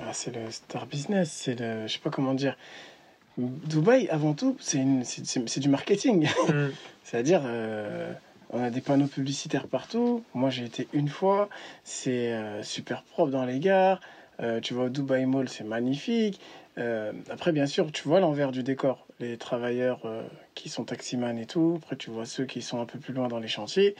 Ah, 0.01 0.11
c'est 0.13 0.35
le 0.35 0.49
star 0.51 0.85
business, 0.85 1.31
c'est 1.31 1.59
le. 1.59 1.87
Je 1.87 1.93
sais 1.93 1.99
pas 1.99 2.09
comment 2.09 2.33
dire. 2.33 2.57
Dubaï, 3.37 4.09
avant 4.09 4.33
tout, 4.33 4.57
c'est 4.59 4.79
une- 4.79 5.05
c'est- 5.05 5.25
c'est- 5.25 5.47
c'est 5.47 5.59
du 5.61 5.69
marketing. 5.69 6.27
Mm. 6.49 6.69
C'est-à-dire, 7.03 7.41
euh, 7.45 8.11
on 8.51 8.61
a 8.61 8.69
des 8.69 8.81
panneaux 8.81 9.07
publicitaires 9.07 9.67
partout. 9.67 10.23
Moi, 10.33 10.49
j'ai 10.49 10.65
été 10.65 10.87
une 10.93 11.07
fois. 11.07 11.47
C'est 11.85 12.33
euh, 12.33 12.63
super 12.63 13.03
propre 13.03 13.31
dans 13.31 13.45
les 13.45 13.59
gares. 13.59 14.01
Euh, 14.41 14.59
tu 14.59 14.73
vas 14.73 14.83
au 14.83 14.89
Dubaï 14.89 15.25
Mall, 15.25 15.47
c'est 15.49 15.63
magnifique. 15.63 16.39
Après, 17.29 17.51
bien 17.51 17.65
sûr, 17.65 17.91
tu 17.91 18.07
vois 18.07 18.21
l'envers 18.21 18.53
du 18.53 18.63
décor. 18.63 19.05
Les 19.19 19.37
travailleurs 19.37 20.01
euh, 20.05 20.23
qui 20.55 20.69
sont 20.69 20.85
taximans 20.85 21.35
et 21.37 21.45
tout. 21.45 21.75
Après, 21.77 21.95
tu 21.97 22.09
vois 22.09 22.25
ceux 22.25 22.45
qui 22.45 22.61
sont 22.61 22.79
un 22.79 22.85
peu 22.85 22.99
plus 22.99 23.13
loin 23.13 23.27
dans 23.27 23.39
les 23.39 23.49
chantiers. 23.49 23.95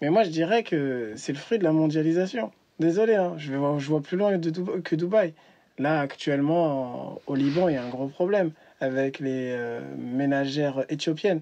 Mais 0.00 0.10
moi, 0.10 0.22
je 0.22 0.30
dirais 0.30 0.62
que 0.62 1.12
c'est 1.16 1.32
le 1.32 1.38
fruit 1.38 1.58
de 1.58 1.64
la 1.64 1.72
mondialisation. 1.72 2.52
Désolé, 2.78 3.14
hein, 3.14 3.34
je, 3.36 3.52
vais 3.52 3.58
je 3.78 3.88
vois 3.88 4.00
plus 4.00 4.16
loin 4.16 4.36
de 4.38 4.50
que 4.80 4.94
Dubaï. 4.94 5.32
Là, 5.78 6.00
actuellement, 6.00 7.14
en- 7.14 7.20
au 7.26 7.34
Liban, 7.34 7.68
il 7.68 7.74
y 7.74 7.78
a 7.78 7.84
un 7.84 7.88
gros 7.88 8.06
problème 8.06 8.52
avec 8.80 9.18
les 9.18 9.50
euh, 9.56 9.80
ménagères 9.96 10.84
éthiopiennes 10.88 11.40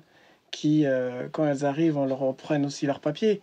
qui, 0.51 0.87
euh, 0.87 1.29
quand 1.33 1.47
elles 1.47 1.65
arrivent, 1.67 1.99
on 1.99 2.07
leur 2.07 2.35
prenne 2.37 2.65
aussi 2.65 2.87
leurs 2.87 3.01
papiers. 3.01 3.43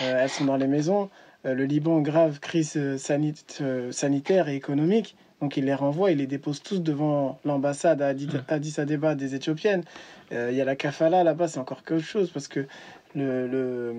Elles 0.00 0.28
sont 0.30 0.44
dans 0.44 0.56
les 0.56 0.66
maisons. 0.66 1.10
Le 1.44 1.64
Liban, 1.64 2.00
grave 2.00 2.38
crise 2.38 2.76
sanit- 2.96 3.90
sanitaire 3.92 4.48
et 4.48 4.54
économique. 4.56 5.16
Donc, 5.40 5.56
ils 5.56 5.64
les 5.64 5.74
renvoient, 5.74 6.10
ils 6.10 6.18
les 6.18 6.26
déposent 6.26 6.62
tous 6.62 6.80
devant 6.80 7.38
l'ambassade 7.44 8.02
à 8.02 8.08
Addis, 8.08 8.28
Addis 8.48 8.74
Abeba 8.78 9.14
des 9.14 9.34
Éthiopiennes. 9.34 9.84
Euh, 10.32 10.50
Il 10.50 10.56
y 10.56 10.60
a 10.60 10.64
la 10.64 10.76
kafala 10.76 11.24
là-bas, 11.24 11.48
c'est 11.48 11.58
encore 11.58 11.82
quelque 11.82 12.04
chose 12.04 12.30
parce 12.30 12.46
que 12.46 12.66
le, 13.14 13.48
le 13.48 13.94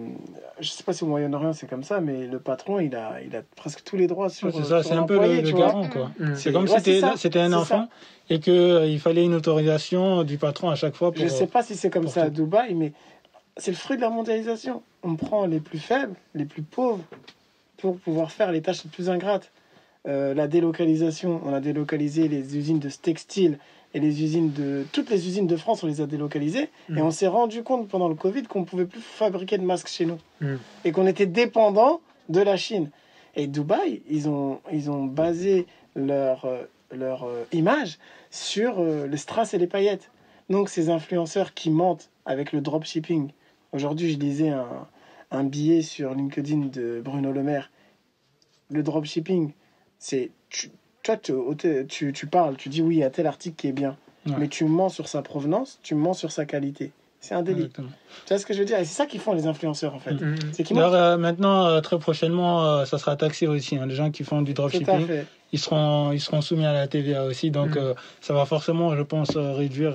je 0.59 0.69
sais 0.69 0.83
pas 0.83 0.93
si 0.93 1.03
au 1.03 1.07
Moyen-Orient 1.07 1.51
c'est 1.51 1.67
comme 1.67 1.83
ça, 1.83 1.99
mais 1.99 2.27
le 2.27 2.39
patron 2.39 2.79
il 2.79 2.95
a, 2.95 3.21
il 3.25 3.35
a 3.35 3.41
presque 3.57 3.83
tous 3.83 3.97
les 3.97 4.07
droits 4.07 4.29
sur. 4.29 4.47
Ouais, 4.47 4.53
C'est 4.55 4.69
ça, 4.69 4.83
c'est 4.83 4.93
un 4.93 5.03
peu 5.03 5.19
le, 5.19 5.41
le 5.41 5.51
garant, 5.51 5.89
quoi. 5.89 6.11
Mm. 6.19 6.35
C'est 6.35 6.53
comme 6.53 6.63
Ouais, 6.69 6.79
si 6.79 7.01
c'était 7.17 7.39
un 7.41 7.53
enfant 7.53 7.89
et 8.29 8.39
qu'il 8.39 8.99
fallait 9.01 9.25
une 9.25 9.33
autorisation 9.33 10.23
du 10.23 10.37
patron 10.37 10.69
à 10.69 10.75
chaque 10.75 10.95
fois 10.95 11.11
pour. 11.11 11.21
Je 11.21 11.27
sais 11.27 11.47
pas 11.47 11.63
si 11.63 11.75
c'est 11.75 11.89
comme 11.89 12.07
ça 12.07 12.23
à. 12.23 12.29
Dubaï, 12.29 12.73
mais 12.75 12.93
c'est 13.57 13.71
le 13.71 13.77
fruit 13.77 13.97
de 13.97 14.01
la 14.01 14.09
mondialisation. 14.09 14.81
On 15.03 15.15
prend 15.15 15.45
les 15.45 15.59
plus 15.59 15.79
faibles, 15.79 16.13
les 16.33 16.45
plus 16.45 16.61
pauvres, 16.61 17.03
pour 17.77 17.97
pouvoir 17.97 18.31
faire 18.31 18.51
les 18.51 18.61
tâches 18.61 18.83
les 18.85 18.89
plus 18.89 19.09
ingrates. 19.09 19.51
Euh, 20.07 20.33
la 20.33 20.47
délocalisation, 20.47 21.41
on 21.45 21.53
a 21.53 21.59
délocalisé 21.59 22.27
les 22.27 22.57
usines 22.57 22.79
de 22.79 22.89
textile 22.89 23.59
et 23.93 23.99
les 23.99 24.23
usines 24.23 24.51
de 24.51 24.83
toutes 24.93 25.09
les 25.09 25.27
usines 25.27 25.45
de 25.47 25.55
France, 25.57 25.83
on 25.83 25.87
les 25.87 26.01
a 26.01 26.07
délocalisées 26.07 26.69
Mm. 26.89 26.97
et 26.97 27.01
on 27.01 27.11
s'est 27.11 27.27
rendu 27.27 27.61
compte 27.61 27.87
pendant 27.87 28.07
le 28.07 28.15
Covid 28.15 28.43
qu'on 28.43 28.63
pouvait 28.63 28.85
plus 28.85 29.01
fabriquer 29.01 29.57
de 29.57 29.63
masques 29.63 29.89
chez 29.89 30.05
nous 30.05 30.17
Mm. 30.39 30.55
et 30.85 30.91
qu'on 30.91 31.05
était 31.05 31.25
dépendant 31.27 32.01
de 32.29 32.39
la 32.41 32.57
Chine. 32.57 32.89
Et 33.35 33.47
Dubaï, 33.47 34.01
ils 34.09 34.27
ont 34.27 34.59
ils 34.71 34.89
ont 34.89 35.03
basé 35.05 35.67
leur 35.95 36.45
euh, 36.45 36.63
leur 36.91 37.23
euh, 37.25 37.43
image 37.53 37.99
sur 38.31 38.81
les 38.83 39.17
strass 39.17 39.53
et 39.53 39.57
les 39.57 39.67
paillettes. 39.67 40.09
Donc 40.49 40.67
ces 40.69 40.89
influenceurs 40.89 41.53
qui 41.53 41.69
mentent 41.69 42.09
avec 42.25 42.51
le 42.53 42.59
dropshipping. 42.61 43.29
Aujourd'hui, 43.71 44.11
je 44.11 44.17
lisais 44.17 44.49
un, 44.49 44.87
un 45.31 45.43
billet 45.43 45.81
sur 45.81 46.13
LinkedIn 46.13 46.65
de 46.73 47.01
Bruno 47.03 47.31
Le 47.31 47.43
Maire. 47.43 47.71
Le 48.69 48.83
dropshipping, 48.83 49.51
c'est 50.03 50.31
tu, 50.49 50.69
toi 51.03 51.15
tu, 51.15 51.33
tu, 51.87 52.11
tu 52.11 52.25
parles, 52.27 52.55
tu 52.57 52.67
dis 52.69 52.81
oui, 52.81 52.95
il 52.95 52.99
y 52.99 53.03
a 53.03 53.09
tel 53.11 53.27
article 53.27 53.55
qui 53.55 53.67
est 53.67 53.71
bien, 53.71 53.95
Ouais. 54.25 54.33
mais 54.37 54.47
tu 54.47 54.65
mens 54.65 54.89
sur 54.89 55.07
sa 55.07 55.21
provenance, 55.21 55.79
tu 55.83 55.95
mens 55.95 56.13
sur 56.13 56.31
sa 56.31 56.45
qualité. 56.45 56.91
C'est 57.21 57.35
un 57.35 57.43
délit. 57.43 57.61
Exactement. 57.65 57.89
Tu 58.25 58.33
vois 58.33 58.39
ce 58.39 58.45
que 58.47 58.53
je 58.55 58.59
veux 58.59 58.65
dire? 58.65 58.79
Et 58.79 58.85
c'est 58.85 58.95
ça 58.95 59.05
qu'ils 59.05 59.19
font 59.19 59.33
les 59.33 59.45
influenceurs 59.45 59.93
en 59.93 59.99
fait. 59.99 60.13
Mm. 60.13 60.35
D'ailleurs, 60.71 60.89
mentent. 60.89 60.93
euh, 60.95 61.17
maintenant, 61.17 61.65
euh, 61.67 61.79
très 61.81 61.99
prochainement, 61.99 62.65
euh, 62.65 62.85
ça 62.85 62.97
sera 62.97 63.15
taxé 63.15 63.45
aussi. 63.47 63.77
hein. 63.77 63.85
Les 63.85 63.93
gens 63.95 64.09
qui 64.09 64.23
font 64.23 64.41
du 64.41 64.53
dropshipping, 64.55 65.07
ils 65.53 65.59
seront, 65.59 66.11
ils 66.11 66.19
seront 66.19 66.41
soumis 66.41 66.65
à 66.65 66.73
la 66.73 66.87
TVA 66.87 67.25
aussi. 67.25 67.51
Donc, 67.51 67.75
Mm. 67.77 67.93
ça 68.21 68.33
va 68.33 68.45
forcément, 68.45 68.95
je 68.95 69.03
pense, 69.03 69.37
réduire 69.37 69.93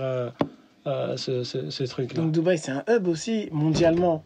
ce, 1.16 1.42
ce, 1.44 1.70
ce 1.70 1.84
truc-là. 1.84 2.22
Donc 2.22 2.32
Dubaï, 2.32 2.58
c'est 2.58 2.70
un 2.72 2.84
hub 2.88 3.08
aussi 3.08 3.48
mondialement. 3.52 4.24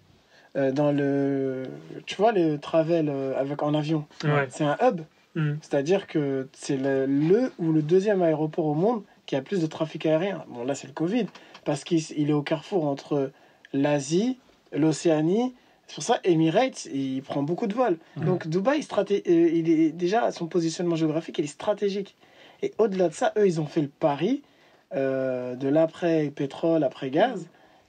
Dans 0.54 0.90
le, 0.92 1.62
tu 2.06 2.16
vois, 2.16 2.32
le 2.32 2.58
travel 2.58 3.10
avec 3.38 3.62
en 3.62 3.72
avion, 3.72 4.04
Ouais. 4.24 4.48
c'est 4.50 4.64
un 4.64 4.76
hub. 4.82 5.00
Mm. 5.34 5.52
C'est-à-dire 5.62 6.06
que 6.06 6.48
c'est 6.52 6.76
le, 6.76 7.06
le 7.06 7.52
ou 7.58 7.72
le 7.72 7.82
deuxième 7.82 8.22
aéroport 8.22 8.66
au 8.66 8.74
monde 8.74 9.02
qui 9.26 9.36
a 9.36 9.42
plus 9.42 9.60
de 9.60 9.66
trafic 9.66 10.06
aérien. 10.06 10.44
Bon, 10.48 10.64
là, 10.64 10.74
c'est 10.74 10.88
le 10.88 10.92
Covid, 10.92 11.26
parce 11.64 11.84
qu'il 11.84 12.00
il 12.16 12.30
est 12.30 12.32
au 12.32 12.42
carrefour 12.42 12.86
entre 12.86 13.30
l'Asie, 13.72 14.38
l'Océanie. 14.72 15.54
C'est 15.86 15.94
pour 15.94 16.04
ça, 16.04 16.20
Emirates, 16.24 16.86
il 16.92 17.22
prend 17.22 17.42
beaucoup 17.42 17.66
de 17.66 17.74
vols. 17.74 17.98
Mhm. 18.16 18.24
Donc, 18.24 18.48
Dubaï, 18.48 18.80
straté- 18.82 19.22
euh, 19.28 19.50
il 19.52 19.68
est 19.68 19.90
déjà, 19.90 20.30
son 20.32 20.46
positionnement 20.46 20.96
géographique, 20.96 21.38
il 21.38 21.44
est 21.44 21.48
stratégique. 21.48 22.16
Et 22.62 22.72
au-delà 22.78 23.08
de 23.08 23.14
ça, 23.14 23.32
eux, 23.38 23.46
ils 23.46 23.60
ont 23.60 23.66
fait 23.66 23.82
le 23.82 23.88
pari 23.88 24.42
euh, 24.94 25.54
de 25.56 25.68
l'après-pétrole, 25.68 26.82
après-gaz. 26.84 27.46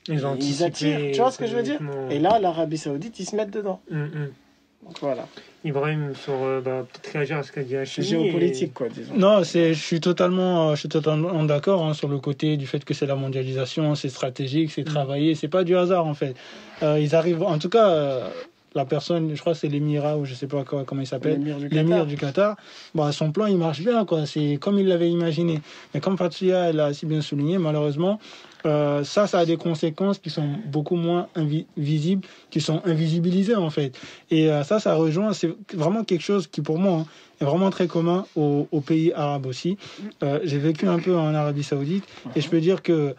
Ils 0.07 0.63
attirent, 0.63 0.97
tu 1.11 1.19
vois 1.19 1.31
ce 1.31 1.37
que 1.37 1.45
je 1.47 1.55
veux 1.55 1.63
dire? 1.63 1.79
Et 2.09 2.19
là, 2.19 2.39
l'Arabie 2.39 2.77
Saoudite, 2.77 3.19
ils 3.19 3.25
se 3.25 3.35
mettent 3.35 3.51
dedans. 3.51 3.81
Mm, 3.89 3.97
mm. 4.03 4.31
Donc 4.83 4.97
voilà. 5.01 5.27
Ibrahim, 5.63 6.13
sur 6.15 6.33
euh, 6.33 6.59
bah, 6.59 6.83
peut-être 6.91 7.13
réagir 7.13 7.37
à 7.37 7.43
ce 7.43 7.51
qu'a 7.51 7.61
dit 7.61 7.69
C'est 7.71 8.01
Hachimi. 8.01 8.07
géopolitique, 8.07 8.73
quoi, 8.73 8.89
disons. 8.89 9.13
Non, 9.15 9.43
c'est, 9.43 9.73
je 9.75 9.79
suis 9.81 9.99
totalement, 9.99 10.69
euh, 10.69 10.75
je 10.75 10.79
suis 10.79 10.89
totalement 10.89 11.43
d'accord 11.43 11.85
hein, 11.85 11.93
sur 11.93 12.07
le 12.07 12.17
côté 12.17 12.57
du 12.57 12.65
fait 12.65 12.83
que 12.83 12.93
c'est 12.95 13.05
la 13.05 13.15
mondialisation, 13.15 13.93
c'est 13.93 14.09
stratégique, 14.09 14.71
c'est 14.71 14.81
Mm. 14.81 14.85
travaillé, 14.85 15.35
c'est 15.35 15.47
pas 15.47 15.63
du 15.63 15.75
hasard 15.77 16.07
en 16.07 16.15
fait. 16.15 16.35
Euh, 16.81 16.99
ils 16.99 17.13
arrivent, 17.15 17.43
en 17.43 17.59
tout 17.59 17.69
cas, 17.69 17.89
euh, 17.89 18.27
la 18.73 18.85
personne, 18.85 19.35
je 19.35 19.39
crois 19.39 19.53
que 19.53 19.59
c'est 19.59 19.67
l'émirat 19.67 20.17
ou 20.17 20.25
je 20.25 20.33
sais 20.33 20.47
pas 20.47 20.63
quoi, 20.63 20.83
comment 20.83 21.01
il 21.01 21.07
s'appelle, 21.07 21.33
L'émir 21.69 22.05
du 22.05 22.15
du 22.15 22.17
Qatar, 22.17 22.55
bah, 22.95 23.11
son 23.11 23.31
plan 23.31 23.45
il 23.45 23.57
marche 23.57 23.81
bien, 23.81 24.03
quoi. 24.05 24.25
C'est 24.25 24.57
comme 24.59 24.79
il 24.79 24.87
l'avait 24.87 25.11
imaginé. 25.11 25.59
Mais 25.93 25.99
comme 25.99 26.17
Fatsuya 26.17 26.69
elle 26.69 26.79
a 26.79 26.91
si 26.93 27.05
bien 27.05 27.21
souligné, 27.21 27.59
malheureusement, 27.59 28.19
euh, 28.65 29.03
ça, 29.03 29.27
ça 29.27 29.39
a 29.39 29.45
des 29.45 29.57
conséquences 29.57 30.19
qui 30.19 30.29
sont 30.29 30.49
beaucoup 30.65 30.95
moins 30.95 31.27
visibles, 31.77 32.27
qui 32.49 32.61
sont 32.61 32.81
invisibilisées 32.85 33.55
en 33.55 33.69
fait. 33.69 33.97
Et 34.29 34.49
euh, 34.49 34.63
ça, 34.63 34.79
ça 34.79 34.95
rejoint, 34.95 35.33
c'est 35.33 35.51
vraiment 35.73 36.03
quelque 36.03 36.23
chose 36.23 36.47
qui 36.47 36.61
pour 36.61 36.77
moi 36.77 36.99
hein, 36.99 37.05
est 37.39 37.45
vraiment 37.45 37.69
très 37.69 37.87
commun 37.87 38.25
aux, 38.35 38.67
aux 38.71 38.81
pays 38.81 39.11
arabes 39.13 39.45
aussi. 39.45 39.77
Euh, 40.23 40.39
J'ai 40.43 40.59
vécu 40.59 40.87
un 40.87 40.99
peu 40.99 41.15
en 41.15 41.33
Arabie 41.33 41.63
Saoudite 41.63 42.05
et 42.35 42.41
je 42.41 42.49
peux 42.49 42.61
dire 42.61 42.81
que 42.81 43.15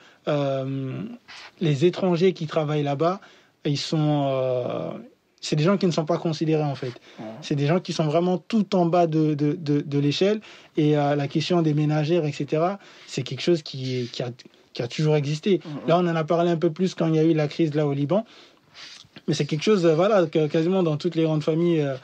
les 1.61 1.85
étrangers 1.85 2.33
qui 2.33 2.47
travaillent 2.47 2.85
là-bas, 2.85 3.21
ils 3.65 3.79
sont, 3.79 5.01
c'est 5.43 5.57
des 5.57 5.65
gens 5.65 5.77
qui 5.77 5.87
ne 5.87 5.91
sont 5.91 6.05
pas 6.05 6.19
considérés 6.19 6.63
en 6.63 6.77
fait. 6.77 6.93
C'est 7.43 7.57
des 7.57 7.67
gens 7.67 7.81
qui 7.81 7.93
sont 7.93 8.05
vraiment 8.05 8.39
tout 8.39 8.75
en 8.77 8.87
bas 8.87 9.09
de, 9.09 9.35
de, 9.35 9.55
de, 9.55 9.81
de 9.81 9.99
l'échelle. 9.99 10.41
Et 10.77 10.97
euh, 10.97 11.17
la 11.17 11.27
question 11.27 11.61
des 11.61 11.75
ménagères, 11.75 12.25
etc., 12.25 12.77
c'est 13.09 13.23
quelque 13.25 13.43
chose 13.43 13.63
qui, 13.63 14.09
qui, 14.13 14.23
a, 14.23 14.31
qui 14.73 14.83
a 14.83 14.89
toujours 14.89 15.17
existé. 15.17 15.61
Là, 15.87 15.99
on 15.99 16.07
en 16.07 16.17
a 16.17 16.25
parlé 16.25 16.51
un 16.51 16.57
peu 16.57 16.71
plus 16.71 16.95
quand 16.95 17.07
il 17.07 17.15
y 17.15 17.19
a 17.19 17.25
eu 17.25 17.35
la 17.35 17.49
crise 17.49 17.75
là 17.75 17.87
au 17.87 17.93
Liban. 17.93 18.25
Mais 19.29 19.35
c'est 19.35 19.45
quelque 19.45 19.63
chose, 19.63 19.85
euh, 19.85 19.95
voilà, 19.95 20.27
que 20.27 20.47
quasiment 20.47 20.83
dans 20.83 20.97
toutes 20.97 21.15
les 21.15 21.25
grandes 21.25 21.45
familles 21.45 21.83
euh, 21.83 21.95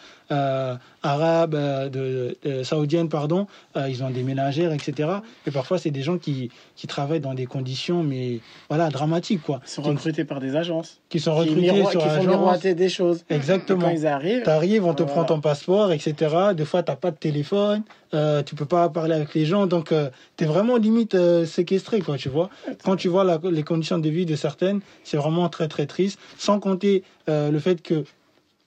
arabes, 1.03 1.55
euh, 1.55 1.89
de, 1.89 2.37
de- 2.45 2.63
saoudiennes, 2.63 3.09
pardon, 3.09 3.47
euh, 3.77 3.89
ils 3.89 4.03
ont 4.03 4.11
des 4.11 4.23
ménagères, 4.23 4.73
etc. 4.73 5.09
Et 5.47 5.51
parfois, 5.51 5.79
c'est 5.79 5.91
des 5.91 6.03
gens 6.03 6.19
qui, 6.19 6.51
qui 6.77 6.87
travaillent 6.87 7.21
dans 7.21 7.35
des 7.35 7.47
conditions, 7.47 8.03
mais 8.03 8.41
voilà, 8.69 8.89
dramatiques, 8.91 9.43
quoi. 9.43 9.61
Ils 9.65 9.71
sont 9.71 9.83
Qui, 9.83 9.89
recrutés 9.91 10.25
par 10.25 10.41
des 10.41 10.57
agences. 10.57 10.99
qui 11.09 11.21
sont 11.21 11.33
Qui, 11.35 11.41
recrutés 11.51 11.61
miroi- 11.73 11.91
sur 11.91 12.03
qui 12.03 12.09
font 12.09 12.25
miroiter 12.27 12.75
des 12.75 12.89
choses. 12.89 13.25
Et 13.31 13.35
Exactement. 13.35 13.87
quand 13.87 13.91
ils 13.91 14.07
arrivent, 14.07 14.43
T'arrives, 14.43 14.85
on 14.85 14.95
te 14.95 15.03
Voilà. 15.03 15.13
prend 15.15 15.25
ton 15.25 15.41
passeport, 15.41 15.93
etc. 15.93 16.15
Des 16.55 16.65
fois, 16.65 16.83
t'as 16.83 16.97
pas 16.97 17.11
de 17.11 17.17
téléphone, 17.17 17.83
euh, 18.15 18.43
tu 18.43 18.55
peux 18.55 18.65
pas 18.67 18.89
parler 18.89 19.15
avec 19.15 19.35
les 19.35 19.45
gens, 19.47 19.67
donc 19.67 19.93
euh, 19.93 20.11
t'es 20.37 20.45
vraiment 20.47 20.77
limite 20.77 21.15
euh, 21.15 21.45
séquestré, 21.47 22.01
quoi, 22.01 22.17
tu 22.17 22.29
vois. 22.29 22.51
Quand 22.85 22.97
tu 22.97 23.09
vois 23.09 23.25
la- 23.25 23.39
les 23.51 23.63
conditions 23.63 23.99
de 23.99 24.09
vie 24.09 24.27
de 24.27 24.37
certaines, 24.37 24.81
c'est 25.05 25.17
vraiment 25.17 25.49
très 25.49 25.69
très 25.69 25.87
triste. 25.87 26.19
Sans 26.39 26.59
compter 26.61 27.03
euh, 27.29 27.51
le 27.51 27.59
fait 27.59 27.83
que 27.83 28.05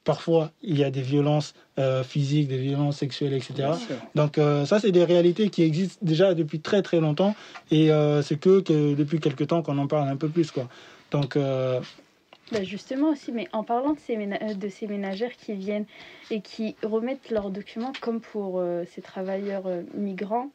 parfois 0.04 0.52
il 0.62 0.78
y 0.78 0.84
a 0.84 0.92
des 0.92 1.02
violences 1.02 1.54
euh, 1.80 2.04
physiques, 2.04 2.48
des 2.48 2.58
violences 2.58 2.98
sexuelles, 2.98 3.34
etc. 3.34 3.54
Donc 4.16 4.38
euh, 4.38 4.66
ça, 4.66 4.80
c'est 4.80 4.92
des 4.92 5.04
réalités 5.04 5.50
qui 5.50 5.64
existent 5.64 6.00
déjà 6.02 6.34
depuis 6.34 6.60
très 6.60 6.82
très 6.82 7.00
longtemps, 7.00 7.36
et 7.70 7.92
euh, 7.92 8.22
c'est 8.22 8.38
que, 8.40 8.62
que 8.62 8.94
depuis 8.96 9.20
quelques 9.20 9.48
temps 9.48 9.62
qu'on 9.62 9.78
en 9.78 9.88
parle 9.88 10.10
un 10.10 10.16
peu 10.18 10.28
plus, 10.30 10.52
quoi. 10.52 10.68
Donc 11.12 11.36
euh, 11.36 11.80
Bah, 12.52 12.64
justement 12.64 13.10
aussi, 13.10 13.32
mais 13.32 13.48
en 13.54 13.64
parlant 13.64 13.94
de 13.94 14.00
ces, 14.00 14.18
ména- 14.18 14.58
de 14.58 14.70
ces 14.70 14.88
ménagères 14.88 15.36
qui 15.38 15.54
viennent 15.54 15.86
et 16.30 16.42
qui 16.42 16.76
remettent 16.84 17.30
leurs 17.30 17.50
documents 17.50 17.94
comme 18.02 18.22
pour 18.22 18.60
euh, 18.60 18.84
ces 18.94 19.02
travailleurs 19.02 19.68
euh, 19.68 19.84
migrants 19.94 20.50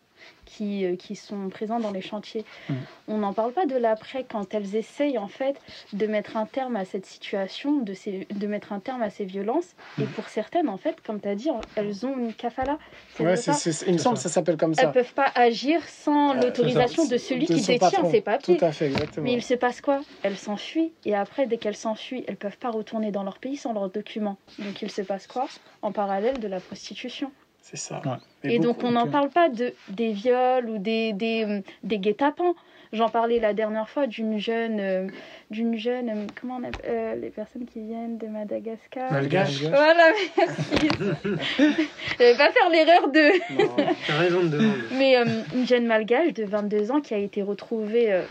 qui, 0.44 0.84
euh, 0.84 0.94
qui 0.96 1.16
sont 1.16 1.48
présents 1.48 1.80
dans 1.80 1.90
les 1.90 2.00
chantiers, 2.00 2.44
Mm. 2.68 2.74
on 3.08 3.18
n'en 3.18 3.32
parle 3.32 3.52
pas 3.52 3.66
de 3.66 3.76
l'après 3.76 4.24
quand 4.30 4.54
elles 4.54 4.76
essayent 4.76 5.18
en 5.18 5.26
fait 5.28 5.56
de 5.92 6.06
mettre 6.06 6.36
un 6.36 6.46
terme 6.46 6.76
à 6.76 6.84
cette 6.84 7.04
situation, 7.06 7.78
de, 7.78 7.92
ces, 7.94 8.26
de 8.30 8.46
mettre 8.46 8.72
un 8.72 8.78
terme 8.80 9.02
à 9.02 9.10
ces 9.10 9.24
violences. 9.24 9.74
Et 10.00 10.04
pour 10.04 10.28
certaines, 10.28 10.68
en 10.68 10.76
fait, 10.76 11.00
comme 11.04 11.20
tu 11.20 11.28
as 11.28 11.34
dit, 11.34 11.48
elles 11.74 12.06
ont 12.06 12.16
une 12.16 12.32
kafala. 12.32 12.78
Ouais, 13.18 13.36
c'est- 13.36 13.86
il 13.88 13.94
me 13.94 13.98
semble 13.98 14.16
que 14.16 14.22
ça 14.22 14.28
s'appelle 14.28 14.56
comme 14.56 14.70
Elles 14.78 14.84
ça. 14.84 14.88
peuvent 14.88 15.14
pas 15.14 15.30
agir 15.34 15.82
sans 15.88 16.30
Euh, 16.36 16.40
l'autorisation 16.42 17.06
de 17.06 17.16
celui 17.16 17.46
De 17.46 17.54
qui 17.54 17.60
détient 17.62 17.78
patron. 17.78 18.10
ces 18.10 18.20
papiers. 18.20 18.56
Tout 18.56 18.64
à 18.64 18.70
fait, 18.72 18.86
exactement. 18.86 19.24
Mais 19.24 19.32
il 19.32 19.42
se 19.42 19.54
passe 19.54 19.80
quoi? 19.80 20.00
Elles 20.22 20.36
s'enfuient 20.36 20.92
et 21.04 21.14
après, 21.16 21.46
dès 21.46 21.58
qu'elles 21.58 21.76
s'enfuient, 21.76 22.24
elles 22.28 22.36
peuvent 22.36 22.58
pas 22.58 22.70
retourner 22.70 23.10
dans 23.10 23.24
leur 23.24 23.38
pays 23.38 23.56
sans 23.56 23.72
leurs 23.72 23.90
documents. 23.90 24.36
Donc 24.60 24.80
il 24.82 24.90
se 24.90 25.02
passe 25.02 25.26
quoi? 25.26 25.46
En 25.82 25.90
parallèle 25.92 26.38
de 26.40 26.46
la 26.48 26.60
prostitution. 26.60 27.32
C'est 27.68 27.76
ça. 27.76 28.00
Ouais. 28.04 28.52
Et 28.52 28.60
donc 28.60 28.84
on 28.84 28.92
n'en 28.92 29.08
parle 29.08 29.28
pas 29.28 29.48
de, 29.48 29.74
des 29.88 30.12
viols 30.12 30.70
ou 30.70 30.78
des, 30.78 31.12
des, 31.12 31.44
hum, 31.44 31.62
des 31.82 31.98
guet-apens. 31.98 32.54
J'en 32.92 33.08
parlais 33.08 33.40
la 33.40 33.54
dernière 33.54 33.88
fois 33.88 34.06
d'une 34.06 34.38
jeune, 34.38 34.78
euh, 34.78 35.08
d'une 35.50 35.76
jeune, 35.76 36.08
euh, 36.08 36.26
comment 36.40 36.58
on 36.58 36.62
appelle 36.62 36.80
euh, 36.88 37.14
les 37.16 37.30
personnes 37.30 37.66
qui 37.66 37.80
viennent 37.80 38.18
de 38.18 38.28
Madagascar 38.28 39.10
Malgache. 39.10 39.62
Voilà, 39.62 40.12
merci. 40.38 40.88
Je 41.58 42.18
vais 42.18 42.36
pas 42.36 42.52
faire 42.52 42.70
l'erreur 42.70 43.08
de, 43.08 43.58
Non. 43.60 43.76
T'as 44.06 44.16
raison 44.16 44.44
de 44.44 44.48
demander. 44.48 44.78
mais 44.92 45.16
euh, 45.16 45.24
une 45.52 45.66
jeune 45.66 45.86
malgache 45.86 46.34
de 46.34 46.44
22 46.44 46.92
ans 46.92 47.00
qui 47.00 47.14
a 47.14 47.18
été 47.18 47.42
retrouvée 47.42 48.12
euh, 48.12 48.22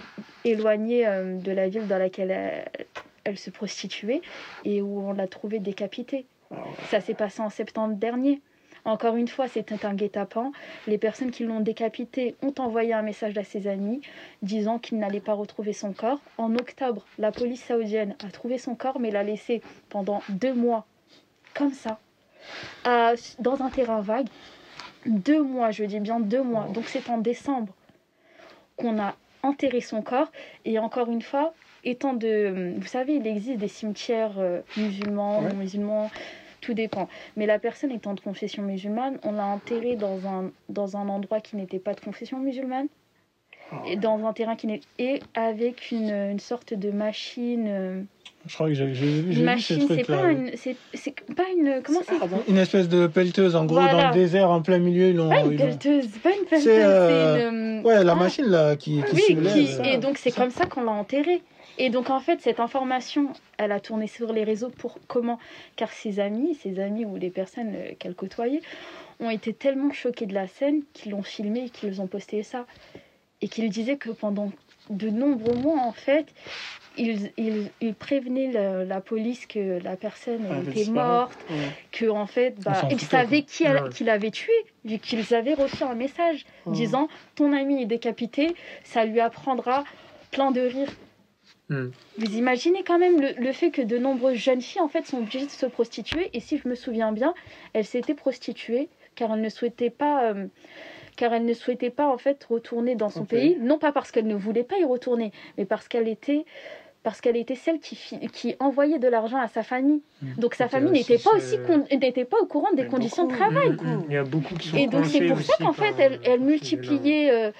éloignée 0.46 1.06
euh, 1.06 1.38
de 1.38 1.52
la 1.52 1.68
ville 1.68 1.88
dans 1.88 1.98
laquelle 1.98 2.32
elle, 2.32 2.72
elle 3.26 3.38
se 3.38 3.50
prostituait 3.50 4.22
et 4.64 4.82
où 4.82 5.02
on 5.02 5.12
l'a 5.12 5.28
trouvée 5.28 5.60
décapitée. 5.60 6.26
Ah. 6.52 6.64
Ça 6.90 7.02
s'est 7.02 7.16
passé 7.16 7.42
en 7.42 7.50
septembre 7.50 7.96
dernier. 7.96 8.40
Encore 8.86 9.16
une 9.16 9.28
fois, 9.28 9.48
c'était 9.48 9.84
un 9.86 9.94
guet-apens. 9.96 10.52
Les 10.88 10.98
personnes 11.00 11.32
qui 11.32 11.44
l'ont 11.44 11.60
décapitée 11.60 12.36
ont 12.44 12.54
envoyé 12.60 12.94
un 12.94 13.02
message 13.02 13.36
à 13.38 13.44
ses 13.44 13.68
amis 13.68 14.02
disant 14.44 14.78
qu'ils 14.78 15.00
n'allaient 15.00 15.20
pas 15.20 15.34
retrouver 15.34 15.74
son 15.74 15.92
corps. 15.92 16.20
En 16.38 16.54
octobre, 16.56 17.04
la 17.18 17.32
police 17.32 17.64
saoudienne 17.64 18.16
a 18.26 18.30
trouvé 18.30 18.58
son 18.60 18.76
corps 18.76 19.00
mais 19.00 19.10
l'a 19.12 19.24
laissé 19.24 19.62
pendant 19.90 20.22
deux 20.30 20.54
mois 20.54 20.86
comme 21.56 21.72
ça, 21.72 22.00
dans 23.40 23.62
un 23.64 23.70
terrain 23.70 24.02
vague. 24.02 24.28
Deux 25.06 25.42
mois, 25.42 25.72
je 25.72 25.84
dis 25.84 26.00
bien 26.00 26.20
deux 26.20 26.44
mois. 26.44 26.68
Donc 26.74 26.86
c'est 26.88 27.10
en 27.10 27.18
décembre 27.18 27.74
qu'on 28.76 29.00
a 29.00 29.16
enterré 29.42 29.82
son 29.82 30.02
corps. 30.02 30.32
Et 30.66 30.78
encore 30.80 31.10
une 31.10 31.22
fois, 31.22 31.54
étant 31.84 32.14
de... 32.14 32.74
Vous 32.78 32.88
savez, 32.88 33.16
il 33.16 33.26
existe 33.26 33.58
des 33.60 33.68
cimetières 33.68 34.38
euh, 34.38 34.62
musulmans, 34.78 35.40
Ouais. 35.42 35.50
non 35.50 35.56
musulmans, 35.56 36.12
tout 36.66 36.74
dépend. 36.74 37.08
Mais 37.38 37.46
la 37.46 37.60
personne 37.60 37.92
étant 37.92 38.14
de 38.14 38.20
confession 38.20 38.64
musulmane, 38.64 39.18
on 39.24 39.34
l'a 39.34 39.46
enterrée 39.46 39.96
dans 39.96 40.28
un, 40.28 40.52
dans 40.70 40.98
un 40.98 41.08
endroit 41.08 41.40
qui 41.40 41.56
n'était 41.56 41.80
pas 41.80 41.94
de 41.94 42.02
confession 42.02 42.40
musulmane. 42.40 42.88
Et 43.88 43.96
dans 43.96 44.24
un 44.26 44.34
terrain 44.34 44.56
qui 44.56 44.68
n'est 44.68 44.82
et 45.00 45.20
avec 45.34 45.90
une, 45.92 46.12
une 46.12 46.40
sorte 46.40 46.76
de 46.76 46.92
machine 46.92 47.66
euh, 47.68 48.02
je 48.46 48.54
crois 48.54 48.68
que 48.68 48.76
j'ai 48.76 48.86
vu, 48.86 49.42
machine 49.44 49.88
pas 50.04 50.22
oui. 50.28 50.34
une 50.34 50.52
c'est 50.94 51.16
pas 51.36 51.46
une 51.58 51.82
comment 51.84 52.02
c'est. 52.08 52.52
Une 52.52 52.58
espèce 52.60 52.88
de 52.88 53.08
pelleteuse, 53.08 53.56
en 53.56 53.66
gros, 53.66 53.78
Voilà. 53.80 54.04
dans 54.04 54.08
le 54.10 54.14
désert, 54.14 54.52
en 54.52 54.62
plein 54.62 54.78
milieu, 54.78 55.10
ils 55.10 55.18
pas 55.18 55.40
une 55.42 55.58
pelleteuse 55.58 56.08
pas 56.22 56.30
une 56.30 56.46
pelleteuse 56.46 56.64
C'est, 56.64 56.84
euh, 56.84 57.40
c'est 57.40 57.50
une 57.80 57.82
Ouais, 57.84 58.04
la 58.04 58.12
Ah. 58.12 58.16
machine 58.16 58.46
là 58.46 58.76
qui, 58.76 59.02
qui 59.02 59.16
oui, 59.16 59.22
qui- 59.52 59.90
et 59.90 59.98
donc 59.98 60.20
c'est 60.20 60.30
comme 60.32 60.52
ça 60.52 60.68
qu'on 60.68 60.84
l'a 60.84 60.92
enterré. 60.92 61.42
Et 61.78 61.90
donc 61.90 62.10
en 62.10 62.20
fait, 62.20 62.42
cette 62.42 62.60
information, 62.60 63.34
elle 63.58 63.72
a 63.72 63.80
tourné 63.80 64.08
sur 64.08 64.32
les 64.32 64.44
réseaux 64.44 64.70
pour 64.70 64.98
comment 65.08 65.40
Car 65.76 65.92
ses 65.92 66.20
amis, 66.20 66.56
ses 66.56 66.80
amis 66.80 67.06
ou 67.06 67.18
les 67.18 67.30
personnes 67.30 67.74
euh, 67.76 67.92
qu'elle 68.00 68.16
côtoyait, 68.16 68.62
ont 69.20 69.30
été 69.30 69.54
tellement 69.54 69.92
choqués 69.92 70.26
de 70.26 70.34
la 70.34 70.48
scène 70.48 70.82
qu'ils 70.94 71.12
l'ont 71.12 71.24
filmé 71.24 71.66
et 71.66 71.70
qu'ils 71.70 72.02
ont 72.02 72.08
posté 72.08 72.44
ça. 72.44 72.66
Et 73.42 73.48
qu'ils 73.50 73.70
disaient 73.70 73.98
que 73.98 74.10
pendant 74.10 74.52
de 74.90 75.10
nombreux 75.10 75.56
mois, 75.56 75.80
en 75.82 75.92
fait, 75.92 76.28
ils, 76.98 77.32
ils, 77.38 77.70
ils 77.82 77.94
prévenaient 77.94 78.52
le- 78.54 78.84
la 78.86 79.02
police 79.02 79.46
que 79.46 79.80
la 79.84 79.98
personne 79.98 80.46
Ah, 80.50 80.60
était 80.70 80.90
morte, 80.90 81.38
Ouais. 81.50 81.56
que 81.92 82.06
en 82.10 82.26
fait, 82.28 82.56
bah, 82.62 82.82
ils 82.90 83.02
savaient 83.02 83.42
qui, 83.42 83.64
Ouais. 83.68 83.90
qui 83.92 84.04
l'avait 84.06 84.32
tué, 84.32 84.54
vu 84.86 84.98
qu'ils 85.00 85.34
avaient 85.34 85.54
reçu 85.56 85.84
un 85.84 85.96
message 85.96 86.46
disant 86.68 87.10
ton 87.36 87.52
ami 87.52 87.82
est 87.82 87.86
décapité, 87.86 88.56
ça 88.86 89.04
lui 89.04 89.20
apprendra 89.20 89.84
plein 90.32 90.52
de 90.52 90.62
rire. 90.62 90.90
Mhm. 91.70 91.92
Vous 92.18 92.38
imaginez 92.38 92.84
quand 92.84 93.00
même 93.00 93.20
le, 93.20 93.30
le 93.38 93.52
fait 93.52 93.72
que 93.72 93.82
de 93.82 93.98
nombreuses 93.98 94.38
jeunes 94.38 94.62
filles 94.62 94.82
en 94.82 94.88
fait 94.88 95.06
sont 95.06 95.18
obligées 95.20 95.46
de 95.46 95.52
se 95.52 95.66
prostituer 95.66 96.30
et 96.34 96.40
si 96.40 96.58
je 96.58 96.68
me 96.68 96.76
souviens 96.76 97.12
bien, 97.12 97.34
elles 97.74 97.86
s'étaient 97.86 98.14
prostituées 98.14 98.90
car 99.16 99.34
elles 99.34 99.42
ne 99.42 99.50
souhaitaient 99.50 99.90
pas 99.90 100.32
euh, 100.32 100.46
car 101.16 101.34
elles 101.34 101.46
ne 101.46 101.54
souhaitaient 101.54 101.90
pas 101.90 102.08
en 102.08 102.18
fait 102.18 102.44
retourner 102.44 102.96
dans 102.96 103.10
son 103.10 103.26
pays, 103.26 103.58
non 103.60 103.78
pas 103.78 103.92
parce 103.92 104.12
qu'elles 104.12 104.28
ne 104.28 104.36
voulaient 104.36 104.64
pas 104.64 104.78
y 104.78 104.84
retourner, 104.84 105.32
mais 105.58 105.66
parce 105.66 105.88
qu'elle 105.88 106.08
était 106.08 106.46
parce 107.04 107.22
qu'elle 107.22 107.38
était 107.38 107.56
celle 107.56 107.80
qui, 107.80 107.98
qui 108.34 108.56
envoyait 108.60 108.98
de 108.98 109.08
l'argent 109.08 109.38
à 109.38 109.48
sa 109.48 109.62
famille. 109.62 110.02
Mhm. 110.24 110.36
Donc 110.38 110.56
sa 110.56 110.68
famille 110.68 110.92
n'était 110.92 111.20
pas 111.20 111.36
aussi 111.36 111.58
n'était 111.92 112.26
pas 112.26 112.38
au 112.42 112.48
courant 112.48 112.74
des 112.74 112.88
conditions 112.88 113.28
de 113.28 113.34
travail. 113.36 113.78
Il 114.08 114.14
y 114.14 114.18
a 114.18 114.24
beaucoup 114.24 114.56
qui 114.56 114.70
sont 114.70 114.78
Et 114.78 114.88
donc 114.88 115.06
c'est 115.06 115.26
pour 115.28 115.40
ça 115.42 115.54
qu'en 115.60 115.74
fait 115.74 115.94
elle, 115.98 116.20
elle 116.24 116.42
multipliait 116.42 117.32
euh, 117.32 117.52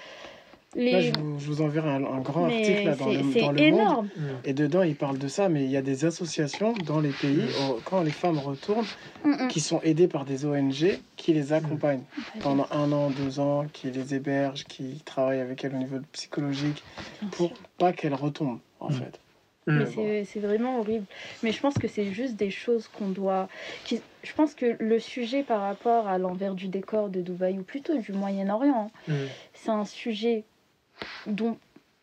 Là, 0.76 1.00
je, 1.00 1.10
vous, 1.12 1.38
je 1.38 1.46
vous 1.46 1.62
enverrai 1.62 1.88
un, 1.88 2.04
un 2.04 2.20
grand 2.20 2.46
mais 2.46 2.58
article 2.58 2.84
là, 2.84 2.94
dans, 2.96 3.06
le, 3.08 3.32
c'est 3.32 3.40
dans 3.40 3.52
le 3.52 3.62
monde. 3.70 3.80
énorme. 3.80 4.08
Mm. 4.16 4.20
Et 4.44 4.52
dedans, 4.52 4.82
il 4.82 4.94
parle 4.94 5.16
de 5.18 5.26
ça, 5.28 5.48
mais 5.48 5.64
il 5.64 5.70
y 5.70 5.76
a 5.76 5.82
des 5.82 6.04
associations 6.04 6.74
dans 6.86 7.00
les 7.00 7.10
pays, 7.10 7.40
où, 7.70 7.80
quand 7.84 8.02
les 8.02 8.10
femmes 8.10 8.38
retournent, 8.38 8.84
Mm, 9.24 9.44
mm. 9.44 9.48
qui 9.48 9.60
sont 9.60 9.80
aidées 9.82 10.06
par 10.06 10.24
des 10.24 10.44
ONG 10.44 10.98
qui 11.16 11.32
les 11.32 11.52
accompagnent 11.52 12.02
pendant 12.40 12.66
un 12.70 12.92
an, 12.92 13.10
deux 13.10 13.40
ans, 13.40 13.64
qui 13.72 13.90
les 13.90 14.14
hébergent, 14.14 14.64
qui 14.64 15.00
travaillent 15.04 15.40
avec 15.40 15.64
elles 15.64 15.74
au 15.74 15.78
niveau 15.78 15.96
psychologique, 16.12 16.82
Bien 17.22 17.30
pour 17.30 17.48
sûr. 17.48 17.56
pas 17.78 17.92
qu'elles 17.92 18.14
retombent, 18.14 18.60
en 18.78 18.90
Mm. 18.90 18.92
fait. 18.92 19.20
Mm. 19.68 19.84
Mais 19.96 20.24
c'est 20.24 20.38
vraiment 20.38 20.78
horrible. 20.78 21.06
Mais 21.42 21.50
je 21.50 21.60
pense 21.60 21.74
que 21.74 21.88
c'est 21.88 22.12
juste 22.12 22.36
des 22.36 22.50
choses 22.50 22.86
qu'on 22.88 23.08
doit. 23.08 23.48
qui- 23.84 24.00
Je 24.22 24.32
pense 24.32 24.54
que 24.54 24.76
le 24.78 24.98
sujet 25.00 25.42
par 25.42 25.60
rapport 25.62 26.06
à 26.06 26.18
l'envers 26.18 26.54
du 26.54 26.68
décor 26.68 27.08
de 27.08 27.20
Dubaï, 27.20 27.58
ou 27.58 27.62
plutôt 27.62 27.96
du 27.96 28.12
Moyen-Orient, 28.12 28.90
hein, 29.08 29.12
Mm. 29.12 29.14
c'est 29.54 29.70
un 29.70 29.84
sujet 29.84 30.44
dont 31.26 31.56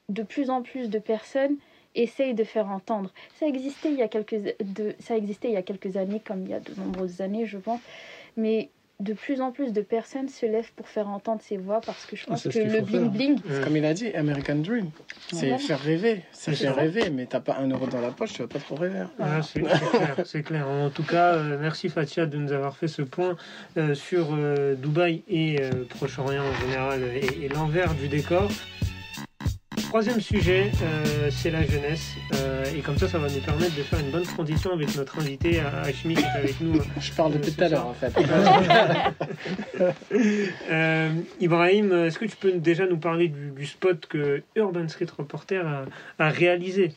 de 0.09 0.23
plus 0.23 0.49
en 0.49 0.61
plus 0.61 0.89
de 0.89 0.99
personnes 0.99 1.55
essaye 1.95 2.33
de 2.33 2.43
faire 2.43 2.69
entendre. 2.69 3.11
Ça 3.39 3.47
existait 3.47 3.89
il 3.91 3.97
y 3.97 4.01
a 4.01 4.07
quelques, 4.07 4.35
de, 4.35 4.95
ça 4.99 5.15
existait 5.15 5.49
il 5.49 5.53
y 5.53 5.57
a 5.57 5.61
quelques 5.61 5.97
années, 5.97 6.21
comme 6.25 6.43
il 6.43 6.49
y 6.49 6.53
a 6.53 6.59
de 6.59 6.73
nombreuses 6.75 7.21
années, 7.21 7.45
je 7.45 7.57
pense. 7.57 7.81
Mais 8.35 8.69
de 8.99 9.13
plus 9.13 9.41
en 9.41 9.51
plus 9.51 9.73
de 9.73 9.81
personnes 9.81 10.29
se 10.29 10.45
lèvent 10.45 10.71
pour 10.75 10.87
faire 10.87 11.09
entendre 11.09 11.41
ces 11.41 11.57
voix 11.57 11.81
parce 11.81 12.05
que 12.05 12.15
je 12.15 12.25
pense 12.25 12.43
que 12.43 12.59
le 12.59 12.81
bling 12.81 13.09
bling. 13.09 13.39
Comme 13.63 13.75
il 13.75 13.85
a 13.85 13.93
dit, 13.93 14.13
American 14.13 14.55
Dream. 14.55 14.91
C'est 15.31 15.57
faire 15.57 15.79
rêver. 15.79 16.21
C'est 16.31 16.55
faire 16.55 16.75
rêver, 16.75 17.09
mais 17.09 17.25
t'as 17.25 17.39
pas 17.39 17.57
un 17.57 17.67
euro 17.67 17.87
dans 17.87 18.01
la 18.01 18.11
poche, 18.11 18.33
tu 18.33 18.41
vas 18.41 18.47
pas 18.47 18.59
trop 18.59 18.75
rêver. 18.75 19.03
Ah, 19.19 19.41
c'est 19.41 19.61
clair, 19.61 20.15
c'est 20.25 20.43
clair. 20.43 20.67
En 20.67 20.89
tout 20.89 21.03
cas, 21.03 21.33
euh, 21.33 21.57
merci 21.59 21.89
Fatia 21.89 22.25
de 22.25 22.37
nous 22.37 22.51
avoir 22.51 22.77
fait 22.77 22.87
ce 22.87 23.01
point 23.01 23.35
euh, 23.77 23.93
sur 23.93 24.29
euh, 24.31 24.75
Dubaï 24.75 25.23
et 25.27 25.57
Proche-Orient 25.89 26.43
en 26.43 26.53
général 26.65 27.03
et 27.03 27.49
l'envers 27.49 27.93
du 27.95 28.07
décor. 28.07 28.49
Troisième 29.93 30.21
sujet, 30.21 30.71
euh, 30.81 31.29
c'est 31.29 31.51
la 31.51 31.63
jeunesse. 31.63 32.15
Euh, 32.33 32.65
et 32.75 32.79
comme 32.79 32.97
ça, 32.97 33.07
ça 33.07 33.19
va 33.19 33.29
nous 33.29 33.41
permettre 33.41 33.75
de 33.75 33.83
faire 33.83 33.99
une 33.99 34.09
bonne 34.09 34.23
transition 34.23 34.73
avec 34.73 34.95
notre 34.95 35.19
invité 35.19 35.59
Hachmi 35.59 36.15
qui 36.15 36.23
est 36.23 36.35
avec 36.35 36.59
nous. 36.61 36.81
Je 36.99 37.11
parle 37.11 37.33
depuis 37.33 37.51
tout 37.51 37.63
à 37.63 37.69
l'heure 37.69 37.85
en 37.85 37.93
fait. 37.93 38.11
euh, 40.71 41.09
Ibrahim, 41.39 42.05
est-ce 42.07 42.17
que 42.17 42.25
tu 42.25 42.35
peux 42.35 42.53
déjà 42.53 42.87
nous 42.87 42.97
parler 42.97 43.27
du, 43.27 43.67
spot 43.67 44.07
que 44.07 44.41
Urban 44.55 44.87
Street 44.87 45.05
Reporter 45.15 45.63
a, 46.17 46.29
réalisé? 46.31 46.93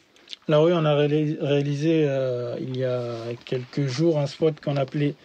Alors 0.49 0.65
oui, 0.65 0.73
on 0.75 0.87
a 0.87 0.95
réalisé 0.95 2.07
euh, 2.09 2.57
il 2.59 2.79
y 2.79 2.85
a 2.85 3.19
quelques 3.45 3.89
jours 3.89 4.19
un 4.19 4.27
spot 4.27 4.55
qu'on 4.65 4.79
appelait 4.79 5.17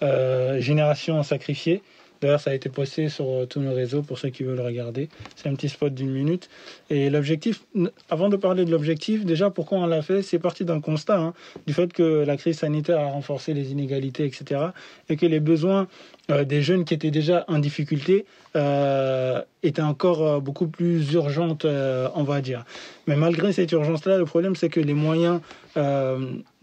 Génération 0.00 1.22
sacrifiée 1.22 1.82
D'ailleurs, 2.20 2.40
ça 2.40 2.50
a 2.50 2.54
été 2.54 2.68
posté 2.68 3.08
sur 3.08 3.26
euh, 3.28 3.46
tous 3.46 3.60
nos 3.60 3.72
réseaux 3.72 4.02
pour 4.02 4.18
ceux 4.18 4.30
qui 4.30 4.42
veulent 4.42 4.60
regarder. 4.60 5.08
C'est 5.36 5.48
un 5.48 5.54
petit 5.54 5.68
spot 5.68 5.94
d'une 5.94 6.10
minute. 6.10 6.48
Et 6.90 7.10
l'objectif, 7.10 7.62
avant 8.10 8.28
de 8.28 8.36
parler 8.36 8.64
de 8.64 8.70
l'objectif, 8.70 9.24
déjà 9.24 9.50
pourquoi 9.50 9.78
on 9.78 9.86
l'a 9.86 10.02
fait, 10.02 10.22
c'est 10.22 10.38
parti 10.38 10.64
d'un 10.64 10.80
constat 10.80 11.18
hein, 11.18 11.34
du 11.66 11.74
fait 11.74 11.92
que 11.92 12.24
la 12.24 12.36
crise 12.36 12.58
sanitaire 12.58 12.98
a 12.98 13.06
renforcé 13.06 13.54
les 13.54 13.70
inégalités, 13.70 14.24
etc. 14.24 14.60
Et 15.08 15.16
que 15.16 15.26
les 15.26 15.40
besoins 15.40 15.86
euh, 16.30 16.44
des 16.44 16.62
jeunes 16.62 16.84
qui 16.84 16.94
étaient 16.94 17.10
déjà 17.12 17.44
en 17.46 17.58
difficulté 17.58 18.24
euh, 18.56 19.40
étaient 19.62 19.82
encore 19.82 20.40
beaucoup 20.40 20.66
plus 20.66 21.12
urgentes, 21.12 21.66
on 21.66 22.22
va 22.22 22.40
dire. 22.40 22.64
Mais 23.06 23.16
malgré 23.16 23.52
cette 23.52 23.70
urgence-là, 23.72 24.18
le 24.18 24.24
problème 24.24 24.56
c'est 24.56 24.68
que 24.68 24.80
les 24.80 24.94
moyens 24.94 25.40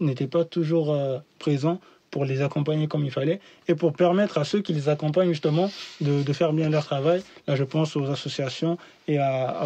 n'étaient 0.00 0.26
pas 0.26 0.44
toujours 0.44 0.96
présents 1.38 1.80
pour 2.16 2.24
les 2.24 2.40
accompagner 2.40 2.86
comme 2.86 3.04
il 3.04 3.10
fallait 3.10 3.40
et 3.68 3.74
pour 3.74 3.92
permettre 3.92 4.38
à 4.38 4.44
ceux 4.44 4.62
qui 4.62 4.72
les 4.72 4.88
accompagnent 4.88 5.28
justement 5.28 5.70
de, 6.00 6.32
faire 6.32 6.54
bien 6.54 6.70
leur 6.70 6.82
travail. 6.82 7.22
Là, 7.46 7.56
je 7.56 7.64
pense 7.64 7.94
aux 7.94 8.06
associations 8.06 8.78
et 9.06 9.18
à, 9.18 9.64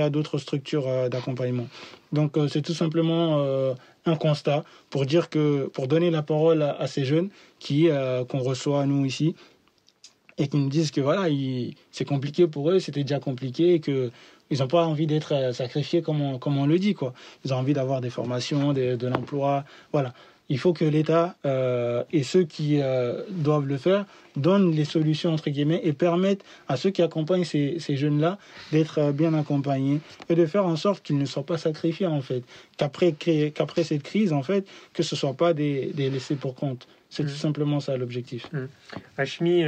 à 0.00 0.10
d'autres 0.10 0.38
structures 0.38 0.86
euh, 0.86 1.08
d'accompagnement. 1.08 1.66
Donc, 2.12 2.36
euh, 2.36 2.46
c'est 2.46 2.62
tout 2.62 2.74
simplement 2.74 3.40
euh, 3.40 3.74
un 4.06 4.14
constat 4.14 4.62
pour 4.88 5.04
dire 5.04 5.30
que, 5.30 5.66
pour 5.74 5.88
donner 5.88 6.12
la 6.12 6.22
parole 6.22 6.62
à, 6.62 6.86
ces 6.86 7.04
jeunes 7.04 7.30
qui 7.58 7.88
qu'on 8.28 8.38
reçoit 8.38 8.86
nous 8.86 9.04
ici 9.04 9.34
et 10.38 10.46
qui 10.46 10.56
nous 10.56 10.68
disent 10.68 10.92
que 10.92 11.00
voilà, 11.00 11.26
c'est 11.90 12.04
compliqué 12.04 12.46
pour 12.46 12.70
eux, 12.70 12.78
c'était 12.78 13.02
déjà 13.02 13.18
compliqué 13.18 13.74
et 13.74 13.80
que 13.80 14.12
ils 14.50 14.58
n'ont 14.58 14.68
pas 14.68 14.84
envie 14.84 15.06
d'être 15.06 15.54
sacrifiés 15.54 16.02
comme 16.02 16.20
on, 16.20 16.38
comme 16.38 16.58
on 16.58 16.66
le 16.66 16.78
dit 16.78 16.94
quoi. 16.94 17.14
Ils 17.44 17.54
ont 17.54 17.56
envie 17.56 17.72
d'avoir 17.72 18.00
des 18.00 18.10
formations, 18.10 18.72
de 18.72 19.06
l'emploi, 19.06 19.64
voilà 19.92 20.12
il 20.48 20.58
faut 20.58 20.72
que 20.72 20.84
l'État 20.84 21.36
euh, 21.46 22.04
et 22.12 22.22
ceux 22.22 22.44
qui 22.44 22.80
euh, 22.80 23.22
doivent 23.30 23.66
le 23.66 23.78
faire 23.78 24.04
donnent 24.36 24.72
les 24.72 24.84
solutions 24.84 25.32
entre 25.32 25.50
guillemets 25.50 25.80
et 25.84 25.92
permettent 25.92 26.44
à 26.68 26.76
ceux 26.76 26.90
qui 26.90 27.02
accompagnent 27.02 27.44
ces, 27.44 27.78
jeunes-là 27.78 28.38
d'être 28.70 28.98
euh, 28.98 29.12
bien 29.12 29.34
accompagnés 29.34 30.00
et 30.28 30.34
de 30.34 30.46
faire 30.46 30.66
en 30.66 30.76
sorte 30.76 31.02
qu'ils 31.02 31.18
ne 31.18 31.24
soient 31.24 31.46
pas 31.46 31.58
sacrifiés 31.58 32.06
en 32.06 32.20
fait, 32.20 32.42
qu'après 32.76 33.12
qu'après 33.12 33.84
cette 33.84 34.02
crise 34.02 34.32
en 34.32 34.42
fait, 34.42 34.66
que 34.92 35.02
ce 35.02 35.16
soit 35.16 35.34
pas 35.34 35.54
des, 35.54 35.92
laissés 35.96 36.36
pour 36.36 36.54
compte. 36.54 36.86
C'est 37.08 37.24
tout 37.24 37.30
mm. 37.30 37.46
simplement 37.46 37.80
ça 37.80 37.96
l'objectif. 37.96 38.50
Mmh. 38.52 38.66
Hachmi, 39.18 39.64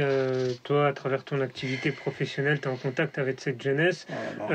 toi, 0.63 0.87
à 0.87 0.93
travers 0.93 1.23
ton 1.23 1.41
activité 1.41 1.91
professionnelle, 1.91 2.59
tu 2.59 2.67
es 2.67 2.71
en 2.71 2.75
contact 2.75 3.19
avec 3.19 3.39
cette 3.39 3.61
jeunesse. 3.61 4.07
Oh 4.39 4.53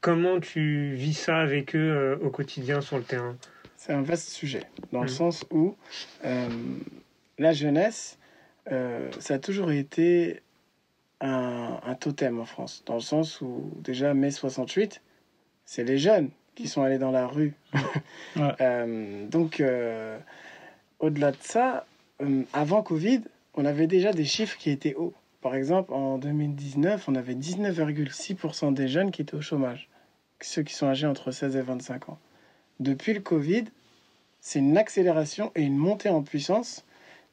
comment 0.00 0.40
tu 0.40 0.94
vis 0.94 1.14
ça 1.14 1.36
avec 1.36 1.74
eux 1.74 2.18
au 2.22 2.30
quotidien 2.30 2.80
sur 2.80 2.96
le 2.96 3.04
terrain? 3.04 3.36
C'est 3.82 3.92
un 3.92 4.02
vaste 4.02 4.28
sujet, 4.28 4.62
dans 4.92 5.00
le 5.00 5.06
mm. 5.06 5.16
sens 5.16 5.44
où 5.50 5.74
euh, 6.24 6.48
la 7.38 7.52
jeunesse, 7.52 8.16
euh, 8.70 9.10
ça 9.18 9.34
a 9.34 9.38
toujours 9.40 9.72
été 9.72 10.40
un, 11.20 11.96
totem 11.98 12.38
en 12.38 12.44
France, 12.44 12.84
dans 12.86 12.94
le 12.94 13.00
sens 13.00 13.40
où 13.40 13.72
déjà 13.82 14.14
mai 14.14 14.30
68, 14.30 15.02
c'est 15.64 15.82
les 15.82 15.98
jeunes 15.98 16.30
qui 16.54 16.68
sont 16.68 16.82
allés 16.82 16.98
dans 16.98 17.10
la 17.10 17.26
rue. 17.26 17.54
Euh, 18.38 19.26
donc, 19.26 19.62
au-delà 21.00 21.32
de 21.32 21.36
ça, 21.40 21.84
avant 22.54 22.82
Covid, 22.82 23.20
on 23.54 23.66
avait 23.66 23.86
déjà 23.86 24.12
des 24.12 24.24
chiffres 24.24 24.56
qui 24.56 24.70
étaient 24.70 24.94
hauts. 24.94 25.12
Par 25.42 25.54
exemple, 25.54 25.92
en 25.92 26.16
2019, 26.16 27.08
on 27.08 27.14
avait 27.14 27.34
19,6% 27.34 28.72
des 28.72 28.88
jeunes 28.88 29.10
qui 29.10 29.20
étaient 29.20 29.34
au 29.34 29.42
chômage, 29.42 29.90
ceux 30.40 30.62
qui 30.62 30.72
sont 30.72 30.86
âgés 30.86 31.06
entre 31.06 31.30
16 31.30 31.56
et 31.56 31.60
25 31.60 32.08
ans. 32.08 32.18
Depuis 32.82 33.14
le 33.14 33.20
Covid, 33.20 33.64
c'est 34.40 34.58
une 34.58 34.76
accélération 34.76 35.52
et 35.54 35.62
une 35.62 35.76
montée 35.76 36.08
en 36.08 36.22
puissance 36.22 36.84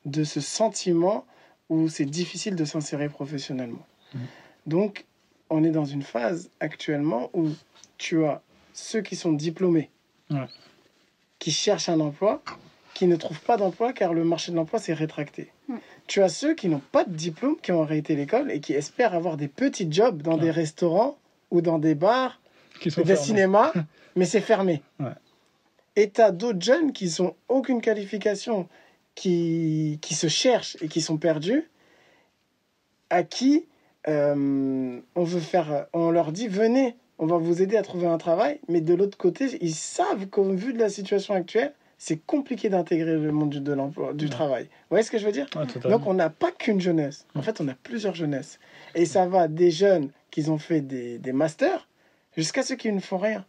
de 0.06 0.24
ce 0.24 0.42
sentiment 0.42 1.26
où 1.70 1.90
c'est 1.90 2.06
difficile 2.06 2.56
de 2.56 2.66
s'insérer 2.66 3.10
professionnellement. 3.10 3.86
Mmh. 4.14 4.20
Donc, 4.68 5.06
on 5.50 5.64
est 5.64 5.72
dans 5.72 5.86
une 5.86 6.04
phase 6.04 6.52
actuellement 6.60 7.32
où 7.34 7.50
tu 7.98 8.24
as 8.26 8.44
ceux 8.74 9.02
qui 9.02 9.16
sont 9.16 9.34
diplômés, 9.34 9.90
qui 11.40 11.52
cherchent 11.52 11.90
un 11.90 12.00
emploi, 12.00 12.44
qui 12.94 13.08
ne 13.08 13.16
trouvent 13.16 13.42
pas 13.42 13.58
d'emploi 13.58 13.92
car 13.92 14.14
le 14.14 14.24
marché 14.24 14.52
de 14.52 14.58
l'emploi 14.58 14.78
s'est 14.78 14.94
rétracté. 14.94 15.52
Mmh. 15.68 15.78
Tu 16.06 16.22
as 16.22 16.30
ceux 16.30 16.54
qui 16.54 16.70
n'ont 16.70 16.82
pas 16.92 17.06
de 17.06 17.14
diplôme, 17.14 17.58
qui 17.60 17.72
ont 17.72 17.82
arrêté 17.82 18.16
l'école 18.16 18.52
et 18.52 18.60
qui 18.60 18.74
espèrent 18.74 19.16
avoir 19.16 19.36
des 19.36 19.48
petits 19.48 19.92
jobs 19.92 20.22
dans 20.22 20.38
des 20.38 20.52
restaurants 20.52 21.18
ou 21.50 21.62
dans 21.62 21.80
des 21.80 21.96
bars, 21.96 22.40
des 22.86 23.16
cinémas, 23.16 23.74
mais 24.16 24.26
c'est 24.26 24.42
fermé. 24.42 24.84
Et 26.00 26.10
tu 26.10 26.22
as 26.22 26.32
d'autres 26.32 26.62
jeunes 26.62 26.94
qui 26.94 27.14
n'ont 27.20 27.36
aucune 27.50 27.82
qualification, 27.82 28.70
qui, 29.16 30.00
qui 30.02 30.16
se 30.16 30.28
cherchent 30.28 30.78
et 30.82 30.88
qui 30.88 31.02
sont 31.02 31.18
perdus, 31.18 31.70
à 33.10 33.24
qui 33.24 33.66
euh, 34.08 35.02
on 35.16 35.24
veut 35.26 35.42
faire, 35.42 35.88
on 35.92 36.10
leur 36.10 36.32
dit 36.32 36.48
venez, 36.48 36.96
on 37.18 37.26
va 37.26 37.38
vous 37.38 37.62
aider 37.62 37.76
à 37.76 37.82
trouver 37.82 38.08
un 38.08 38.18
travail, 38.18 38.62
mais 38.70 38.80
de 38.80 38.94
l'autre 38.94 39.18
côté, 39.18 39.58
ils 39.60 39.76
savent 39.76 40.28
qu'au 40.28 40.46
vu 40.54 40.72
de 40.72 40.80
la 40.80 40.88
situation 40.88 41.34
actuelle, 41.34 41.74
c'est 41.98 42.26
compliqué 42.26 42.70
d'intégrer 42.70 43.18
le 43.18 43.34
monde 43.34 43.50
de 43.50 43.74
l'emploi, 43.74 44.14
du 44.14 44.30
travail. 44.30 44.64
Vous 44.64 44.92
voyez 44.92 45.04
ce 45.04 45.12
que 45.12 45.18
je 45.18 45.26
veux 45.26 45.34
dire? 45.34 45.48
Donc 45.84 46.08
on 46.08 46.14
n'a 46.14 46.30
pas 46.30 46.54
qu'une 46.54 46.80
jeunesse. 46.80 47.28
En 47.36 47.42
fait, 47.42 47.60
on 47.60 47.68
a 47.68 47.74
plusieurs 47.74 48.16
jeunesses. 48.16 48.58
Et 48.96 49.06
ça 49.06 49.28
va 49.28 49.50
des 49.50 49.70
jeunes 49.70 50.12
qui 50.32 50.50
ont 50.50 50.60
fait 50.60 50.80
des, 50.80 51.18
des 51.18 51.34
masters 51.34 51.90
jusqu'à 52.38 52.64
ceux 52.64 52.78
qui 52.78 52.90
ne 52.90 53.02
font 53.02 53.18
rien. 53.18 53.46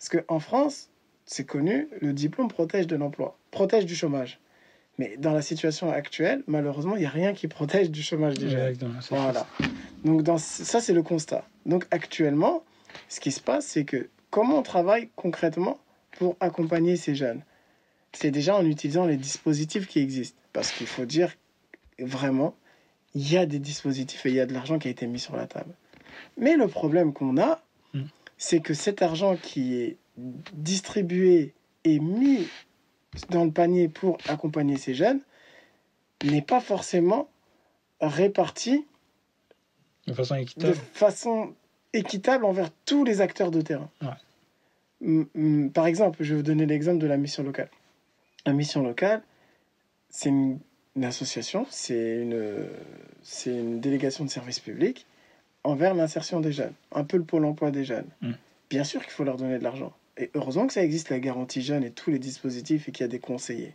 Parce 0.00 0.08
qu'en 0.08 0.40
France, 0.40 0.88
c'est 1.26 1.44
connu, 1.44 1.88
le 2.00 2.12
diplôme 2.12 2.48
protège 2.48 2.86
de 2.86 2.96
l'emploi, 2.96 3.38
protège 3.50 3.86
du 3.86 3.94
chômage. 3.94 4.40
Mais 4.98 5.16
dans 5.16 5.32
la 5.32 5.42
situation 5.42 5.90
actuelle, 5.90 6.42
malheureusement, 6.46 6.96
il 6.96 7.00
n'y 7.00 7.06
a 7.06 7.10
rien 7.10 7.32
qui 7.32 7.48
protège 7.48 7.90
du 7.90 8.02
chômage 8.02 8.34
des 8.34 8.50
jeunes. 8.50 8.76
Voilà. 9.10 9.46
Donc 10.04 10.22
dans, 10.22 10.38
ça, 10.38 10.80
c'est 10.80 10.92
le 10.92 11.02
constat. 11.02 11.46
Donc 11.64 11.86
actuellement, 11.90 12.62
ce 13.08 13.20
qui 13.20 13.32
se 13.32 13.40
passe, 13.40 13.66
c'est 13.66 13.84
que 13.84 14.08
comment 14.30 14.58
on 14.58 14.62
travaille 14.62 15.08
concrètement 15.16 15.78
pour 16.18 16.36
accompagner 16.40 16.96
ces 16.96 17.14
jeunes? 17.14 17.42
C'est 18.12 18.30
déjà 18.30 18.54
en 18.54 18.66
utilisant 18.66 19.06
les 19.06 19.16
dispositifs 19.16 19.86
qui 19.86 20.00
existent. 20.00 20.38
Parce 20.52 20.70
qu'il 20.70 20.86
faut 20.86 21.06
dire 21.06 21.32
vraiment, 21.98 22.54
il 23.14 23.30
y 23.30 23.38
a 23.38 23.46
des 23.46 23.58
dispositifs 23.58 24.26
et 24.26 24.28
il 24.28 24.34
y 24.34 24.40
a 24.40 24.46
de 24.46 24.52
l'argent 24.52 24.78
qui 24.78 24.88
a 24.88 24.90
été 24.90 25.06
mis 25.06 25.18
sur 25.18 25.36
la 25.36 25.46
table. 25.46 25.74
Mais 26.36 26.56
le 26.56 26.68
problème 26.68 27.14
qu'on 27.14 27.38
a, 27.38 27.62
hmm. 27.94 28.02
c'est 28.36 28.60
que 28.60 28.74
cet 28.74 29.00
argent 29.00 29.36
qui 29.36 29.76
est 29.80 29.96
distribué 30.16 31.54
et 31.84 31.98
mis 31.98 32.48
dans 33.30 33.44
le 33.44 33.50
panier 33.50 33.88
pour 33.88 34.18
accompagner 34.28 34.76
ces 34.76 34.94
jeunes 34.94 35.20
n'est 36.24 36.42
pas 36.42 36.60
forcément 36.60 37.28
réparti 38.00 38.84
de 40.06 40.14
façon 40.14 40.34
équitable, 40.34 40.72
de 40.72 40.74
façon 40.74 41.54
équitable 41.92 42.44
envers 42.44 42.70
tous 42.84 43.04
les 43.04 43.20
acteurs 43.20 43.50
de 43.50 43.60
terrain. 43.60 43.90
Par 45.74 45.86
exemple, 45.86 46.22
je 46.22 46.30
vais 46.30 46.36
vous 46.36 46.42
donner 46.42 46.66
l'exemple 46.66 46.98
de 46.98 47.06
la 47.06 47.16
mission 47.16 47.42
locale. 47.42 47.70
La 48.46 48.52
mission 48.52 48.82
locale, 48.82 49.22
c'est 50.08 50.28
une, 50.28 50.58
association, 51.02 51.66
c'est 51.70 52.22
une, 52.22 52.68
une 53.46 53.80
délégation 53.80 54.24
de 54.24 54.30
service 54.30 54.60
public 54.60 55.06
envers 55.64 55.94
l'insertion 55.94 56.40
des 56.40 56.52
jeunes, 56.52 56.74
un 56.92 57.04
peu 57.04 57.16
le 57.16 57.24
pôle 57.24 57.44
emploi 57.44 57.70
des 57.70 57.84
jeunes. 57.84 58.08
Mm. 58.20 58.32
Bien 58.70 58.84
sûr 58.84 59.02
qu'il 59.02 59.12
faut 59.12 59.24
leur 59.24 59.36
donner 59.36 59.58
de 59.58 59.64
l'argent. 59.64 59.92
Et 60.18 60.30
heureusement 60.34 60.66
que 60.66 60.72
ça 60.72 60.82
existe, 60.82 61.10
la 61.10 61.20
garantie 61.20 61.62
jeune 61.62 61.84
et 61.84 61.90
tous 61.90 62.10
les 62.10 62.18
dispositifs 62.18 62.88
et 62.88 62.92
qu'il 62.92 63.04
y 63.04 63.08
a 63.08 63.08
des 63.08 63.18
conseillers. 63.18 63.74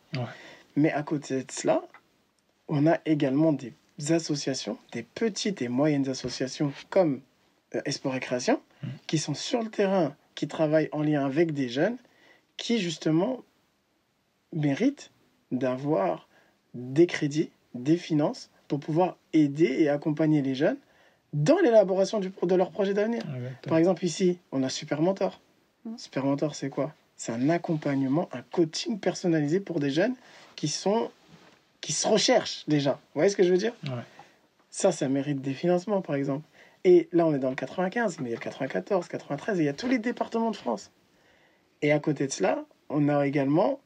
Mais 0.75 0.91
à 0.91 1.03
côté 1.03 1.43
de 1.43 1.51
cela, 1.51 1.81
on 2.67 2.85
a 2.85 2.99
également 3.05 3.53
des 3.53 3.73
associations, 4.11 4.77
des 4.91 5.03
petites 5.03 5.61
et 5.61 5.67
moyennes 5.67 6.07
associations 6.07 6.71
comme 6.89 7.21
euh, 7.75 7.81
Esport 7.85 8.15
et 8.15 8.19
Création, 8.19 8.61
mmh. 8.83 8.87
qui 9.07 9.17
sont 9.17 9.33
sur 9.33 9.63
le 9.63 9.69
terrain 9.69 10.15
qui 10.35 10.47
travaillent 10.47 10.89
en 10.91 11.01
lien 11.01 11.25
avec 11.25 11.53
des 11.53 11.67
jeunes 11.67 11.97
qui, 12.57 12.79
justement, 12.79 13.43
méritent 14.53 15.11
d'avoir 15.51 16.27
des 16.73 17.07
crédits, 17.07 17.49
des 17.73 17.97
finances 17.97 18.51
pour 18.67 18.79
pouvoir 18.79 19.17
aider 19.33 19.77
et 19.79 19.89
accompagner 19.89 20.41
les 20.41 20.55
jeunes 20.55 20.77
dans 21.33 21.57
l'élaboration 21.59 22.19
de 22.19 22.55
leur 22.55 22.71
projet 22.71 22.93
d'avenir. 22.93 23.23
Par 23.63 23.77
exemple, 23.77 24.05
ici, 24.05 24.39
on 24.51 24.63
a 24.63 24.69
Super 24.69 25.01
Mentor. 25.01 25.41
Mm. 25.87 25.97
Super 25.97 26.25
Mentor, 26.25 26.55
c'est 26.55 26.69
quoi? 26.69 26.93
C'est 27.15 27.31
un 27.31 27.49
accompagnement, 27.49 28.29
un 28.31 28.41
coaching 28.51 28.99
personnalisé 28.99 29.59
pour 29.59 29.79
des 29.79 29.89
jeunes 29.89 30.15
qui 30.55 30.67
sont 30.67 31.11
qui 31.81 31.93
se 31.93 32.07
recherchent 32.07 32.63
déjà. 32.67 32.93
Vous 32.93 33.19
voyez 33.19 33.29
ce 33.29 33.37
que 33.37 33.43
je 33.43 33.51
veux 33.51 33.57
dire? 33.57 33.73
Ouais. 33.83 34.03
Ça, 34.69 34.91
ça 34.91 35.07
mérite 35.07 35.41
des 35.41 35.53
financements, 35.53 36.01
par 36.01 36.15
exemple. 36.15 36.45
Et 36.83 37.07
là, 37.11 37.25
on 37.25 37.33
est 37.33 37.39
dans 37.39 37.49
le 37.49 37.55
95, 37.55 38.19
mais 38.19 38.29
il 38.29 38.31
y 38.31 38.35
a 38.35 38.37
le 38.37 38.43
94, 38.43 39.07
93, 39.07 39.59
et 39.59 39.63
il 39.63 39.65
y 39.65 39.69
a 39.69 39.73
tous 39.73 39.87
les 39.87 39.99
départements 39.99 40.51
de 40.51 40.55
France. 40.55 40.91
Et 41.81 41.91
à 41.91 41.99
côté 41.99 42.27
de 42.27 42.31
cela, 42.31 42.65
on 42.89 43.09
a 43.09 43.25
également 43.27 43.79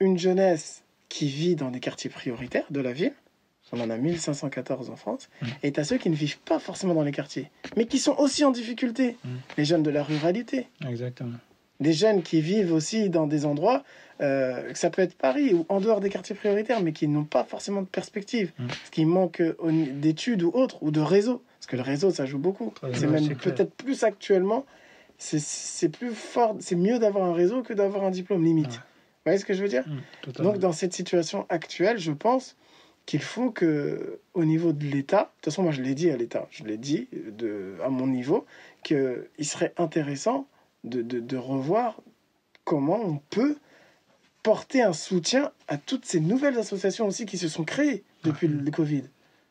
une 0.00 0.18
jeunesse 0.18 0.84
qui 1.08 1.28
vit 1.28 1.56
dans 1.56 1.70
des 1.70 1.80
quartiers 1.80 2.10
prioritaires 2.10 2.66
de 2.70 2.80
la 2.80 2.92
ville. 2.92 3.14
On 3.72 3.80
en 3.80 3.90
a 3.90 3.96
1514 3.96 4.90
en 4.90 4.96
France. 4.96 5.28
Mm. 5.42 5.46
Et 5.62 5.72
tu 5.72 5.80
as 5.80 5.84
ceux 5.84 5.98
qui 5.98 6.10
ne 6.10 6.14
vivent 6.14 6.38
pas 6.40 6.58
forcément 6.58 6.94
dans 6.94 7.02
les 7.02 7.12
quartiers, 7.12 7.50
mais 7.76 7.86
qui 7.86 7.98
sont 7.98 8.14
aussi 8.18 8.44
en 8.44 8.50
difficulté. 8.50 9.16
Mm. 9.24 9.28
Les 9.58 9.64
jeunes 9.64 9.82
de 9.82 9.90
la 9.90 10.02
ruralité. 10.02 10.68
Exactement. 10.88 11.36
Des 11.80 11.92
jeunes 11.92 12.22
qui 12.22 12.40
vivent 12.40 12.72
aussi 12.72 13.08
dans 13.08 13.26
des 13.26 13.46
endroits, 13.46 13.84
euh, 14.20 14.72
que 14.72 14.78
ça 14.78 14.90
peut 14.90 15.02
être 15.02 15.14
Paris 15.14 15.54
ou 15.54 15.64
en 15.68 15.80
dehors 15.80 16.00
des 16.00 16.10
quartiers 16.10 16.34
prioritaires, 16.34 16.80
mais 16.82 16.92
qui 16.92 17.06
n'ont 17.06 17.24
pas 17.24 17.44
forcément 17.44 17.82
de 17.82 17.86
perspective. 17.86 18.52
Mm. 18.58 18.66
Parce 18.66 18.90
qu'il 18.90 19.06
manque 19.06 19.40
euh, 19.40 19.54
d'études 19.92 20.42
ou 20.42 20.50
autres, 20.54 20.82
ou 20.82 20.90
de 20.90 21.00
réseau. 21.00 21.42
Parce 21.58 21.66
que 21.66 21.76
le 21.76 21.82
réseau, 21.82 22.10
ça 22.10 22.26
joue 22.26 22.38
beaucoup. 22.38 22.72
C'est 22.94 23.06
même 23.06 23.28
peut-être 23.36 23.74
plus 23.74 24.02
actuellement. 24.04 24.64
C'est- 25.18 25.88
plus 25.88 26.12
fort, 26.12 26.56
c'est 26.60 26.76
mieux 26.76 26.98
d'avoir 27.00 27.24
un 27.24 27.32
réseau 27.32 27.62
que 27.62 27.72
d'avoir 27.72 28.04
un 28.04 28.10
diplôme, 28.10 28.44
limite. 28.44 28.70
Vous 28.70 29.32
voyez 29.32 29.38
ce 29.38 29.44
que 29.44 29.52
je 29.52 29.62
veux 29.62 29.68
dire? 29.68 29.82
Mm, 29.86 30.00
totalement. 30.22 30.52
donc, 30.52 30.60
dans 30.60 30.72
cette 30.72 30.92
situation 30.92 31.44
actuelle, 31.48 31.98
je 31.98 32.12
pense 32.12 32.56
qu'il 33.08 33.22
faut 33.22 33.50
que, 33.50 34.18
au 34.34 34.44
niveau 34.44 34.72
de 34.74 34.84
l'État, 34.84 35.22
de 35.22 35.28
toute 35.36 35.44
façon, 35.46 35.62
moi 35.62 35.72
je 35.72 35.80
l'ai 35.80 35.94
dit 35.94 36.10
à 36.10 36.16
l'État, 36.18 36.46
je 36.50 36.62
l'ai 36.64 36.76
dit 36.76 37.08
de, 37.38 37.72
à 37.82 37.88
mon 37.88 38.06
niveau, 38.06 38.44
qu'il 38.82 39.24
serait 39.40 39.72
intéressant 39.78 40.46
de, 40.84 41.00
de, 41.00 41.18
de 41.18 41.36
revoir 41.38 41.96
comment 42.64 43.00
on 43.02 43.18
peut 43.30 43.56
porter 44.42 44.82
un 44.82 44.92
soutien 44.92 45.52
à 45.68 45.78
toutes 45.78 46.04
ces 46.04 46.20
nouvelles 46.20 46.58
associations 46.58 47.06
aussi 47.06 47.24
qui 47.24 47.38
se 47.38 47.48
sont 47.48 47.64
créées 47.64 48.04
depuis 48.24 48.46
le 48.46 48.70
Covid. 48.70 49.04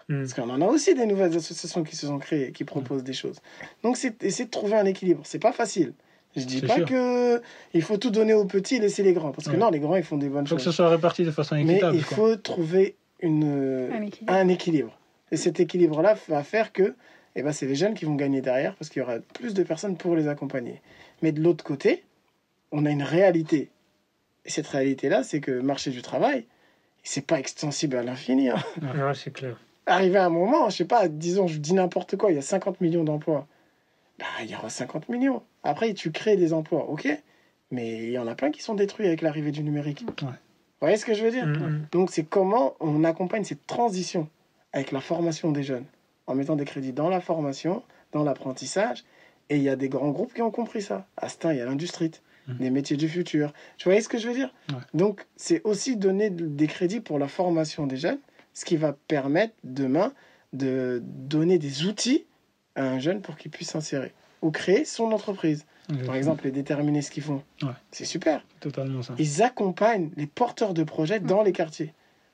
Mm. 0.07 0.19
Parce 0.19 0.35
qu'on 0.35 0.49
en 0.51 0.61
a 0.61 0.65
aussi 0.67 0.93
des 0.93 1.07
nouvelles 1.07 1.35
associations 1.35 1.83
qui 1.83 1.95
se 1.95 2.05
sont 2.05 2.19
créées, 2.19 2.51
qui 2.51 2.63
proposent 2.63 3.03
des 3.03 3.13
choses. 3.13 3.37
Donc, 3.81 3.97
c'est 3.97 4.23
essayer 4.23 4.45
de 4.45 4.51
trouver 4.51 4.75
un 4.75 4.85
équilibre. 4.85 5.21
C'est 5.25 5.39
pas 5.39 5.51
facile. 5.51 5.93
Je 6.35 6.45
dis 6.45 6.61
pas 6.61 6.75
sûr. 6.75 6.85
que 6.85 7.41
il 7.73 7.81
faut 7.81 7.97
tout 7.97 8.11
donner 8.11 8.35
aux 8.35 8.45
petits 8.45 8.75
et 8.75 8.79
laisser 8.79 9.01
les 9.01 9.13
grands. 9.13 9.31
Parce 9.31 9.47
que 9.47 9.55
non, 9.55 9.71
les 9.71 9.79
grands, 9.79 9.95
ils 9.95 10.03
font 10.03 10.17
des 10.17 10.29
bonnes 10.29 10.45
Il 10.45 10.49
faut 10.49 10.57
que 10.57 10.61
choses. 10.61 10.73
ce 10.73 10.77
soit 10.77 10.89
réparti 10.89 11.23
de 11.23 11.31
façon 11.31 11.55
Mais 11.55 11.63
équitable. 11.63 11.97
il 11.97 12.05
quoi. 12.05 12.15
faut 12.17 12.35
trouver 12.35 12.95
une, 13.19 13.89
Un 13.91 14.01
équilibre. 14.01 14.33
un 14.33 14.47
équilibre. 14.47 14.99
Et 15.31 15.37
cet 15.37 15.59
équilibre-là 15.59 16.15
va 16.27 16.43
faire 16.43 16.71
que 16.73 16.95
eh 17.35 17.43
ben, 17.43 17.51
c'est 17.51 17.65
les 17.67 17.75
jeunes 17.75 17.93
qui 17.93 18.05
vont 18.05 18.15
gagner 18.15 18.41
derrière 18.41 18.75
parce 18.75 18.89
qu'il 18.89 19.01
y 19.01 19.03
aura 19.03 19.19
plus 19.19 19.53
de 19.53 19.61
personnes 19.63 19.95
pour 19.97 20.15
les 20.15 20.27
accompagner. 20.27 20.81
Mais 21.21 21.31
de 21.31 21.41
l'autre 21.41 21.63
côté, 21.63 22.03
on 22.71 22.85
a 22.85 22.89
une 22.89 23.03
réalité. 23.03 23.69
Et 24.45 24.49
cette 24.49 24.67
réalité-là, 24.67 25.23
c'est 25.23 25.39
que 25.39 25.51
le 25.51 25.61
marché 25.61 25.91
du 25.91 26.01
travail, 26.01 26.45
c'est 27.03 27.25
pas 27.25 27.37
extensible 27.39 27.95
à 27.97 28.03
l'infini. 28.03 28.49
hein. 28.49 28.57
Ouais, 28.81 29.13
c'est 29.13 29.31
clair. 29.31 29.59
Arrivé 29.85 30.17
à 30.17 30.25
un 30.25 30.29
moment, 30.29 30.69
je 30.69 30.77
sais 30.77 30.85
pas, 30.85 31.07
disons, 31.07 31.47
je 31.47 31.59
dis 31.59 31.73
n'importe 31.73 32.17
quoi, 32.17 32.31
il 32.31 32.35
y 32.35 32.39
a 32.39 32.41
50 32.41 32.81
millions 32.81 33.03
d'emplois. 33.03 33.47
Bah, 34.19 34.25
il 34.41 34.49
y 34.49 34.55
aura 34.55 34.69
50 34.69 35.07
millions. 35.09 35.43
Après, 35.63 35.93
tu 35.93 36.11
crées 36.11 36.37
des 36.37 36.51
emplois, 36.53 36.89
ok, 36.89 37.07
mais 37.71 38.03
il 38.03 38.11
y 38.11 38.17
en 38.17 38.27
a 38.27 38.35
plein 38.35 38.51
qui 38.51 38.61
sont 38.63 38.73
détruits 38.73 39.05
avec 39.07 39.21
l'arrivée 39.21 39.51
du 39.51 39.63
numérique. 39.63 40.03
Ouais. 40.23 40.29
Vous 40.79 40.85
voyez 40.85 40.97
ce 40.97 41.05
que 41.05 41.13
je 41.13 41.23
veux 41.23 41.31
dire 41.31 41.45
Mm, 41.47 41.87
donc 41.91 42.11
c'est 42.11 42.23
comment 42.23 42.75
on 42.79 43.03
accompagne 43.03 43.43
cette 43.43 43.65
transition 43.65 44.29
avec 44.73 44.91
la 44.91 44.99
formation 45.01 45.51
des 45.51 45.63
jeunes, 45.63 45.85
en 46.27 46.35
mettant 46.35 46.55
des 46.55 46.65
crédits 46.65 46.93
dans 46.93 47.09
la 47.09 47.19
formation, 47.21 47.83
dans 48.11 48.23
l'apprentissage. 48.23 49.03
Et 49.49 49.55
il 49.57 49.63
y 49.63 49.69
a 49.69 49.75
des 49.75 49.89
grands 49.89 50.09
groupes 50.11 50.33
qui 50.33 50.41
ont 50.41 50.51
compris 50.51 50.81
ça. 50.81 51.07
À 51.17 51.29
Stein, 51.29 51.53
il 51.53 51.57
y 51.57 51.61
a 51.61 51.65
l'industrie, 51.65 52.11
Mhm. 52.47 52.57
les 52.59 52.69
métiers 52.69 52.97
du 52.97 53.07
futur. 53.09 53.53
Tu 53.77 53.89
vois 53.89 53.99
ce 54.01 54.07
que 54.09 54.17
je 54.17 54.27
veux 54.27 54.33
dire 54.33 54.53
Ouais. 54.69 54.75
Donc 54.93 55.25
c'est 55.35 55.61
aussi 55.63 55.95
donner 55.97 56.29
de- 56.29 56.45
des 56.45 56.67
crédits 56.67 56.99
pour 56.99 57.17
la 57.17 57.27
formation 57.27 57.87
des 57.87 57.97
jeunes, 57.97 58.19
ce 58.53 58.65
qui 58.65 58.75
va 58.77 58.93
permettre 59.07 59.53
demain 59.63 60.13
de 60.53 61.01
donner 61.03 61.57
des 61.59 61.85
outils 61.85 62.25
à 62.75 62.83
un 62.83 62.99
jeune 62.99 63.21
pour 63.21 63.35
qu'il 63.37 63.51
puisse 63.51 63.69
s'insérer 63.71 64.13
ou 64.41 64.51
créer 64.51 64.85
son 64.85 65.11
entreprise. 65.11 65.65
Par 66.05 66.15
exemple, 66.15 66.45
et 66.45 66.51
déterminer 66.51 67.01
ce 67.01 67.09
qu'ils 67.11 67.23
font. 67.23 67.41
Ouais. 67.63 67.69
C'est 67.91 68.03
super. 68.03 68.43
Totalement 68.59 69.01
ça. 69.01 69.13
Ils 69.19 69.41
accompagnent 69.41 70.09
les 70.17 70.27
porteurs 70.27 70.73
de 70.73 70.83
projets 70.83 71.21
dans 71.21 71.43
les 71.43 71.53
quartiers 71.53 71.93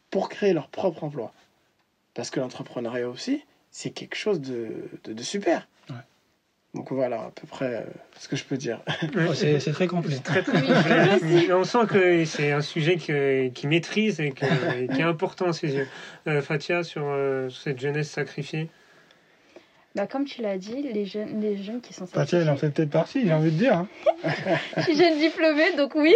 pour 0.09 0.27
créer 0.29 0.53
leur 0.53 0.69
propre 0.69 1.03
emploi. 1.03 1.31
Parce 2.15 2.31
que 2.31 2.39
l'entrepreneuriat 2.39 3.07
aussi, 3.07 3.43
c'est 3.69 3.91
quelque 3.91 4.15
chose 4.15 4.41
de, 4.41 4.89
de, 5.03 5.13
de 5.13 5.21
super. 5.23 5.67
Ouais. 5.91 5.95
Donc 6.73 6.91
voilà 6.91 7.25
à 7.25 7.29
peu 7.31 7.45
près 7.45 7.75
euh, 7.75 7.81
ce 8.17 8.27
que 8.27 8.35
je 8.35 8.43
peux 8.43 8.57
dire. 8.57 8.81
Oh, 9.29 9.35
c'est 9.35 9.59
très 9.71 9.85
complet. 9.95 10.17
Très 10.17 10.41
très 10.41 10.59
complet. 10.59 11.53
On 11.53 11.63
sent 11.63 11.85
que 11.87 12.25
c'est 12.25 12.51
un 12.51 12.61
sujet 12.61 12.97
que- 12.97 13.49
qu'il 13.49 13.69
maîtrise 13.69 14.19
et, 14.19 14.31
que- 14.31 14.81
et 14.81 14.87
qui 14.87 14.99
est 14.99 15.03
important 15.03 15.49
à 15.49 15.53
ses 15.53 15.75
yeux. 15.75 15.87
Euh, 16.25 16.41
Fatia, 16.41 16.81
sur, 16.83 17.03
euh, 17.05 17.49
sur 17.49 17.61
cette 17.61 17.79
jeunesse 17.79 18.09
sacrifiée. 18.09 18.71
Bah, 19.95 20.07
comme 20.07 20.25
tu 20.25 20.41
l'as 20.41 20.57
dit, 20.57 20.81
les 20.81 21.05
jeunes, 21.05 21.39
les 21.39 21.55
jeunes 21.61 21.79
qui 21.79 21.93
sont 21.93 22.07
Patia, 22.07 22.41
il 22.41 22.49
en 22.49 22.55
fait 22.55 22.71
peut-être 22.71 22.89
partie, 22.89 23.21
j'ai 23.27 23.33
envie 23.33 23.51
de 23.51 23.57
dire. 23.57 23.73
hein. 23.77 23.87
Je 24.77 24.81
suis 24.81 24.95
jeune 24.95 25.19
diplômée, 25.19 25.73
donc 25.75 25.93
oui. 25.93 26.15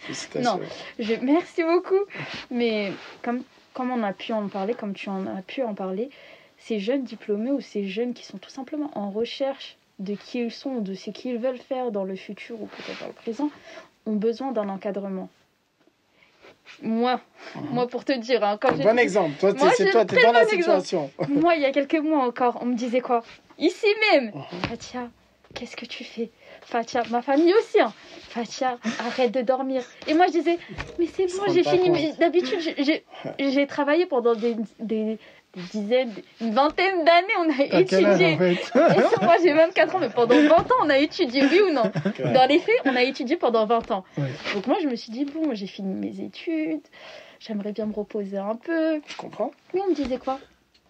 Félicitations. 0.00 0.58
Non. 0.58 0.60
Je... 0.98 1.14
Merci 1.22 1.62
beaucoup. 1.62 2.04
Mais 2.50 2.92
comme, 3.22 3.42
comme 3.74 3.92
on 3.92 4.02
a 4.02 4.12
pu 4.12 4.32
en 4.32 4.48
parler, 4.48 4.74
comme 4.74 4.92
tu 4.94 5.08
en 5.08 5.24
as 5.26 5.42
pu 5.42 5.62
en 5.62 5.74
parler, 5.74 6.10
ces 6.58 6.80
jeunes 6.80 7.04
diplômés 7.04 7.52
ou 7.52 7.60
ces 7.60 7.86
jeunes 7.86 8.12
qui 8.12 8.24
sont 8.24 8.38
tout 8.38 8.50
simplement 8.50 8.90
en 8.98 9.10
recherche 9.10 9.76
de 10.00 10.14
qui 10.14 10.40
ils 10.40 10.50
sont, 10.50 10.80
de 10.80 10.94
ce 10.94 11.10
qu'ils 11.10 11.38
veulent 11.38 11.58
faire 11.58 11.92
dans 11.92 12.04
le 12.04 12.16
futur 12.16 12.60
ou 12.60 12.66
peut-être 12.66 13.00
dans 13.00 13.06
le 13.06 13.12
présent, 13.12 13.50
ont 14.06 14.16
besoin 14.16 14.50
d'un 14.50 14.68
encadrement. 14.68 15.28
Moi, 16.82 17.20
moi 17.70 17.86
pour 17.86 18.04
te 18.04 18.12
dire, 18.12 18.44
hein, 18.44 18.58
j'ai 18.76 18.82
Bon 18.82 18.98
exemple. 18.98 19.36
Toi, 19.38 19.52
t'es- 19.52 19.58
Moi, 19.58 19.70
c'est 19.76 19.90
toi, 19.90 20.00
un 20.02 20.06
tu 20.06 20.14
es 20.14 20.16
très 20.18 20.26
dans 20.26 20.32
la 20.32 20.44
situation. 20.44 21.10
moi, 21.28 21.54
il 21.56 21.62
y 21.62 21.64
a 21.64 21.72
quelques 21.72 21.98
mois 22.00 22.24
encore, 22.24 22.58
on 22.60 22.66
me 22.66 22.74
disait 22.74 23.00
quoi? 23.00 23.22
Ici 23.58 23.86
même 24.12 24.32
Mhm. 24.34 24.60
Fatia, 24.68 25.08
qu'est-ce 25.54 25.76
que 25.76 25.86
tu 25.86 26.04
fais? 26.04 26.30
Fatia, 26.62 27.02
ma 27.10 27.22
famille 27.22 27.54
aussi, 27.54 27.80
hein. 27.80 27.92
Fatia, 28.28 28.78
arrête 28.98 29.32
de 29.32 29.40
dormir. 29.40 29.82
Et 30.06 30.14
moi, 30.14 30.26
je 30.26 30.32
disais, 30.32 30.58
mais 30.98 31.06
c'est 31.06 31.26
bon, 31.26 31.44
j'ai 31.54 31.62
fini. 31.64 32.12
D'habitude, 32.18 32.58
j'ai- 33.38 33.66
travaillé 33.66 34.04
pendant 34.06 34.34
des, 34.34 34.56
des, 34.78 35.18
une 35.74 36.52
vingtaine 36.52 37.04
d'années, 37.04 37.32
on 37.38 37.50
a 37.50 37.80
étudié. 37.80 38.34
en 38.34 38.38
fait 38.38 38.72
Et 38.74 39.24
moi, 39.24 39.36
j'ai 39.42 39.52
24 39.52 39.94
ans, 39.94 39.98
mais 39.98 40.10
pendant 40.10 40.36
20 40.36 40.50
ans, 40.50 40.74
on 40.82 40.90
a 40.90 40.98
étudié, 40.98 41.42
oui 41.44 41.60
ou 41.68 41.72
non 41.72 41.90
Dans 42.34 42.48
les 42.48 42.58
faits, 42.58 42.80
on 42.84 42.94
a 42.94 43.02
étudié 43.02 43.36
pendant 43.36 43.66
20 43.66 43.90
ans. 43.90 44.04
Ouais. 44.18 44.28
Donc 44.54 44.66
moi, 44.66 44.76
je 44.82 44.88
me 44.88 44.96
suis 44.96 45.12
dit, 45.12 45.24
bon, 45.24 45.54
j'ai 45.54 45.66
fini 45.66 45.94
mes 45.94 46.20
études, 46.24 46.82
j'aimerais 47.40 47.72
bien 47.72 47.86
me 47.86 47.94
reposer 47.94 48.38
un 48.38 48.56
peu. 48.56 49.00
Je 49.06 49.16
comprends. 49.16 49.50
Mais 49.74 49.80
on 49.80 49.90
me 49.90 49.94
disait 49.94 50.18
quoi? 50.18 50.38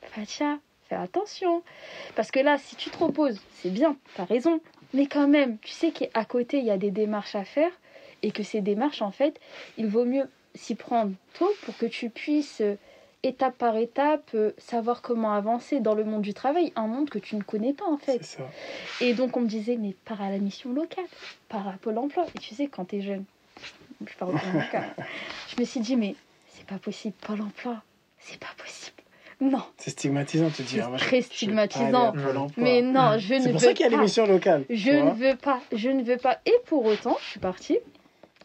Fatia, 0.03 0.59
fais 0.89 0.97
attention. 0.97 1.63
Parce 2.15 2.31
que 2.31 2.41
là, 2.41 2.59
si 2.59 2.77
tu 2.77 2.91
te 2.91 2.99
reposes, 2.99 3.41
c'est 3.55 3.71
bien, 3.71 3.97
t'as 4.17 4.25
raison. 4.25 4.61
Mais 4.95 5.07
quand 5.07 5.29
même, 5.29 5.59
tu 5.59 5.73
sais 5.73 5.91
qu'à 5.91 6.25
côté, 6.25 6.59
il 6.59 6.65
y 6.65 6.71
a 6.71 6.79
des 6.79 6.91
démarches 6.91 7.35
à 7.35 7.45
faire. 7.45 7.71
Et 8.23 8.31
que 8.31 8.43
ces 8.43 8.63
démarches, 8.63 9.03
en 9.03 9.11
fait, 9.11 9.39
il 9.77 9.87
vaut 9.87 10.07
mieux 10.07 10.29
s'y 10.55 10.75
prendre 10.75 11.13
tôt 11.39 11.51
pour 11.63 11.77
que 11.77 11.87
tu 11.87 12.09
puisses, 12.09 12.63
étape 13.23 13.57
par 13.59 13.77
étape, 13.77 14.31
euh, 14.35 14.53
savoir 14.59 15.03
comment 15.03 15.33
avancer 15.33 15.81
dans 15.81 15.95
le 15.95 16.05
monde 16.05 16.23
du 16.23 16.35
travail. 16.35 16.73
Un 16.77 16.87
monde 16.87 17.11
que 17.11 17.19
tu 17.19 17.37
ne 17.37 17.43
connais 17.43 17.73
pas, 17.73 17.87
en 17.87 17.99
fait. 17.99 18.19
C'est 18.23 18.39
ça. 18.39 18.49
Et 19.01 19.15
donc, 19.15 19.37
on 19.37 19.41
me 19.41 19.49
disait, 19.49 19.77
mais 19.77 19.95
pars 20.05 20.23
à 20.23 20.31
la 20.31 20.39
mission 20.39 20.73
locale, 20.73 21.05
pars 21.49 21.67
à 21.69 21.73
Pôle 21.73 21.99
emploi. 21.99 22.27
Et 22.35 22.39
tu 22.39 22.55
sais, 22.55 22.67
quand 22.69 22.87
t'es 22.87 23.03
jeune, 23.03 23.25
je 24.07 24.15
parle 24.17 24.35
de 24.35 24.39
je 25.57 25.61
me 25.61 25.65
suis 25.65 25.81
dit, 25.81 25.97
mais 25.97 26.15
c'est 26.49 26.67
pas 26.67 26.79
possible, 26.79 27.15
Pôle 27.21 27.41
emploi, 27.43 27.83
c'est 28.19 28.39
pas 28.39 28.55
possible. 28.57 28.97
Non, 29.39 29.63
C'est 29.77 29.91
stigmatisant, 29.91 30.49
tu 30.49 30.63
dis. 30.63 30.77
C'est 30.77 30.81
ah, 30.81 30.97
très 30.97 31.19
pas 31.19 31.27
stigmatisant. 31.27 32.15
mais 32.57 32.81
non, 32.81 33.19
je 33.19 33.35
ne 33.35 33.41
C'est 33.41 33.47
veux 33.47 33.53
pour 33.53 33.61
ça 33.61 33.75
qu'il 33.75 33.85
y 33.85 33.89
a 33.89 33.91
pas. 33.91 33.97
l'émission 33.97 34.27
locale. 34.27 34.65
Je 34.71 34.91
ne 34.91 35.11
veux 35.11 35.37
pas, 35.37 35.61
je 35.73 35.91
ne 35.91 36.03
veux 36.03 36.17
pas. 36.17 36.41
Et 36.47 36.55
pour 36.65 36.87
autant, 36.87 37.19
je 37.21 37.27
suis 37.33 37.41
partie. 37.41 37.79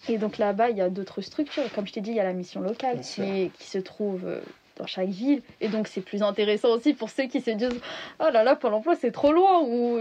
Et 0.10 0.18
donc 0.18 0.38
là-bas, 0.38 0.70
il 0.70 0.78
y 0.78 0.82
a 0.82 0.90
d'autres 0.90 1.22
structures. 1.22 1.64
Comme 1.74 1.88
je 1.88 1.94
t'ai 1.94 2.02
dit, 2.02 2.10
il 2.10 2.18
y 2.18 2.20
a 2.20 2.24
la 2.26 2.34
mission 2.34 2.60
locale 2.60 3.00
qui 3.00 3.52
se 3.60 3.78
trouve 3.78 4.26
euh, 4.26 4.42
dans 4.82 4.88
chaque 4.88 5.10
ville. 5.10 5.42
Et 5.62 5.68
donc, 5.68 5.88
c'est 5.88 6.02
plus 6.02 6.24
intéressant 6.24 6.70
aussi 6.70 6.94
pour 6.94 7.10
ceux 7.10 7.26
qui 7.26 7.40
se 7.40 7.52
disent 7.52 7.80
Oh 8.20 8.26
là 8.34 8.44
là, 8.44 8.56
Pôle 8.56 8.74
emploi, 8.74 8.96
c'est 8.96 9.12
trop 9.12 9.32
loin. 9.32 9.62
Ou... 9.62 10.00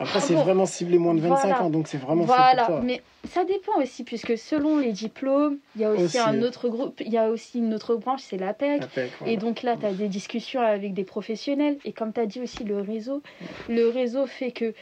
Après, 0.00 0.12
Ah 0.18 0.20
c'est 0.20 0.34
bon. 0.34 0.42
vraiment 0.42 0.64
ciblé 0.66 0.96
moins 0.96 1.14
de 1.14 1.20
25 1.20 1.40
Voilà. 1.48 1.62
ans, 1.64 1.70
donc 1.70 1.88
c'est 1.88 1.98
vraiment 1.98 2.22
fait 2.22 2.28
Voilà, 2.32 2.64
pour 2.66 2.76
toi. 2.76 2.80
mais 2.84 3.02
ça 3.28 3.42
dépend 3.44 3.80
aussi, 3.82 4.04
puisque 4.04 4.38
selon 4.38 4.78
les 4.78 4.92
diplômes, 4.92 5.58
il 5.74 5.82
y 5.82 5.84
a 5.84 5.90
aussi, 5.90 6.04
Aussi. 6.04 6.18
un 6.20 6.40
autre 6.42 6.68
groupe, 6.68 7.00
il 7.00 7.12
y 7.12 7.18
a 7.18 7.28
aussi 7.28 7.58
une 7.58 7.74
autre 7.74 7.96
branche, 7.96 8.20
c'est 8.22 8.36
l'APEC. 8.36 8.82
Apec, 8.84 9.10
voilà. 9.18 9.32
Et 9.32 9.36
donc 9.36 9.62
là, 9.62 9.76
tu 9.76 9.86
as 9.86 9.92
des 9.92 10.06
discussions 10.06 10.60
avec 10.60 10.94
des 10.94 11.02
professionnels. 11.02 11.78
Et 11.84 11.92
comme 11.92 12.12
tu 12.12 12.20
as 12.20 12.26
dit 12.26 12.40
aussi, 12.40 12.62
le 12.62 12.80
réseau. 12.80 13.22
Le 13.68 13.88
réseau 13.88 14.26
fait 14.26 14.52
que, 14.52 14.72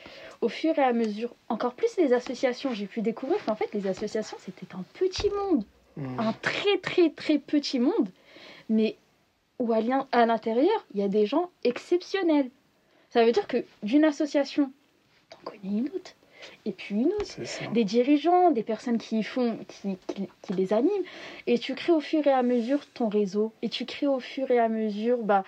au 0.42 0.50
fur 0.50 0.78
et 0.78 0.82
à 0.82 0.92
mesure, 0.92 1.34
encore 1.48 1.72
plus 1.72 1.96
les 1.96 2.12
associations, 2.12 2.74
j'ai 2.74 2.86
pu 2.86 3.00
découvrir 3.00 3.42
qu'en 3.46 3.54
fait, 3.54 3.70
les 3.72 3.86
associations, 3.86 4.36
c'était 4.38 4.66
un 4.74 4.84
petit 4.92 5.30
monde. 5.30 5.64
Mm. 5.96 6.20
Un 6.20 6.34
très, 6.42 6.76
très, 6.82 7.08
très 7.08 7.38
petit 7.38 7.78
monde. 7.78 8.10
Mais 8.68 8.96
l'in- 9.80 10.08
à 10.12 10.26
l'intérieur, 10.26 10.84
il 10.94 11.00
y 11.00 11.04
a 11.04 11.08
des 11.08 11.26
gens 11.26 11.50
exceptionnels. 11.64 12.50
Ça 13.10 13.24
veut 13.24 13.32
dire 13.32 13.46
que 13.46 13.64
d'une 13.82 14.04
association, 14.04 14.70
t'en 15.30 15.38
connais 15.44 15.78
une 15.78 15.86
autre. 15.94 16.15
Et 16.64 16.72
puis 16.72 16.94
une 16.96 17.12
autre 17.12 17.72
des 17.72 17.84
dirigeants, 17.84 18.50
des 18.50 18.62
personnes 18.62 18.98
qui 18.98 19.22
font, 19.22 19.58
qui, 19.68 19.96
qui- 20.08 20.28
qui 20.42 20.52
les 20.54 20.72
animent, 20.72 20.90
et 21.46 21.58
tu 21.58 21.74
crées 21.74 21.92
au 21.92 22.00
fur 22.00 22.26
et 22.26 22.32
à 22.32 22.42
mesure 22.42 22.86
ton 22.92 23.08
réseau, 23.08 23.52
et 23.62 23.68
tu 23.68 23.84
crées 23.86 24.06
au 24.06 24.18
fur 24.20 24.50
et 24.50 24.58
à 24.58 24.68
mesure, 24.68 25.18
bah, 25.18 25.44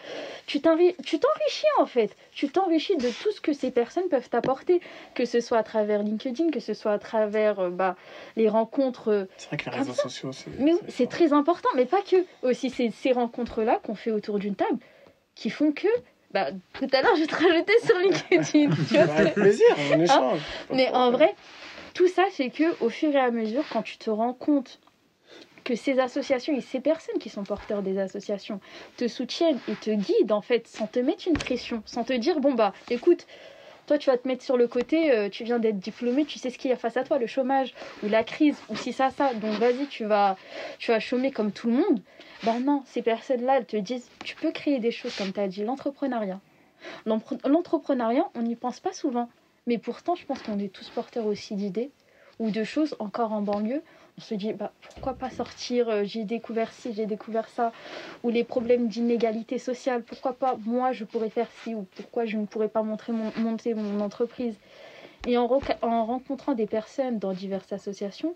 tu 0.47 0.59
t'enri- 0.61 0.95
tu 1.05 1.19
t'enrichis 1.19 1.67
en 1.79 1.87
fait, 1.87 2.17
tu 2.33 2.49
t'enrichis 2.49 2.97
de 2.97 3.09
tout 3.09 3.33
ce 3.33 3.41
que 3.41 3.53
ces 3.53 3.71
personnes 3.71 4.09
peuvent 4.09 4.29
t'apporter, 4.29 4.81
que 5.15 5.25
ce 5.25 5.41
soit 5.41 5.59
à 5.59 5.63
travers 5.63 6.03
LinkedIn, 6.03 6.51
que 6.51 6.61
ce 6.61 6.75
soit 6.75 6.93
à 6.93 6.99
travers 6.99 7.61
euh, 7.61 7.71
bah, 7.71 7.97
les 8.37 8.49
rencontres. 8.49 9.09
euh, 9.13 9.25
C'est 9.37 9.49
vrai 9.49 9.57
que 9.57 9.71
les 9.71 9.77
réseaux 9.79 9.93
ça. 9.93 10.03
sociaux, 10.03 10.33
c'est. 10.33 10.51
Mais 10.59 10.73
c'est 10.89 11.09
très 11.09 11.33
important, 11.33 11.69
mais 11.77 11.85
pas 11.87 12.03
que. 12.03 12.17
Aussi, 12.43 12.71
c'est 12.71 12.91
ces 12.91 13.13
rencontres-là 13.13 13.81
qu'on 13.85 13.95
fait 13.95 14.11
autour 14.13 14.39
d'une 14.39 14.55
table 14.55 14.79
qui 15.35 15.51
font 15.51 15.73
que. 15.73 15.89
Bah, 16.33 16.51
tout 16.75 16.89
à 16.93 17.03
l'heure, 17.03 17.17
je 17.17 17.25
te 17.25 17.35
rajoutais 17.35 17.79
sur 17.85 17.99
LinkedIn. 17.99 18.75
tu 18.87 18.95
vois. 18.95 19.15
Avec 19.15 19.35
plaisir, 19.35 19.67
on 19.79 20.01
échange. 20.01 20.41
Pas 20.69 20.75
de 20.75 20.77
Mais 20.77 20.91
en 20.91 21.11
vrai, 21.11 21.35
tout 21.95 22.09
ça 22.09 22.27
fait 22.31 22.51
que 22.51 22.77
au 22.81 22.89
fur 22.89 23.15
et 23.15 23.19
à 23.19 23.31
mesure, 23.31 23.69
quand 23.69 23.83
tu 23.83 23.99
te 23.99 24.11
rends 24.11 24.35
compte 24.35 24.81
que 25.65 25.75
ces 25.75 25.99
associations 25.99 26.55
et 26.55 26.61
ces 26.61 26.81
personnes 26.81 27.19
qui 27.19 27.29
sont 27.29 27.45
porteurs 27.45 27.83
des 27.83 27.99
associations 27.99 28.61
te 28.97 29.07
soutiennent 29.09 29.61
et 29.67 29.77
te 29.77 29.91
guident 29.91 30.33
en 30.33 30.41
fait, 30.41 30.67
sans 30.67 30.87
te 30.87 30.99
mettre 30.99 31.29
une 31.29 31.39
pression, 31.39 31.83
sans 31.85 32.05
te 32.05 32.13
dire 32.13 32.41
bon 32.41 32.55
bah 32.55 32.73
écoute, 32.89 33.27
toi 33.89 33.99
tu 33.99 34.11
vas 34.11 34.19
te 34.19 34.29
mettre 34.29 34.45
sur 34.45 34.57
le 34.57 34.69
côté, 34.69 35.11
euh, 35.13 35.29
tu 35.29 35.45
viens 35.45 35.59
d'être 35.59 35.79
diplômé, 35.79 36.27
tu 36.27 36.39
sais 36.39 36.51
ce 36.51 36.59
qu'il 36.59 36.71
y 36.71 36.75
a 36.75 36.77
face 36.77 36.97
à 36.97 37.05
toi, 37.05 37.19
le 37.19 37.27
chômage 37.27 37.75
ou 38.03 38.09
la 38.09 38.23
crise 38.23 38.63
ou 38.69 38.77
si 38.77 38.93
ça 38.93 39.11
ça, 39.11 39.35
donc 39.35 39.59
vas-y 39.59 39.89
tu 39.89 40.05
vas 40.05 40.37
tu 40.79 40.93
vas 40.93 41.01
chômer 41.01 41.33
comme 41.33 41.53
tout 41.53 41.69
le 41.69 41.77
monde. 41.77 42.01
Ben 42.45 42.61
non, 42.61 42.83
ces 42.87 43.03
personnes-là, 43.03 43.59
elles 43.59 43.67
te 43.67 43.77
disent 43.77 44.11
tu 44.23 44.37
peux 44.37 44.53
créer 44.53 44.79
des 44.79 44.93
choses 44.93 45.15
comme 45.15 45.33
tu 45.33 45.41
as 45.41 45.49
dit, 45.49 45.65
l'entrepreneuriat. 45.65 46.41
L'entrepreneuriat, 47.07 48.29
on 48.35 48.43
n'y 48.43 48.55
pense 48.57 48.79
pas 48.79 48.93
souvent. 48.93 49.29
Mais 49.67 49.79
pourtant, 49.79 50.15
je 50.15 50.25
pense 50.25 50.43
qu'on 50.43 50.59
est 50.59 50.73
tous 50.73 50.91
porteurs 50.91 51.27
aussi 51.27 51.55
d'idées 51.57 51.91
ou 52.39 52.51
de 52.51 52.63
choses 52.65 52.95
encore 53.01 53.33
en 53.33 53.43
banlieue. 53.43 53.83
On 54.19 54.21
se 54.21 54.35
dit, 54.35 54.53
bah, 54.53 54.73
pourquoi 54.83 55.15
pas 55.15 55.31
sortir 55.31 55.89
euh, 55.89 56.03
J'ai 56.05 56.25
découvert 56.25 56.73
ci, 56.73 56.93
j'ai 56.93 57.07
découvert 57.07 57.49
ça. 57.49 57.71
Ou 58.25 58.31
les 58.31 58.43
problèmes 58.43 58.89
d'inégalité 58.89 59.59
sociale. 59.59 60.03
Pourquoi 60.03 60.33
pas 60.33 60.57
moi, 60.67 60.91
je 60.91 61.05
pourrais 61.05 61.31
faire 61.31 61.47
ci 61.63 61.77
ou 61.77 61.87
pourquoi 61.97 62.27
je 62.27 62.37
ne 62.37 62.45
pourrais 62.45 62.69
pas 62.69 62.83
montrer 62.83 63.13
mon- 63.13 63.33
monter 63.37 63.75
mon 63.75 64.01
entreprise. 64.01 64.57
Et 65.25 65.39
en, 65.39 65.49
en 65.83 66.05
rencontrant 66.05 66.55
des 66.55 66.67
personnes 66.67 67.21
dans 67.21 67.33
diverses 67.33 67.73
associations, 67.73 68.35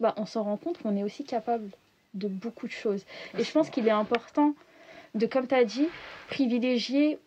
bah, 0.00 0.14
on 0.16 0.26
s'en 0.26 0.42
rend 0.42 0.56
compte 0.56 0.82
qu'on 0.82 0.96
est 0.96 1.04
aussi 1.04 1.22
capable 1.22 1.70
de 2.14 2.26
beaucoup 2.26 2.66
de 2.66 2.72
choses. 2.72 3.04
Et 3.38 3.44
je 3.44 3.52
pense 3.52 3.70
qu'il 3.70 3.86
est 3.86 3.92
important 3.92 4.54
de, 5.14 5.26
comme 5.26 5.46
tu 5.46 5.54
as 5.54 5.64
dit, 5.64 5.86
privilégier 6.28 7.20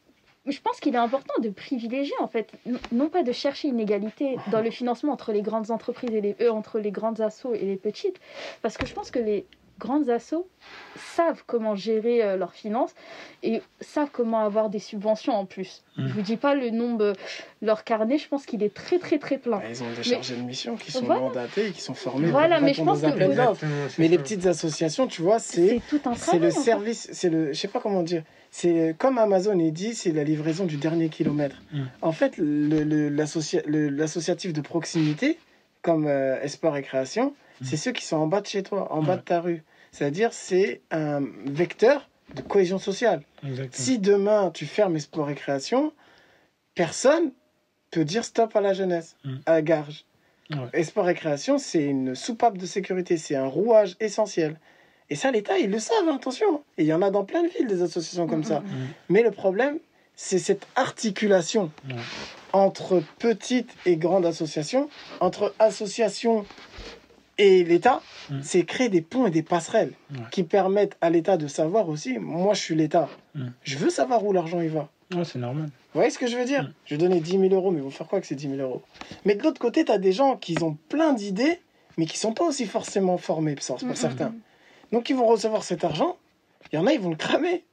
je 0.46 0.60
pense 0.60 0.80
qu'il 0.80 0.94
est 0.96 0.98
important 0.98 1.34
de 1.42 1.50
privilégier 1.50 2.16
en 2.20 2.28
fait, 2.28 2.52
non 2.92 3.10
pas 3.10 3.24
de 3.24 3.32
chercher 3.32 3.70
une 3.70 3.80
égalité 3.80 4.38
dans 4.52 4.62
le 4.62 4.72
financement 4.72 5.14
entre 5.14 5.32
les 5.32 5.42
grandes 5.42 5.72
entreprises 5.72 6.12
et 6.14 6.22
les 6.22 6.36
euh, 6.42 6.52
entre 6.52 6.80
les 6.80 6.92
grandes 6.92 7.22
assos 7.22 7.54
et 7.54 7.66
les 7.66 7.78
petites, 7.78 8.20
parce 8.62 8.78
que 8.78 8.86
je 8.86 8.94
pense 8.94 9.10
que 9.12 9.20
les 9.20 9.46
grandes 9.80 10.10
assos 10.10 10.48
savent 10.96 11.44
comment 11.48 11.76
gérer 11.76 12.22
euh, 12.24 12.38
leurs 12.38 12.54
finances 12.54 12.94
et 13.42 13.62
savent 13.82 14.10
comment 14.12 14.40
avoir 14.46 14.70
des 14.70 14.78
subventions 14.80 15.34
en 15.34 15.46
plus. 15.46 15.84
Mm. 15.98 16.08
Je 16.08 16.14
vous 16.14 16.22
dis 16.22 16.38
pas 16.38 16.54
le 16.56 16.70
nombre, 16.70 17.14
leur 17.62 17.84
carnet, 17.84 18.18
je 18.20 18.28
pense 18.28 18.46
qu'il 18.46 18.62
est 18.64 18.74
très 18.74 19.00
très 19.00 19.18
très 19.18 19.38
plein. 19.40 19.58
Bah, 19.58 19.64
ils 19.70 19.82
ont 19.84 19.92
des 19.96 20.04
chargés 20.04 20.36
de 20.36 20.42
mission 20.42 20.76
qui 20.76 20.92
sont 20.92 21.04
Voilà. 21.06 21.22
mandatés 21.22 21.68
et 21.68 21.72
qui 21.72 21.82
sont 21.82 21.96
formés 21.96 22.28
Voilà, 22.30 22.60
mais 22.62 22.74
je 22.74 22.84
pense 22.84 23.02
que 23.02 23.08
vous- 23.08 23.90
Mais 23.98 24.08
les 24.08 24.18
petites 24.20 24.46
associations, 24.46 25.08
tu 25.08 25.22
vois, 25.22 25.40
c'est 25.40 25.68
C'est 25.68 25.82
tout 25.90 26.02
un 26.08 26.14
c'est 26.14 26.22
travail. 26.22 26.40
le 26.42 26.52
service, 26.52 27.10
c'est 27.12 27.30
le, 27.30 27.52
je 27.52 27.60
sais 27.60 27.68
pas 27.68 27.80
comment 27.80 28.04
dire, 28.04 28.24
c'est 28.56 28.96
comme 29.00 29.18
Amazon 29.18 29.58
il 29.58 29.74
dit, 29.74 29.96
c'est 29.96 30.12
la 30.12 30.24
livraison 30.24 30.66
du 30.66 30.78
dernier 30.78 31.10
kilomètre. 31.10 31.60
Mm. 31.72 31.82
En 32.04 32.12
fait, 32.12 32.38
le- 32.38 32.84
le- 32.84 33.10
l'associatif 33.90 34.54
de 34.54 34.62
proximité, 34.62 35.40
comme 35.82 36.06
euh, 36.06 36.40
Esport 36.44 36.78
et 36.78 36.84
Création, 36.84 37.34
Mm. 37.62 37.66
c'est 37.66 37.78
ceux 37.78 37.92
qui 37.94 38.06
sont 38.06 38.18
en 38.18 38.28
bas 38.28 38.42
de 38.42 38.46
chez 38.48 38.62
toi, 38.62 38.94
en 38.94 39.02
bas 39.02 39.18
de 39.18 39.22
ta 39.24 39.42
rue. 39.42 39.64
C'est-à-dire, 39.92 40.34
c'est 40.34 40.82
un 40.92 41.22
vecteur 41.48 42.10
de 42.36 42.42
cohésion 42.42 42.78
sociale. 42.78 43.24
Exactement. 43.44 43.84
Si 43.86 43.98
demain 43.98 44.52
tu 44.54 44.66
fermes 44.68 44.96
Esport 44.98 45.30
et 45.32 45.36
Création, 45.36 45.92
personne 46.76 47.32
peut 47.92 48.06
dire 48.06 48.24
stop 48.24 48.56
à 48.56 48.62
la 48.62 48.74
jeunesse, 48.74 49.16
Mm. 49.26 49.36
à 49.48 49.52
la 49.54 49.62
garge. 49.64 50.06
Ouais. 50.52 50.58
Esport 50.74 51.10
et 51.10 51.16
Création, 51.16 51.58
c'est 51.58 51.84
une 51.84 52.14
soupape 52.16 52.58
de 52.60 52.66
sécurité, 52.68 53.18
c'est 53.18 53.36
un 53.36 53.48
rouage 53.48 53.96
essentiel. 54.00 54.60
Et 55.14 55.16
ça, 55.16 55.30
l'État, 55.30 55.60
ils 55.60 55.70
le 55.70 55.78
savent, 55.78 56.10
hein, 56.10 56.16
attention. 56.16 56.64
Et 56.80 56.82
il 56.82 56.88
y 56.88 56.94
en 56.94 57.04
a 57.04 57.12
dans 57.12 57.24
plein 57.24 57.44
de 57.44 57.48
villes 57.48 57.68
des 57.68 57.84
associations 57.84 58.26
comme 58.26 58.44
ça. 58.44 58.62
Mm, 58.62 58.64
Mm. 58.64 58.88
Mais 59.10 59.22
le 59.22 59.30
problème, 59.30 59.78
c'est 60.16 60.40
cette 60.40 60.66
articulation 60.76 61.70
Ouais. 61.88 61.96
entre 62.52 63.04
petites 63.20 63.70
et 63.86 63.96
grandes 63.96 64.26
associations, 64.26 64.90
entre 65.20 65.54
associations 65.60 66.46
et 67.38 67.64
l'État, 67.64 68.02
Mm. 68.32 68.40
c'est 68.42 68.64
créer 68.64 68.90
des 68.90 69.02
ponts 69.02 69.28
et 69.28 69.30
des 69.30 69.44
passerelles 69.44 69.92
Ouais. 70.12 70.18
qui 70.32 70.42
permettent 70.42 70.98
à 71.00 71.12
l'État 71.12 71.38
de 71.38 71.46
savoir 71.48 71.90
aussi, 71.90 72.18
moi 72.18 72.56
je 72.56 72.62
suis 72.62 72.76
l'État, 72.76 73.08
Mm. 73.36 73.50
je 73.64 73.78
veux 73.78 73.92
savoir 73.92 74.26
où 74.26 74.34
l'argent 74.34 74.62
il 74.62 74.70
va. 74.70 74.90
Ouais, 75.14 75.26
c'est 75.26 75.38
normal. 75.38 75.66
Vous 75.66 76.00
voyez 76.00 76.10
ce 76.10 76.18
que 76.18 76.26
je 76.26 76.38
veux 76.38 76.46
dire? 76.46 76.64
Mm. 76.64 76.74
Je 76.86 76.96
vais 76.96 77.00
donner 77.00 77.20
10 77.20 77.38
000 77.38 77.54
euros, 77.54 77.70
mais 77.70 77.82
vous 77.82 77.92
faire 77.92 78.08
quoi 78.08 78.20
que 78.20 78.26
c'est 78.26 78.34
10 78.34 78.50
000 78.50 78.62
euros 78.62 78.82
Mais 79.26 79.36
de 79.36 79.44
l'autre 79.44 79.60
côté, 79.62 79.86
tu 79.86 79.92
as 79.92 80.00
des 80.00 80.12
gens 80.12 80.38
qui 80.38 80.58
ont 80.64 80.76
plein 80.90 81.14
d'idées, 81.14 81.60
mais 81.98 82.08
qui 82.08 82.18
sont 82.18 82.34
pas 82.34 82.46
aussi 82.46 82.66
forcément 82.66 83.20
formés 83.20 83.54
pour, 83.54 83.64
certains. 83.64 84.34
Donc 84.94 85.10
ils 85.10 85.16
vont 85.16 85.26
recevoir 85.26 85.64
cet 85.64 85.84
argent, 85.84 86.18
il 86.72 86.76
y 86.76 86.80
en 86.80 86.88
a, 86.88 86.94
ils 86.94 87.00
vont 87.00 87.10
le 87.10 87.16
cramer. 87.16 87.64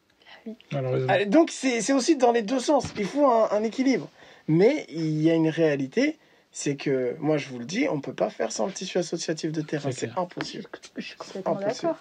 Ah, 0.72 1.24
Donc 1.26 1.50
c'est 1.50 1.82
c'est 1.82 1.92
aussi 1.92 2.16
dans 2.16 2.32
les 2.32 2.42
deux 2.42 2.58
sens, 2.60 2.92
il 2.98 3.04
faut 3.04 3.26
un, 3.26 3.50
un 3.52 3.62
équilibre. 3.62 4.08
Mais 4.48 4.86
il 4.88 5.20
y 5.20 5.30
a 5.30 5.34
une 5.34 5.50
réalité, 5.50 6.16
c'est 6.50 6.76
que, 6.76 7.14
moi 7.20 7.36
je 7.36 7.48
vous 7.50 7.58
le 7.58 7.66
dis, 7.66 7.86
on 7.90 7.96
ne 7.96 8.00
peut 8.00 8.14
pas 8.14 8.30
faire 8.30 8.50
sans 8.50 8.66
le 8.66 8.72
tissu 8.72 8.96
associatif 8.98 9.52
de 9.52 9.60
terrain, 9.60 9.90
C'est 9.92 10.10
impossible. 10.16 10.64
Je 10.96 11.04
suis 11.04 11.16
complètement 11.16 11.54
d'accord. 11.60 11.96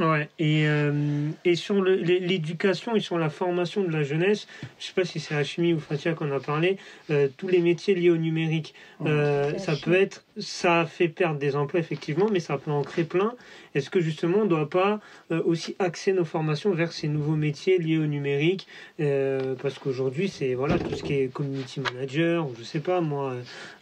Ouais, 0.00 0.28
et, 0.40 0.66
euh, 0.66 1.30
et 1.44 1.54
sur 1.54 1.80
l'éducation 1.80 2.96
et 2.96 3.00
sur 3.00 3.16
la 3.16 3.30
formation 3.30 3.84
de 3.84 3.90
la 3.90 4.02
jeunesse, 4.02 4.48
je 4.80 4.86
sais 4.86 4.92
pas 4.92 5.04
si 5.04 5.20
c'est 5.20 5.36
Hachimi 5.36 5.72
ou 5.72 5.78
Fatia 5.78 6.14
qu'on 6.14 6.32
a 6.32 6.40
parlé, 6.40 6.78
euh, 7.10 7.28
tous 7.36 7.46
les 7.46 7.60
métiers 7.60 7.94
liés 7.94 8.10
au 8.10 8.16
numérique, 8.16 8.74
euh, 9.06 9.56
ça 9.58 9.76
peut 9.76 9.94
être, 9.94 10.24
ça 10.36 10.84
fait 10.86 11.08
perdre 11.08 11.38
des 11.38 11.56
emplois 11.56 11.80
effectivement, 11.80 12.28
mais 12.30 12.40
ça 12.40 12.58
peut 12.58 12.70
en 12.70 12.82
créer 12.82 13.04
plein. 13.04 13.34
Est-ce 13.74 13.90
que 13.90 14.00
justement 14.00 14.38
on 14.38 14.44
ne 14.44 14.48
doit 14.48 14.68
pas 14.68 15.00
euh, 15.30 15.42
aussi 15.44 15.76
axer 15.78 16.12
nos 16.12 16.24
formations 16.24 16.72
vers 16.72 16.92
ces 16.92 17.08
nouveaux 17.08 17.36
métiers 17.36 17.78
liés 17.78 17.98
au 17.98 18.06
numérique 18.06 18.66
euh, 19.00 19.54
Parce 19.60 19.78
qu'aujourd'hui, 19.78 20.28
c'est 20.28 20.54
voilà, 20.54 20.78
tout 20.80 20.94
ce 20.94 21.02
qui 21.04 21.14
est 21.14 21.28
community 21.32 21.80
manager, 21.80 22.48
ou 22.48 22.54
je 22.56 22.62
sais 22.64 22.80
pas 22.80 23.00
moi, 23.00 23.34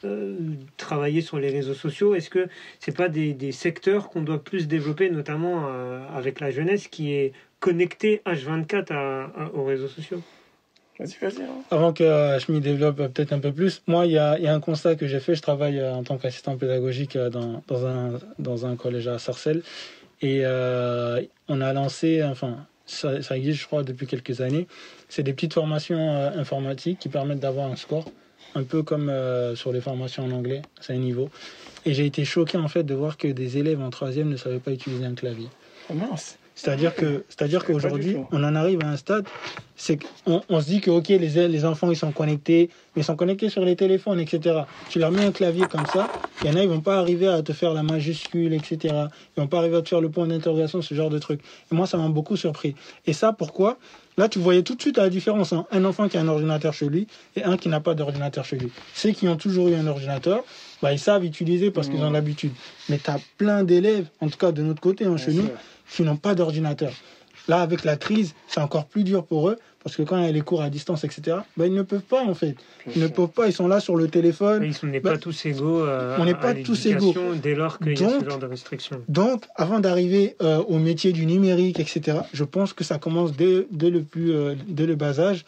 euh, 0.04 0.36
travailler 0.76 1.20
sur 1.22 1.38
les 1.38 1.50
réseaux 1.50 1.74
sociaux, 1.74 2.14
est-ce 2.14 2.30
que 2.30 2.48
c'est 2.80 2.96
pas 2.96 3.08
des, 3.08 3.34
des 3.34 3.52
secteurs 3.52 4.08
qu'on 4.10 4.22
doit 4.22 4.42
plus 4.42 4.68
développer, 4.68 5.10
notamment 5.10 5.66
avec 6.14 6.40
la 6.40 6.50
jeunesse 6.50 6.88
qui 6.88 7.12
est 7.12 7.32
connectée 7.60 8.22
H24 8.26 8.92
à- 8.92 9.24
à- 9.24 9.50
aux 9.54 9.64
réseaux 9.64 9.88
sociaux? 9.88 10.22
Vas-y, 10.98 11.16
vas-y. 11.20 11.42
hein. 11.42 11.62
Avant 11.70 11.92
que 11.92 12.04
euh, 12.04 12.38
je 12.38 12.52
m'y 12.52 12.60
développe 12.60 13.00
euh, 13.00 13.08
peut-être 13.08 13.32
un 13.32 13.38
peu 13.38 13.50
plus, 13.52 13.82
moi, 13.86 14.06
il 14.06 14.12
y 14.12 14.18
a, 14.18 14.38
il 14.38 14.44
y 14.44 14.48
a 14.48 14.54
un 14.54 14.60
constat 14.60 14.94
que 14.94 15.06
j'ai 15.08 15.20
fait. 15.20 15.34
Je 15.34 15.42
travaille 15.42 15.78
euh, 15.78 15.94
en 15.94 16.02
tant 16.02 16.18
qu'assistant 16.18 16.56
pédagogique 16.56 17.16
euh, 17.16 17.30
dans, 17.30 17.62
dans, 17.66 17.86
un, 17.86 18.18
dans 18.38 18.66
un 18.66 18.76
collège 18.76 19.08
à 19.08 19.18
Sarcelles. 19.18 19.62
Et 20.20 20.44
on 21.48 21.60
a 21.60 21.72
lancé, 21.72 22.22
enfin, 22.22 22.64
ça, 22.86 23.22
ça 23.22 23.36
existe, 23.36 23.60
je 23.60 23.66
crois, 23.66 23.82
depuis 23.82 24.06
quelques 24.06 24.40
années. 24.40 24.68
C'est 25.08 25.24
des 25.24 25.32
petites 25.32 25.54
formations 25.54 26.14
informatiques 26.36 27.00
qui 27.00 27.08
permettent 27.08 27.40
d'avoir 27.40 27.66
un 27.66 27.74
score, 27.74 28.04
un 28.54 28.62
peu 28.62 28.84
comme 28.84 29.12
sur 29.56 29.72
les 29.72 29.80
formations 29.80 30.24
en 30.24 30.30
anglais, 30.30 30.62
c'est 30.80 30.92
un 30.92 30.98
niveau. 30.98 31.28
Et 31.84 31.92
j'ai 31.92 32.06
été 32.06 32.24
choqué, 32.24 32.56
en 32.56 32.68
fait, 32.68 32.84
de 32.84 32.94
voir 32.94 33.16
que 33.16 33.26
des 33.26 33.58
élèves 33.58 33.80
en 33.82 33.90
troisième 33.90 34.28
ne 34.28 34.36
savaient 34.36 34.60
pas 34.60 34.70
utiliser 34.70 35.04
un 35.04 35.14
clavier. 35.14 35.48
Oh, 35.90 35.94
mince. 35.94 36.38
C'est-à-dire 36.54 36.94
que, 36.94 37.24
c'est-à-dire 37.28 37.64
qu'aujourd'hui, 37.64 38.16
on 38.30 38.44
en 38.44 38.54
arrive 38.54 38.80
à 38.84 38.88
un 38.88 38.96
stade, 38.96 39.26
c'est 39.76 39.98
qu'on 39.98 40.42
on 40.48 40.60
se 40.60 40.66
dit 40.66 40.80
que 40.80 40.90
ok, 40.90 41.08
les, 41.08 41.48
les 41.48 41.64
enfants 41.64 41.90
ils 41.90 41.96
sont 41.96 42.12
connectés, 42.12 42.70
mais 42.94 43.02
ils 43.02 43.04
sont 43.04 43.16
connectés 43.16 43.48
sur 43.48 43.64
les 43.64 43.74
téléphones, 43.74 44.20
etc. 44.20 44.60
Tu 44.90 44.98
leur 44.98 45.10
mets 45.10 45.24
un 45.24 45.32
clavier 45.32 45.64
comme 45.66 45.86
ça, 45.86 46.08
il 46.42 46.50
y 46.50 46.54
en 46.54 46.56
a, 46.56 46.62
ils 46.62 46.68
vont 46.68 46.80
pas 46.80 46.98
arriver 46.98 47.26
à 47.26 47.42
te 47.42 47.52
faire 47.52 47.72
la 47.72 47.82
majuscule, 47.82 48.52
etc. 48.52 48.94
Ils 49.36 49.40
vont 49.40 49.46
pas 49.46 49.58
arriver 49.58 49.76
à 49.76 49.82
te 49.82 49.88
faire 49.88 50.00
le 50.00 50.10
point 50.10 50.26
d'interrogation, 50.26 50.82
ce 50.82 50.94
genre 50.94 51.10
de 51.10 51.18
truc. 51.18 51.40
Et 51.70 51.74
moi, 51.74 51.86
ça 51.86 51.96
m'a 51.96 52.08
beaucoup 52.08 52.36
surpris. 52.36 52.74
Et 53.06 53.12
ça, 53.12 53.32
pourquoi? 53.32 53.78
Là, 54.18 54.28
tu 54.28 54.38
voyais 54.38 54.62
tout 54.62 54.74
de 54.74 54.82
suite 54.82 54.98
la 54.98 55.08
différence. 55.08 55.52
Hein. 55.52 55.66
Un 55.70 55.84
enfant 55.84 56.08
qui 56.08 56.18
a 56.18 56.20
un 56.20 56.28
ordinateur 56.28 56.74
chez 56.74 56.86
lui 56.86 57.06
et 57.34 57.44
un 57.44 57.56
qui 57.56 57.68
n'a 57.68 57.80
pas 57.80 57.94
d'ordinateur 57.94 58.44
chez 58.44 58.58
lui. 58.58 58.70
Ceux 58.94 59.10
qui 59.10 59.26
ont 59.26 59.36
toujours 59.36 59.68
eu 59.68 59.74
un 59.74 59.86
ordinateur, 59.86 60.44
bah, 60.82 60.92
ils 60.92 60.98
savent 60.98 61.24
utiliser 61.24 61.70
parce 61.70 61.88
qu'ils 61.88 62.02
ont 62.02 62.10
l'habitude. 62.10 62.52
Mais 62.88 62.98
tu 62.98 63.10
as 63.10 63.20
plein 63.38 63.64
d'élèves, 63.64 64.06
en 64.20 64.28
tout 64.28 64.38
cas 64.38 64.52
de 64.52 64.62
notre 64.62 64.80
côté, 64.80 65.04
hein, 65.04 65.16
chez 65.16 65.32
nous, 65.32 65.48
qui 65.88 66.02
n'ont 66.02 66.16
pas 66.16 66.34
d'ordinateur. 66.34 66.92
Là, 67.48 67.60
avec 67.60 67.84
la 67.84 67.96
crise, 67.96 68.34
c'est 68.46 68.60
encore 68.60 68.86
plus 68.86 69.04
dur 69.04 69.24
pour 69.24 69.48
eux 69.48 69.56
parce 69.82 69.96
que 69.96 70.02
quand 70.02 70.16
il 70.18 70.24
y 70.24 70.28
a 70.28 70.32
les 70.32 70.42
cours 70.42 70.62
à 70.62 70.70
distance, 70.70 71.04
etc., 71.04 71.38
bah, 71.56 71.66
ils 71.66 71.74
ne 71.74 71.82
peuvent 71.82 72.00
pas 72.00 72.22
en 72.22 72.34
fait. 72.34 72.54
Ils 72.94 73.02
ne 73.02 73.08
peuvent 73.08 73.28
pas, 73.28 73.48
ils 73.48 73.52
sont 73.52 73.66
là 73.66 73.80
sur 73.80 73.96
le 73.96 74.08
téléphone. 74.08 74.62
ils 74.64 74.88
n'est 74.88 75.00
pas 75.00 75.12
bah, 75.12 75.18
tous 75.18 75.46
égaux. 75.46 75.84
Euh, 75.84 76.16
on 76.18 76.24
n'est 76.24 76.34
pas 76.34 76.54
tous 76.54 76.86
égaux. 76.86 77.14
Dès 77.42 77.54
lors 77.54 77.78
qu'il 77.78 77.98
y 77.98 78.04
a 78.04 78.20
ce 78.20 78.24
genre 78.24 78.38
de 78.38 78.46
restrictions. 78.46 79.02
Donc, 79.08 79.44
avant 79.56 79.80
d'arriver 79.80 80.36
euh, 80.40 80.58
au 80.58 80.78
métier 80.78 81.12
du 81.12 81.26
numérique, 81.26 81.80
etc., 81.80 82.18
je 82.32 82.44
pense 82.44 82.72
que 82.72 82.84
ça 82.84 82.98
commence 82.98 83.32
dès, 83.32 83.66
le, 83.72 84.02
plus, 84.02 84.32
euh, 84.32 84.54
dès 84.68 84.86
le 84.86 84.94
bas 84.94 85.18
âge 85.18 85.44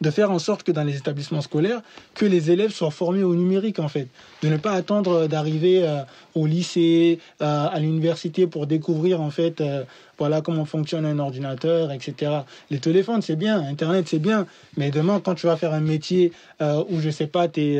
de 0.00 0.10
faire 0.10 0.30
en 0.30 0.38
sorte 0.38 0.62
que 0.62 0.72
dans 0.72 0.84
les 0.84 0.96
établissements 0.96 1.40
scolaires, 1.40 1.80
que 2.14 2.26
les 2.26 2.50
élèves 2.50 2.72
soient 2.72 2.90
formés 2.90 3.22
au 3.22 3.34
numérique 3.34 3.78
en 3.78 3.88
fait, 3.88 4.08
de 4.42 4.48
ne 4.48 4.56
pas 4.56 4.72
attendre 4.72 5.26
d'arriver 5.26 5.86
euh, 5.86 6.02
au 6.34 6.46
lycée, 6.46 7.18
euh, 7.40 7.68
à 7.68 7.78
l'université 7.80 8.46
pour 8.46 8.66
découvrir 8.66 9.20
en 9.20 9.30
fait, 9.30 9.60
euh, 9.60 9.84
voilà 10.18 10.42
comment 10.42 10.64
fonctionne 10.64 11.06
un 11.06 11.18
ordinateur, 11.18 11.92
etc. 11.92 12.40
Les 12.70 12.78
téléphones 12.78 13.22
c'est 13.22 13.36
bien, 13.36 13.60
Internet 13.60 14.06
c'est 14.08 14.18
bien, 14.18 14.46
mais 14.76 14.90
demain 14.90 15.20
quand 15.20 15.34
tu 15.34 15.46
vas 15.46 15.56
faire 15.56 15.72
un 15.72 15.80
métier 15.80 16.32
où 16.60 17.00
je 17.00 17.10
sais 17.10 17.26
pas, 17.26 17.48
tu 17.48 17.76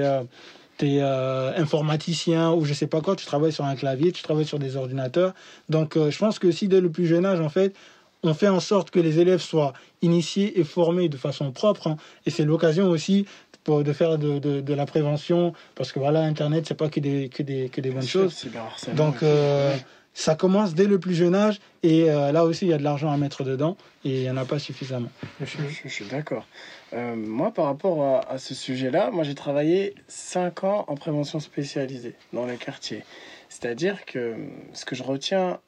es 0.80 1.00
informaticien 1.00 2.52
ou 2.52 2.64
je 2.64 2.74
sais 2.74 2.86
pas 2.86 3.00
quoi, 3.00 3.16
tu 3.16 3.26
travailles 3.26 3.52
sur 3.52 3.64
un 3.64 3.76
clavier, 3.76 4.12
tu 4.12 4.22
travailles 4.22 4.46
sur 4.46 4.58
des 4.58 4.76
ordinateurs. 4.76 5.34
Donc 5.68 5.96
je 5.96 6.18
pense 6.18 6.38
que 6.38 6.50
si 6.50 6.68
dès 6.68 6.80
le 6.80 6.90
plus 6.90 7.06
jeune 7.06 7.24
âge 7.24 7.40
en 7.40 7.48
fait, 7.48 7.74
on 8.26 8.34
fait 8.34 8.48
en 8.48 8.60
sorte 8.60 8.90
que 8.90 9.00
les 9.00 9.18
élèves 9.20 9.40
soient 9.40 9.72
initiés 10.02 10.58
et 10.58 10.64
formés 10.64 11.08
de 11.08 11.16
façon 11.16 11.52
propre. 11.52 11.86
Hein. 11.86 11.96
et 12.26 12.30
c'est 12.30 12.44
l'occasion 12.44 12.88
aussi 12.88 13.26
pour, 13.64 13.82
de 13.82 13.92
faire 13.92 14.18
de, 14.18 14.74
la 14.74 14.86
prévention, 14.86 15.52
parce 15.74 15.92
que 15.92 15.98
voilà, 15.98 16.20
Internet, 16.20 16.66
c'est 16.68 16.76
pas 16.76 16.88
que 16.88 17.00
des, 17.00 17.28
que 17.28 17.42
des, 17.42 17.68
que 17.68 17.80
des 17.80 17.90
bonnes 17.90 18.02
choses. 18.06 18.46
Donc, 18.94 19.22
euh, 19.22 19.76
ça 20.14 20.34
commence 20.34 20.74
dès 20.74 20.86
le 20.86 20.98
plus 21.00 21.14
jeune 21.14 21.34
âge, 21.34 21.58
et 21.82 22.08
euh, 22.08 22.30
là 22.30 22.44
aussi, 22.44 22.66
il 22.66 22.68
y 22.70 22.72
a 22.72 22.78
de 22.78 22.84
l'argent 22.84 23.10
à 23.10 23.16
mettre 23.16 23.42
dedans, 23.42 23.76
et 24.04 24.10
il 24.10 24.20
n'y 24.22 24.30
en 24.30 24.36
a 24.36 24.44
pas 24.44 24.58
suffisamment. 24.58 25.10
Je, 25.40 25.88
suis 25.88 26.06
d'accord. 26.06 26.46
Euh, 26.92 27.16
moi, 27.16 27.52
par 27.52 27.66
rapport 27.66 28.02
à, 28.02 28.30
à 28.30 28.38
ce 28.38 28.54
sujet-là, 28.54 29.10
moi, 29.10 29.24
j'ai 29.24 29.34
travaillé 29.34 29.94
5 30.06 30.64
ans 30.64 30.84
en 30.86 30.94
prévention 30.94 31.40
spécialisée 31.40 32.14
dans 32.32 32.46
les 32.46 32.56
quartiers. 32.56 33.02
C'est-à-dire 33.48 34.04
que 34.04 34.36
ce 34.72 34.84
que 34.84 34.94
je 34.94 35.02
retiens 35.02 35.58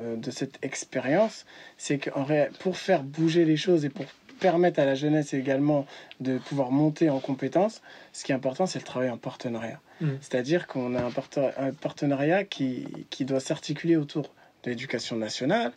euh, 0.00 0.16
de 0.16 0.30
cette 0.30 0.58
expérience, 0.62 1.44
c'est 1.76 1.98
que 1.98 2.10
pour 2.58 2.76
faire 2.76 3.02
bouger 3.02 3.44
les 3.44 3.56
choses 3.56 3.84
et 3.84 3.90
pour 3.90 4.06
permettre 4.40 4.80
à 4.80 4.84
la 4.84 4.94
jeunesse 4.94 5.34
également 5.34 5.86
de 6.20 6.38
pouvoir 6.38 6.70
monter 6.70 7.10
en 7.10 7.20
compétences, 7.20 7.80
ce 8.12 8.24
qui 8.24 8.32
est 8.32 8.34
important, 8.34 8.66
c'est 8.66 8.80
le 8.80 8.84
travail 8.84 9.10
en 9.10 9.18
partenariat. 9.18 9.80
Mm. 10.00 10.08
C'est-à-dire 10.20 10.66
qu'on 10.66 10.94
a 10.94 11.02
un, 11.02 11.72
partenariat 11.72 12.44
qui, 12.44 12.86
qui 13.10 13.24
doit 13.24 13.40
s'articuler 13.40 13.96
autour 13.96 14.32
de 14.64 14.70
l'éducation 14.70 15.16
nationale, 15.16 15.72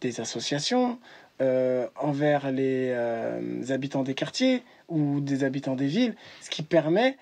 des 0.00 0.20
associations, 0.20 0.98
euh, 1.40 1.88
envers 1.96 2.52
les 2.52 2.92
euh, 2.92 3.62
habitants 3.70 4.04
des 4.04 4.14
quartiers 4.14 4.62
ou 4.88 5.20
des 5.20 5.42
habitants 5.42 5.74
des 5.74 5.88
villes, 5.88 6.14
ce 6.40 6.50
qui 6.50 6.62
permet 6.62 7.16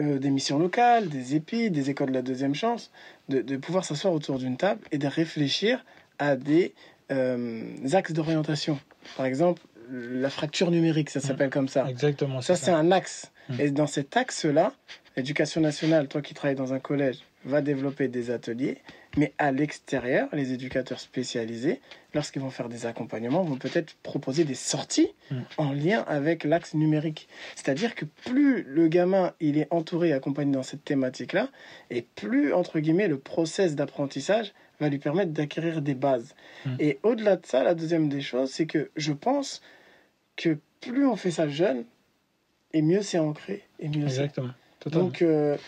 euh, 0.00 0.18
des 0.18 0.30
missions 0.30 0.58
locales, 0.58 1.08
des 1.08 1.34
épis, 1.36 1.70
des 1.70 1.90
écoles 1.90 2.08
de 2.10 2.14
la 2.14 2.22
deuxième 2.22 2.54
chance, 2.54 2.90
de, 3.28 3.40
de 3.40 3.56
pouvoir 3.56 3.84
s'asseoir 3.84 4.14
autour 4.14 4.38
d'une 4.38 4.56
table 4.56 4.80
et 4.92 4.98
de 4.98 5.06
réfléchir 5.06 5.84
à 6.18 6.36
des 6.36 6.74
euh, 7.10 7.62
axes 7.92 8.12
d'orientation. 8.12 8.78
Par 9.16 9.26
exemple, 9.26 9.62
la 9.90 10.30
fracture 10.30 10.70
numérique, 10.70 11.10
ça 11.10 11.18
mmh. 11.18 11.22
s'appelle 11.22 11.50
comme 11.50 11.68
ça. 11.68 11.86
Exactement. 11.88 12.40
Ça, 12.40 12.56
c'est 12.56 12.70
un 12.70 12.92
axe. 12.92 13.32
Mmh. 13.48 13.60
Et 13.60 13.70
dans 13.70 13.86
cet 13.86 14.16
axe-là, 14.16 14.72
l'éducation 15.16 15.60
nationale, 15.60 16.08
toi 16.08 16.22
qui 16.22 16.34
travailles 16.34 16.56
dans 16.56 16.72
un 16.72 16.78
collège, 16.78 17.18
va 17.44 17.60
développer 17.62 18.08
des 18.08 18.30
ateliers 18.30 18.78
mais 19.16 19.32
à 19.38 19.50
l'extérieur, 19.50 20.28
les 20.32 20.52
éducateurs 20.52 21.00
spécialisés, 21.00 21.80
lorsqu'ils 22.14 22.42
vont 22.42 22.50
faire 22.50 22.68
des 22.68 22.86
accompagnements, 22.86 23.42
vont 23.42 23.56
peut-être 23.56 23.94
proposer 24.02 24.44
des 24.44 24.54
sorties 24.54 25.08
mm. 25.30 25.40
en 25.58 25.72
lien 25.72 26.04
avec 26.06 26.44
l'axe 26.44 26.74
numérique. 26.74 27.28
C'est-à-dire 27.56 27.94
que 27.94 28.04
plus 28.04 28.62
le 28.62 28.88
gamin 28.88 29.32
il 29.40 29.58
est 29.58 29.66
entouré 29.70 30.08
et 30.08 30.12
accompagné 30.12 30.52
dans 30.52 30.62
cette 30.62 30.84
thématique-là, 30.84 31.48
et 31.90 32.02
plus, 32.02 32.52
entre 32.52 32.78
guillemets, 32.78 33.08
le 33.08 33.18
process 33.18 33.74
d'apprentissage 33.74 34.52
va 34.78 34.88
lui 34.88 34.98
permettre 34.98 35.32
d'acquérir 35.32 35.82
des 35.82 35.94
bases. 35.94 36.34
Mm. 36.64 36.76
Et 36.78 36.98
au-delà 37.02 37.36
de 37.36 37.46
ça, 37.46 37.64
la 37.64 37.74
deuxième 37.74 38.08
des 38.08 38.20
choses, 38.20 38.50
c'est 38.50 38.66
que 38.66 38.90
je 38.96 39.12
pense 39.12 39.60
que 40.36 40.58
plus 40.80 41.06
on 41.06 41.16
fait 41.16 41.32
ça 41.32 41.48
jeune, 41.48 41.84
et 42.72 42.82
mieux 42.82 43.02
c'est 43.02 43.18
ancré, 43.18 43.64
et 43.80 43.88
mieux 43.88 44.04
Exactement. 44.04 44.50
Donc, 44.86 45.20
euh, 45.20 45.58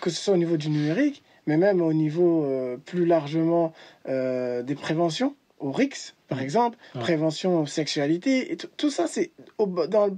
que 0.00 0.08
ce 0.08 0.16
soit 0.16 0.34
au 0.34 0.38
niveau 0.38 0.56
du 0.56 0.70
numérique, 0.70 1.22
mais 1.46 1.56
même 1.56 1.80
au 1.80 1.92
niveau 1.92 2.44
euh, 2.44 2.76
plus 2.76 3.06
largement 3.06 3.72
euh, 4.08 4.62
des 4.62 4.74
préventions, 4.74 5.34
au 5.58 5.72
RIX 5.72 6.14
par 6.28 6.38
mmh. 6.38 6.42
exemple, 6.42 6.78
prévention 7.00 7.66
sexualité, 7.66 8.52
et 8.52 8.56
tout 8.56 8.90
ça 8.90 9.06
c'est 9.06 9.30
dans 9.58 10.16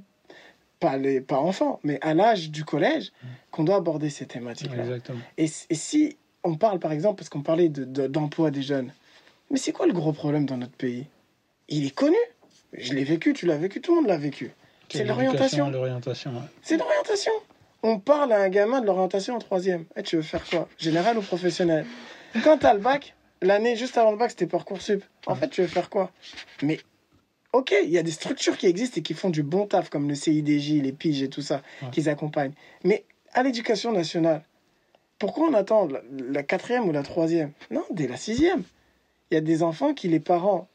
pas 0.81 0.97
les 0.97 1.21
pas 1.21 1.39
enfants, 1.39 1.81
mais 1.83 1.99
à 2.03 2.15
l'âge 2.15 2.51
du 2.51 2.65
collège 2.65 3.11
mmh. 3.11 3.27
qu'on 3.51 3.65
doit 3.65 3.77
aborder 3.77 4.11
ces 4.11 4.27
thématiques-là. 4.27 4.85
Et, 5.37 5.45
et, 5.45 5.75
si 5.75 6.17
on 6.45 6.57
parle 6.57 6.79
par 6.79 6.93
exemple, 6.93 7.17
parce 7.17 7.29
qu'on 7.29 7.43
parlait 7.43 7.69
d'emploi 7.69 8.51
de, 8.51 8.57
des 8.57 8.63
jeunes, 8.63 8.93
mais 9.51 9.59
c'est 9.59 9.73
quoi 9.73 9.87
le 9.87 9.93
gros 9.93 10.13
problème 10.13 10.47
dans 10.47 10.57
notre 10.57 10.77
pays? 10.77 11.07
Il 11.69 11.87
est 11.87 11.95
connu. 11.95 12.17
Je 12.73 12.93
l'ai 12.93 13.05
vécu, 13.05 13.33
tu 13.33 13.47
l'as 13.47 13.57
vécu, 13.57 13.81
tout 13.81 13.93
le 13.93 14.01
monde 14.01 14.09
l'a 14.09 14.19
vécu. 14.19 14.53
C'est 14.91 15.05
l'orientation. 15.05 15.67
C'est 16.63 16.77
l'orientation. 16.77 17.33
On 17.83 18.01
parle 18.01 18.33
à 18.33 18.41
un 18.41 18.49
gamin 18.49 18.81
de 18.81 18.87
l'orientation 18.87 19.37
en 19.37 19.39
troisième. 19.39 19.85
Eh, 19.97 20.03
tu 20.03 20.17
veux 20.17 20.23
faire 20.23 20.45
quoi? 20.45 20.69
Général 20.79 21.17
ou 21.17 21.23
professionnel? 21.23 21.87
Quand 22.43 22.59
tu 22.59 22.67
as 22.67 22.75
le 22.75 22.81
bac, 22.81 23.15
l'année 23.41 23.77
juste 23.77 23.97
avant 23.97 24.11
le 24.11 24.17
bac, 24.17 24.31
c'était 24.31 24.47
Parcoursup. 24.47 25.05
En 25.27 25.37
fait, 25.37 25.49
tu 25.49 25.63
veux 25.63 25.69
faire 25.69 25.89
quoi? 25.89 26.11
Mais 26.63 26.81
ok, 27.53 27.75
il 27.85 27.91
y 27.91 27.99
a 27.99 28.03
des 28.03 28.11
structures 28.11 28.57
qui 28.57 28.67
existent 28.67 28.99
et 28.99 29.03
qui 29.03 29.15
font 29.15 29.31
du 29.31 29.45
bon 29.45 29.67
taf, 29.67 29.91
comme 29.91 30.09
le 30.09 30.17
CIDJ, 30.17 30.83
les 30.83 30.93
piges 30.93 31.23
et 31.23 31.29
tout 31.29 31.43
ça, 31.43 31.63
qui 31.93 32.09
accompagnent. 32.09 32.55
Mais 32.83 33.05
à 33.33 33.45
l'éducation 33.45 33.93
nationale, 33.93 34.43
pourquoi 35.19 35.49
on 35.49 35.55
attend 35.55 35.89
la, 36.11 36.43
quatrième 36.43 36.89
ou 36.89 36.93
la 36.93 37.03
troisième? 37.03 37.53
Non, 37.71 37.85
dès 37.91 38.09
la 38.09 38.17
sixième. 38.17 38.65
Il 39.31 39.35
y 39.35 39.39
a 39.39 39.41
des 39.41 39.63
enfants 39.63 39.95
qui, 39.95 40.09
les 40.09 40.21
parents, 40.21 40.69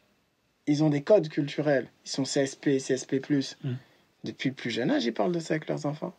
ils 0.68 0.84
ont 0.84 0.90
des 0.90 1.02
codes 1.02 1.28
culturels. 1.28 1.90
Ils 2.06 2.12
sont 2.12 2.24
CSP, 2.24 2.78
CSP+. 2.78 3.22
Mm. 3.64 3.74
Depuis 4.24 4.50
le 4.50 4.56
plus 4.56 4.70
jeune 4.70 4.90
âge, 4.90 5.04
ils 5.06 5.14
parlent 5.14 5.34
de 5.34 5.40
ça 5.40 5.56
avec 5.56 5.68
leurs 5.68 5.86
enfants 5.86 6.14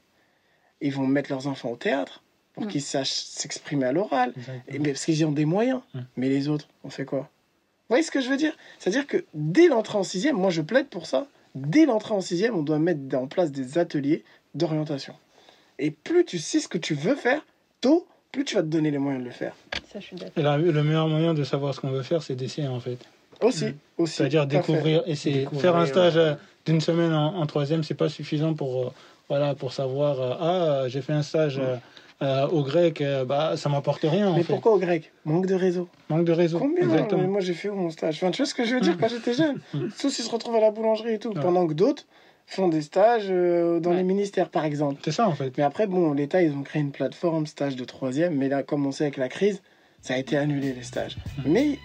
ils 0.84 0.92
vont 0.92 1.06
mettre 1.06 1.30
leurs 1.30 1.46
enfants 1.46 1.70
au 1.70 1.76
théâtre 1.76 2.22
pour 2.52 2.64
mm. 2.64 2.68
qu'ils 2.68 2.82
sachent 2.82 3.12
s'exprimer 3.12 3.86
à 3.86 3.92
l'oral, 3.92 4.32
parce 4.84 5.04
qu'ils 5.04 5.24
ont 5.26 5.32
des 5.32 5.46
moyens. 5.46 5.80
Mm. 5.94 6.00
Mais 6.16 6.28
les 6.28 6.48
autres, 6.48 6.68
on 6.84 6.90
fait 6.90 7.04
quoi? 7.04 7.20
Vous 7.20 7.88
voyez 7.88 8.04
ce 8.04 8.10
que 8.10 8.20
je 8.20 8.28
veux 8.28 8.36
dire? 8.36 8.56
C'est-à-dire 8.78 9.06
que 9.06 9.24
dès 9.34 9.68
l'entrée 9.68 9.98
en 9.98 10.04
sixième, 10.04 10.36
moi 10.36 10.50
je 10.50 10.62
plaide 10.62 10.88
pour 10.88 11.06
ça, 11.06 11.26
dès 11.54 11.86
l'entrée 11.86 12.14
en 12.14 12.20
sixième, 12.20 12.54
on 12.54 12.62
doit 12.62 12.78
mettre 12.78 13.00
en 13.16 13.26
place 13.26 13.50
des 13.50 13.78
ateliers 13.78 14.24
d'orientation. 14.54 15.14
Et 15.78 15.90
plus 15.90 16.24
tu 16.24 16.38
sais 16.38 16.60
ce 16.60 16.68
que 16.68 16.78
tu 16.78 16.94
veux 16.94 17.16
faire, 17.16 17.44
tôt, 17.80 18.06
plus 18.30 18.44
tu 18.44 18.54
vas 18.54 18.62
te 18.62 18.68
donner 18.68 18.90
les 18.90 18.98
moyens 18.98 19.22
de 19.22 19.28
le 19.28 19.34
faire. 19.34 19.54
Ça, 19.92 20.00
je 20.00 20.04
suis 20.06 20.16
Et 20.36 20.42
le 20.42 20.82
meilleur 20.82 21.08
moyen 21.08 21.34
de 21.34 21.44
savoir 21.44 21.74
ce 21.74 21.80
qu'on 21.80 21.90
veut 21.90 22.02
faire, 22.02 22.22
c'est 22.22 22.36
d'essayer 22.36 22.68
en 22.68 22.80
fait. 22.80 22.98
Aussi, 23.40 23.66
mm. 23.66 23.74
aussi. 23.98 24.14
C'est-à-dire 24.16 24.46
découvrir, 24.46 25.02
essayer. 25.06 25.48
Faire 25.58 25.76
un 25.76 25.86
stage 25.86 26.16
euh, 26.16 26.34
d'une 26.66 26.80
semaine 26.80 27.12
en, 27.12 27.36
en 27.36 27.46
troisième, 27.46 27.82
c'est 27.82 27.94
pas 27.94 28.08
suffisant 28.08 28.54
pour 28.54 28.82
euh, 28.82 28.92
voilà, 29.28 29.54
pour 29.54 29.72
savoir, 29.72 30.20
euh, 30.20 30.34
ah, 30.84 30.88
j'ai 30.88 31.00
fait 31.00 31.12
un 31.12 31.22
stage 31.22 31.58
euh, 31.58 31.76
euh, 32.22 32.46
au 32.48 32.62
grec, 32.62 33.02
bah, 33.26 33.56
ça 33.56 33.68
m'apporte 33.68 34.02
rien. 34.02 34.34
Mais 34.34 34.44
pourquoi 34.44 34.72
au 34.72 34.78
grec? 34.78 35.12
Manque 35.24 35.46
de 35.46 35.54
réseau. 35.54 35.88
Manque 36.08 36.24
de 36.24 36.32
réseau. 36.32 36.58
Combien? 36.58 36.84
Exactement. 36.84 37.22
Moi, 37.28 37.40
j'ai 37.40 37.54
fait 37.54 37.68
où 37.68 37.74
mon 37.74 37.90
stage? 37.90 38.16
Enfin, 38.16 38.30
Tu 38.30 38.42
vois 38.42 38.46
ce 38.46 38.54
que 38.54 38.64
je 38.64 38.74
veux 38.74 38.80
dire 38.80 38.96
quand 38.98 39.08
j'étais 39.08 39.34
jeune 39.34 39.58
Tous, 39.98 40.18
ils 40.18 40.22
se 40.22 40.30
retrouvent 40.30 40.56
à 40.56 40.60
la 40.60 40.70
boulangerie 40.70 41.14
et 41.14 41.18
tout, 41.18 41.32
pendant 41.32 41.66
que 41.66 41.74
d'autres 41.74 42.04
font 42.46 42.68
des 42.68 42.82
stages 42.82 43.28
dans 43.28 43.92
les 43.92 44.02
ministères, 44.02 44.50
par 44.50 44.66
exemple. 44.66 45.00
C'est 45.04 45.12
ça, 45.12 45.26
en 45.26 45.32
fait. 45.32 45.56
Mais 45.56 45.64
après, 45.64 45.86
bon, 45.86 46.12
l'État, 46.12 46.42
ils 46.42 46.52
ont 46.52 46.62
créé 46.62 46.82
une 46.82 46.92
plateforme 46.92 47.46
stage 47.46 47.76
de 47.76 47.84
troisième, 47.84 48.36
mais 48.36 48.48
là, 48.48 48.62
comme 48.62 48.84
on 48.86 48.92
sait 48.92 49.04
avec 49.04 49.16
la 49.16 49.28
crise, 49.28 49.62
ça 50.02 50.14
a 50.14 50.18
été 50.18 50.36
annulé, 50.36 50.74
les 50.74 50.82
stages. 50.82 51.16
Mais 51.46 51.78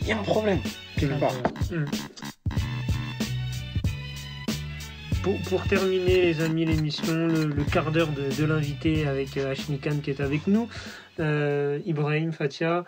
il 0.00 0.08
y 0.08 0.12
a 0.12 0.18
un 0.18 0.22
problème, 0.22 0.58
quelque 0.96 1.20
part. 1.20 1.34
Pour, 5.22 5.62
terminer, 5.64 6.22
les 6.22 6.40
amis, 6.40 6.64
l'émission, 6.64 7.26
le, 7.28 7.64
quart 7.70 7.92
d'heure 7.92 8.08
de, 8.08 8.44
l'invité 8.44 9.06
avec 9.06 9.36
euh, 9.36 9.52
Ashmi 9.52 9.78
Khan 9.78 9.98
qui 10.02 10.10
est 10.10 10.20
avec 10.20 10.46
nous, 10.46 10.68
euh, 11.20 11.78
Ibrahim, 11.86 12.32
Fatia, 12.32 12.84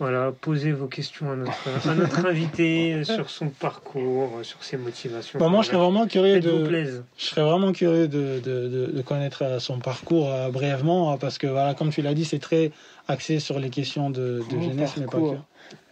Voilà, 0.00 0.32
posez 0.40 0.72
vos 0.72 0.86
questions 0.86 1.30
à 1.30 1.36
notre, 1.36 1.88
à 1.88 1.94
notre 1.94 2.24
invité 2.26 3.04
sur 3.04 3.28
son 3.28 3.50
parcours, 3.50 4.40
sur 4.42 4.64
ses 4.64 4.78
motivations. 4.78 5.38
Bon, 5.38 5.50
moi, 5.50 5.60
je 5.60 5.68
serais 5.68 5.76
vraiment 5.76 6.06
curieux 6.06 6.40
de, 6.40 7.02
je 7.18 7.24
serais 7.24 7.42
vraiment 7.42 7.70
curieux 7.72 8.08
de, 8.08 8.40
de, 8.40 8.68
de, 8.68 8.86
de 8.86 9.02
connaître 9.02 9.44
euh, 9.44 9.58
son 9.58 9.78
parcours 9.78 10.32
euh, 10.32 10.48
brièvement, 10.48 11.12
hein, 11.12 11.18
parce 11.18 11.36
que 11.36 11.46
voilà, 11.46 11.74
comme 11.74 11.90
tu 11.90 12.00
l'as 12.00 12.14
dit, 12.14 12.24
c'est 12.24 12.38
très 12.38 12.72
axé 13.08 13.40
sur 13.40 13.58
les 13.58 13.68
questions 13.68 14.08
de, 14.08 14.42
jeunesse, 14.50 14.96
mais 14.96 15.04
pas 15.04 15.18
que. 15.18 15.36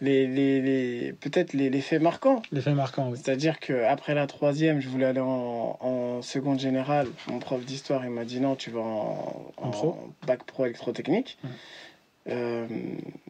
Les, 0.01 0.25
les, 0.25 0.59
les, 0.61 1.13
Peut-être 1.13 1.53
les, 1.53 1.69
les 1.69 1.81
faits 1.81 2.01
marquants. 2.01 2.41
Les 2.51 2.61
faits 2.61 2.73
marquants, 2.75 3.09
oui. 3.11 3.19
C'est-à-dire 3.23 3.59
qu'après 3.59 4.15
la 4.15 4.25
troisième, 4.25 4.81
je 4.81 4.89
voulais 4.89 5.05
aller 5.05 5.21
en, 5.21 5.77
en 5.79 6.21
seconde 6.23 6.59
générale. 6.59 7.07
Mon 7.27 7.37
prof 7.39 7.63
d'histoire, 7.63 8.03
il 8.03 8.11
m'a 8.11 8.25
dit 8.25 8.39
non, 8.39 8.55
tu 8.55 8.71
vas 8.71 8.81
en, 8.81 9.53
En 9.57 9.69
pro 9.69 9.97
bac 10.25 10.43
pro 10.45 10.65
électrotechnique. 10.65 11.37
Euh, 12.29 12.67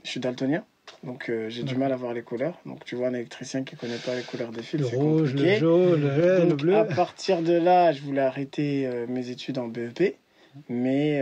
je 0.04 0.10
suis 0.10 0.20
daltonien, 0.20 0.64
donc 1.04 1.30
euh, 1.30 1.50
j'ai 1.50 1.64
du 1.64 1.76
mal 1.76 1.91
à 1.91 1.95
voir 1.95 2.14
les 2.14 2.22
couleurs. 2.22 2.60
Donc 2.66 2.84
tu 2.86 2.95
vois 2.95 3.08
un 3.08 3.14
électricien 3.14 3.64
qui 3.64 3.76
connaît 3.76 3.97
pas 3.97 4.16
les 4.16 4.24
couleurs 4.24 4.52
des 4.52 4.62
fils, 4.62 4.80
Le 4.80 4.88
rouge, 4.88 5.34
le 5.34 5.56
jaune, 5.56 6.02
le 6.02 6.08
vert, 6.08 6.45
le 6.45 6.56
bleu. 6.56 6.76
À 6.76 6.84
partir 6.86 7.41
de 7.41 7.54
là, 7.54 7.91
je 7.91 8.02
voulais 8.02 8.22
arrêter 8.22 8.86
euh, 8.86 9.06
mes 9.08 9.30
études 9.30 9.58
en 9.58 9.68
BEP, 9.68 10.16
mais 10.68 11.18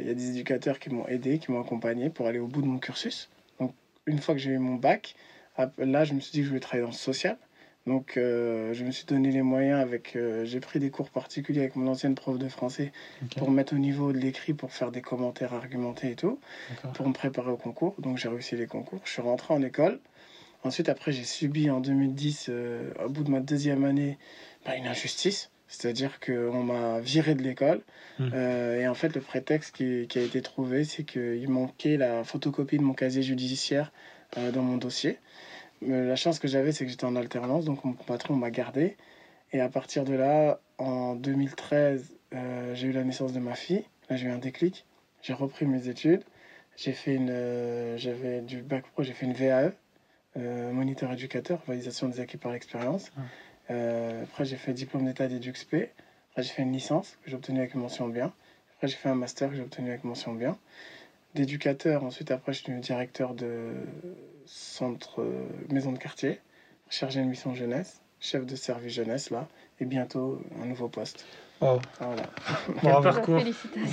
il 0.00 0.06
y 0.06 0.10
a 0.10 0.14
des 0.14 0.30
éducateurs 0.30 0.78
qui 0.78 0.90
m'ont 0.90 1.06
aidé, 1.08 1.38
qui 1.38 1.50
m'ont 1.50 1.60
accompagné 1.60 2.10
pour 2.10 2.26
aller 2.26 2.38
au 2.38 2.46
bout 2.46 2.62
de 2.62 2.66
mon 2.66 2.78
cursus. 2.78 3.28
Donc, 3.60 3.72
une 4.06 4.18
fois 4.18 4.34
que 4.34 4.40
j'ai 4.40 4.50
eu 4.50 4.58
mon 4.58 4.76
bac, 4.76 5.14
là, 5.78 6.04
je 6.04 6.14
me 6.14 6.20
suis 6.20 6.32
dit 6.32 6.38
que 6.38 6.44
je 6.44 6.48
voulais 6.48 6.60
travailler 6.60 6.82
dans 6.84 6.90
le 6.90 6.96
social. 6.96 7.36
Donc, 7.88 8.16
euh, 8.16 8.72
je 8.74 8.84
me 8.84 8.90
suis 8.90 9.06
donné 9.06 9.32
les 9.32 9.42
moyens 9.42 9.80
avec. 9.80 10.14
euh, 10.14 10.44
j'ai 10.44 10.60
pris 10.60 10.78
des 10.78 10.90
cours 10.90 11.10
particuliers 11.10 11.60
avec 11.60 11.74
mon 11.74 11.90
ancienne 11.90 12.14
prof 12.14 12.38
de 12.38 12.48
français 12.48 12.92
Ok, 13.22 13.38
pour 13.38 13.50
me 13.50 13.56
mettre 13.56 13.74
au 13.74 13.78
niveau 13.78 14.12
de 14.12 14.18
l'écrit, 14.18 14.54
pour 14.54 14.72
faire 14.72 14.92
des 14.92 15.00
commentaires 15.02 15.54
argumentés 15.54 16.12
et 16.12 16.14
tout 16.14 16.38
pour 16.94 17.08
me 17.08 17.12
préparer 17.12 17.50
au 17.50 17.56
concours. 17.56 17.94
Donc 17.98 18.18
j'ai 18.18 18.28
réussi 18.28 18.56
les 18.56 18.66
concours. 18.66 19.00
Je 19.04 19.10
suis 19.10 19.22
rentré 19.22 19.54
en 19.54 19.62
école. 19.62 20.00
Ensuite, 20.64 20.88
après, 20.88 21.12
j'ai 21.12 21.24
subi 21.24 21.70
en 21.70 21.80
2010, 21.80 22.46
euh, 22.48 22.92
au 23.04 23.08
bout 23.08 23.22
de 23.24 23.30
ma 23.30 23.40
deuxième 23.40 23.84
année, 23.84 24.18
bah, 24.66 24.76
une 24.76 24.86
injustice. 24.86 25.50
C'est-à-dire 25.68 26.18
qu'on 26.18 26.62
m'a 26.62 26.98
viré 27.00 27.34
de 27.34 27.42
l'école. 27.42 27.82
Hmm. 28.18 28.30
Euh, 28.32 28.80
et 28.80 28.88
en 28.88 28.94
fait, 28.94 29.14
le 29.14 29.20
prétexte 29.20 29.76
qui, 29.76 30.06
qui 30.08 30.18
a 30.18 30.22
été 30.22 30.40
trouvé, 30.40 30.84
c'est 30.84 31.04
qu'il 31.04 31.48
manquait 31.48 31.96
la 31.96 32.24
photocopie 32.24 32.78
de 32.78 32.82
mon 32.82 32.94
casier 32.94 33.22
judiciaire 33.22 33.92
euh, 34.36 34.50
dans 34.50 34.62
mon 34.62 34.78
dossier. 34.78 35.18
Mais 35.80 36.04
la 36.04 36.16
chance 36.16 36.38
que 36.38 36.48
j'avais, 36.48 36.72
c'est 36.72 36.84
que 36.84 36.90
j'étais 36.90 37.04
en 37.04 37.16
alternance. 37.16 37.64
Donc 37.64 37.84
mon 37.84 37.92
patron 37.92 38.34
m'a 38.36 38.50
gardé. 38.50 38.96
Et 39.52 39.60
à 39.60 39.68
partir 39.68 40.04
de 40.04 40.14
là, 40.14 40.60
en 40.78 41.14
2013, 41.14 42.16
euh, 42.34 42.74
j'ai 42.74 42.88
eu 42.88 42.92
la 42.92 43.04
naissance 43.04 43.32
de 43.32 43.40
ma 43.40 43.54
fille. 43.54 43.84
Là, 44.10 44.16
j'ai 44.16 44.26
eu 44.26 44.30
un 44.30 44.38
déclic. 44.38 44.84
J'ai 45.22 45.32
repris 45.32 45.66
mes 45.66 45.88
études. 45.88 46.22
J'ai 46.76 46.92
fait 46.92 47.14
une, 47.14 47.30
euh, 47.30 47.96
j'avais 47.96 48.40
du 48.40 48.62
bac 48.62 48.84
pro, 48.92 49.02
j'ai 49.02 49.12
fait 49.12 49.26
une 49.26 49.32
VAE, 49.32 49.72
euh, 50.36 50.72
moniteur 50.72 51.12
éducateur, 51.12 51.60
validation 51.66 52.08
des 52.08 52.20
acquis 52.20 52.36
par 52.36 52.52
l'expérience. 52.52 53.10
Ah. 53.16 53.22
Euh, 53.70 54.22
après, 54.22 54.44
j'ai 54.44 54.56
fait 54.56 54.72
diplôme 54.72 55.04
d'état 55.04 55.26
d'éduxp. 55.26 55.74
Après, 56.30 56.42
j'ai 56.44 56.50
fait 56.50 56.62
une 56.62 56.72
licence 56.72 57.18
que 57.24 57.30
j'ai 57.30 57.36
obtenue 57.36 57.58
avec 57.58 57.74
mention 57.74 58.06
bien. 58.06 58.32
Après, 58.76 58.86
j'ai 58.86 58.96
fait 58.96 59.08
un 59.08 59.16
master 59.16 59.50
que 59.50 59.56
j'ai 59.56 59.62
obtenu 59.62 59.88
avec 59.88 60.04
mention 60.04 60.34
bien. 60.34 60.56
D'éducateur, 61.34 62.04
ensuite, 62.04 62.30
après, 62.30 62.52
je 62.52 62.58
suis 62.58 62.66
devenu 62.66 62.80
directeur 62.80 63.34
de 63.34 63.72
centre 64.48 65.20
euh, 65.22 65.46
maison 65.70 65.92
de 65.92 65.98
quartier, 65.98 66.40
chargé 66.90 67.20
de 67.20 67.26
mission 67.26 67.54
jeunesse, 67.54 68.00
chef 68.20 68.46
de 68.46 68.56
service 68.56 68.92
jeunesse 68.94 69.30
là, 69.30 69.46
et 69.80 69.84
bientôt 69.84 70.40
un 70.62 70.66
nouveau 70.66 70.88
poste. 70.88 71.24
Wow. 71.60 71.80
Voilà. 72.00 72.22
Quel 72.66 72.74
Bravo. 72.90 73.02
parcours. 73.02 73.42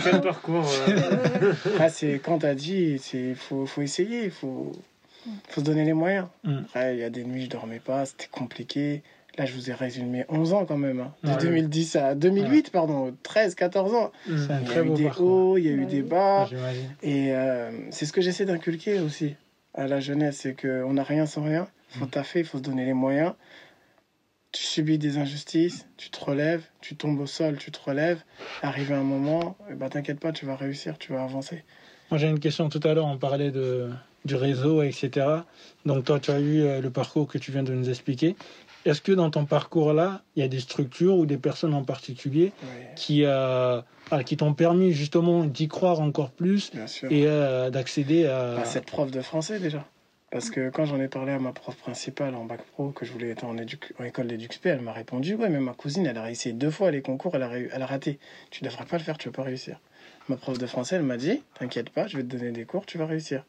Quel 0.03 0.22
parcours 0.22 0.66
euh, 0.88 1.53
Après, 1.74 1.89
c'est 1.89 2.20
quand 2.24 2.39
t'as 2.39 2.53
dit, 2.53 2.99
c'est 2.99 3.34
faut, 3.34 3.66
faut 3.66 3.82
essayer, 3.82 4.26
il 4.26 4.32
faut, 4.32 4.72
faut 5.49 5.62
se 5.62 5.66
donner 5.66 5.84
les 5.84 5.93
moyens. 5.93 6.28
Mm. 6.43 6.58
Après, 6.66 6.95
il 6.95 6.99
y 6.99 7.03
a 7.03 7.10
des 7.10 7.24
nuits, 7.24 7.45
je 7.45 7.49
dormais 7.49 7.80
pas, 7.80 8.06
c'était 8.06 8.28
compliqué. 8.32 9.01
Là, 9.38 9.45
je 9.45 9.53
vous 9.53 9.70
ai 9.70 9.74
résumé 9.74 10.24
11 10.30 10.53
ans 10.53 10.66
quand 10.66 10.78
même. 10.78 10.99
hein. 11.01 11.14
De 11.24 11.32
Ouais. 11.32 11.38
2010 11.41 11.95
à 11.97 12.16
2008, 12.16 12.70
pardon, 12.70 13.14
13, 13.24 13.56
14 13.56 13.93
ans. 13.93 14.12
Un 14.30 14.62
Il 14.62 14.70
y 14.70 14.74
a 14.78 14.84
eu 14.84 14.89
des 14.91 15.03
parcours. 15.06 15.28
hauts, 15.49 15.58
il 15.58 15.66
y 15.66 15.68
a 15.68 15.72
eu 15.72 15.80
Ouais. 15.82 15.86
des 15.88 16.03
bas. 16.03 16.45
J'imagine. 16.47 16.95
Et 17.03 17.34
euh, 17.36 17.70
c'est 17.89 18.06
ce 18.06 18.14
que 18.14 18.22
j'essaie 18.22 18.45
d'inculquer 18.45 18.99
aussi 18.99 19.36
à 19.76 19.88
la 19.88 19.99
jeunesse, 19.99 20.38
c'est 20.41 20.59
qu'on 20.59 20.93
n'a 20.93 21.03
rien 21.03 21.26
sans 21.26 21.43
rien. 21.43 21.67
Il 21.93 21.99
faut 21.99 22.05
Mm. 22.05 22.09
taffer, 22.09 22.39
il 22.39 22.45
faut 22.45 22.57
se 22.57 22.63
donner 22.63 22.86
les 22.86 22.93
moyens. 22.93 23.34
Tu 24.51 24.63
subis 24.63 24.97
des 24.97 25.17
injustices, 25.17 25.86
tu 25.97 26.09
te 26.09 26.23
relèves, 26.23 26.63
tu 26.80 26.95
tombes 26.95 27.19
au 27.19 27.26
sol, 27.26 27.57
tu 27.57 27.71
te 27.71 27.80
relèves. 27.84 28.23
Arrivé 28.61 28.93
un 28.93 29.03
moment, 29.03 29.57
ben, 29.76 29.89
t'inquiète 29.89 30.19
pas, 30.19 30.32
tu 30.32 30.45
vas 30.45 30.55
réussir, 30.55 30.97
tu 30.97 31.11
vas 31.11 31.23
avancer. 31.23 31.63
Moi, 32.09 32.17
j'ai 32.19 32.30
une 32.30 32.39
question 32.39 32.69
tout 32.69 32.80
à 32.86 32.93
l'heure, 32.93 33.05
on 33.07 33.17
parlait 33.17 33.51
de, 33.51 33.89
du 34.23 34.36
réseau, 34.36 34.82
etc. 34.82 35.28
Donc, 35.86 36.05
toi, 36.05 36.19
tu 36.21 36.32
as 36.32 36.39
eu 36.39 36.61
euh, 36.61 36.80
le 36.80 36.89
parcours 36.89 37.28
que 37.28 37.38
tu 37.38 37.51
viens 37.51 37.63
de 37.63 37.73
nous 37.73 37.89
expliquer. 37.89 38.38
Est-ce 38.86 39.01
que 39.01 39.11
dans 39.11 39.31
ton 39.31 39.45
parcours-là, 39.45 40.21
il 40.36 40.41
y 40.41 40.45
a 40.45 40.47
des 40.47 40.59
structures 40.59 41.15
ou 41.17 41.25
des 41.25 41.38
personnes 41.38 41.73
en 41.73 41.83
particulier 41.83 42.53
Ouais, 42.61 42.91
qui, 42.95 43.23
euh, 43.25 43.81
ah, 44.11 44.23
qui 44.23 44.38
t'ont 44.38 44.53
permis 44.53 44.91
justement 44.93 45.43
d'y 45.43 45.67
croire 45.67 45.99
encore 45.99 46.31
plus 46.31 46.71
et 47.09 47.25
euh, 47.27 47.69
d'accéder 47.71 48.27
à... 48.27 48.55
Bah, 48.57 48.65
cette 48.65 48.86
prof 48.86 49.09
de 49.09 49.21
français 49.21 49.59
déjà. 49.59 49.83
Parce 50.31 50.49
que 50.49 50.69
quand 50.69 50.86
j'en 50.86 50.99
ai 50.99 51.07
parlé 51.07 51.31
à 51.31 51.39
ma 51.39 51.51
prof 51.53 51.75
principale 51.77 52.36
en 52.36 52.45
bac 52.45 52.61
pro, 52.73 52.89
que 52.89 53.05
je 53.05 53.11
voulais 53.11 53.29
être 53.29 53.43
en, 53.45 53.55
édu- 53.55 53.79
en 53.99 54.03
école 54.03 54.27
d'éduxp, 54.27 54.65
elle 54.65 54.81
m'a 54.81 54.91
répondu 54.93 55.33
Ouais, 55.36 55.49
mais 55.49 55.59
ma 55.59 55.73
cousine, 55.73 56.05
elle 56.05 56.17
a 56.17 56.23
réussi 56.23 56.53
deux 56.53 56.71
fois 56.71 56.91
les 56.91 57.01
concours, 57.01 57.36
elle 57.36 57.43
a, 57.43 57.47
réu- 57.49 57.69
elle 57.73 57.81
a 57.81 57.86
raté. 57.86 58.19
Tu 58.51 58.63
devrais 58.63 58.86
pas 58.86 58.97
le 58.97 59.03
faire, 59.03 59.17
tu 59.17 59.29
vas 59.29 59.33
pas 59.33 59.43
réussir. 59.43 59.79
Ma 60.27 60.36
prof 60.36 60.57
de 60.57 60.65
français, 60.67 60.97
elle 60.97 61.03
m'a 61.03 61.17
dit 61.17 61.41
T'inquiète 61.57 61.89
pas, 61.89 62.05
je 62.07 62.17
vais 62.17 62.23
te 62.23 62.27
donner 62.36 62.51
des 62.51 62.65
cours, 62.65 62.86
tu 62.86 62.97
vas 62.97 63.05
réussir. 63.05 63.45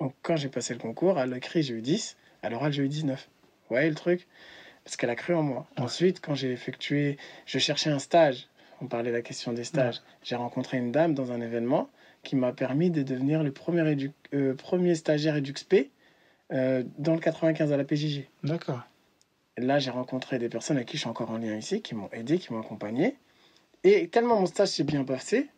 Donc 0.00 0.14
quand 0.22 0.36
j'ai 0.36 0.48
passé 0.48 0.74
le 0.74 0.80
concours, 0.80 1.18
à 1.18 1.26
l'écrit, 1.26 1.62
j'ai 1.62 1.74
eu 1.74 1.82
10, 1.82 2.16
à 2.42 2.50
l'oral, 2.50 2.72
j'ai 2.72 2.82
eu 2.82 2.88
19. 2.88 3.28
Vous 3.68 3.74
voyez 3.76 3.88
le 3.88 3.94
truc 3.94 4.26
Parce 4.88 4.96
qu'elle 4.96 5.10
a 5.10 5.16
cru 5.16 5.34
en 5.34 5.42
moi. 5.42 5.66
Ouais. 5.76 5.84
Ensuite, 5.84 6.22
quand 6.22 6.34
j'ai 6.34 6.50
effectué, 6.50 7.18
je 7.44 7.58
cherchais 7.58 7.90
un 7.90 7.98
stage. 7.98 8.48
On 8.80 8.86
parlait 8.86 9.10
de 9.10 9.16
la 9.16 9.20
question 9.20 9.52
des 9.52 9.64
stages. 9.64 10.00
J'ai 10.22 10.34
rencontré 10.34 10.78
une 10.78 10.92
dame 10.92 11.12
dans 11.12 11.30
un 11.30 11.42
événement 11.42 11.90
qui 12.22 12.36
m'a 12.36 12.54
permis 12.54 12.90
de 12.90 13.02
devenir 13.02 13.42
le 13.42 13.52
premier, 13.52 13.82
édu- 13.94 14.12
euh, 14.32 14.54
premier 14.54 14.94
stagiaire 14.94 15.36
EduxP 15.36 15.90
euh, 16.54 16.84
dans 16.96 17.12
le 17.12 17.20
95 17.20 17.70
à 17.70 17.76
la 17.76 17.84
PJJ. 17.84 18.22
D'accord. 18.44 18.80
Là, 19.58 19.78
j'ai 19.78 19.90
rencontré 19.90 20.38
des 20.38 20.48
personnes 20.48 20.78
avec 20.78 20.88
qui 20.88 20.96
je 20.96 21.02
suis 21.02 21.10
encore 21.10 21.32
en 21.32 21.36
lien 21.36 21.54
ici, 21.54 21.82
qui 21.82 21.94
m'ont 21.94 22.08
aidé, 22.14 22.38
qui 22.38 22.50
m'ont 22.54 22.60
accompagné. 22.60 23.16
Et 23.84 24.08
tellement 24.08 24.40
mon 24.40 24.46
stage 24.46 24.68
s'est 24.68 24.84
bien 24.84 25.04
passé, 25.04 25.48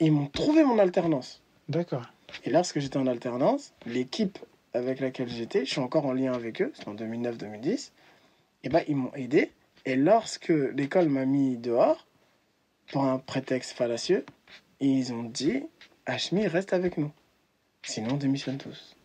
ils 0.00 0.10
m'ont 0.10 0.26
trouvé 0.28 0.64
mon 0.64 0.78
alternance. 0.78 1.42
D'accord. 1.68 2.06
Et 2.44 2.50
lorsque 2.50 2.78
j'étais 2.80 2.96
en 2.96 3.06
alternance, 3.06 3.74
l'équipe 3.84 4.38
avec 4.72 5.00
laquelle 5.00 5.28
j'étais, 5.28 5.66
je 5.66 5.70
suis 5.70 5.80
encore 5.80 6.06
en 6.06 6.14
lien 6.14 6.32
avec 6.32 6.62
eux, 6.62 6.72
c'était 6.74 6.88
en 6.88 6.94
2009-2010, 6.94 7.90
et 8.64 8.68
ben 8.68 8.82
ils 8.88 8.96
m'ont 8.96 9.12
aidé. 9.14 9.50
Et 9.86 9.96
lorsque 9.96 10.48
l'école 10.74 11.08
m'a 11.08 11.24
mis 11.24 11.56
dehors, 11.56 12.06
pour 12.92 13.04
un 13.04 13.18
prétexte 13.18 13.72
fallacieux, 13.72 14.24
ils 14.80 15.12
ont 15.12 15.22
dit 15.22 15.62
Hashmi, 16.06 16.46
reste 16.46 16.72
avec 16.72 16.98
nous. 16.98 17.12
Sinon, 17.82 18.14
on 18.14 18.16
démissionne 18.16 18.58
tous. 18.58 18.96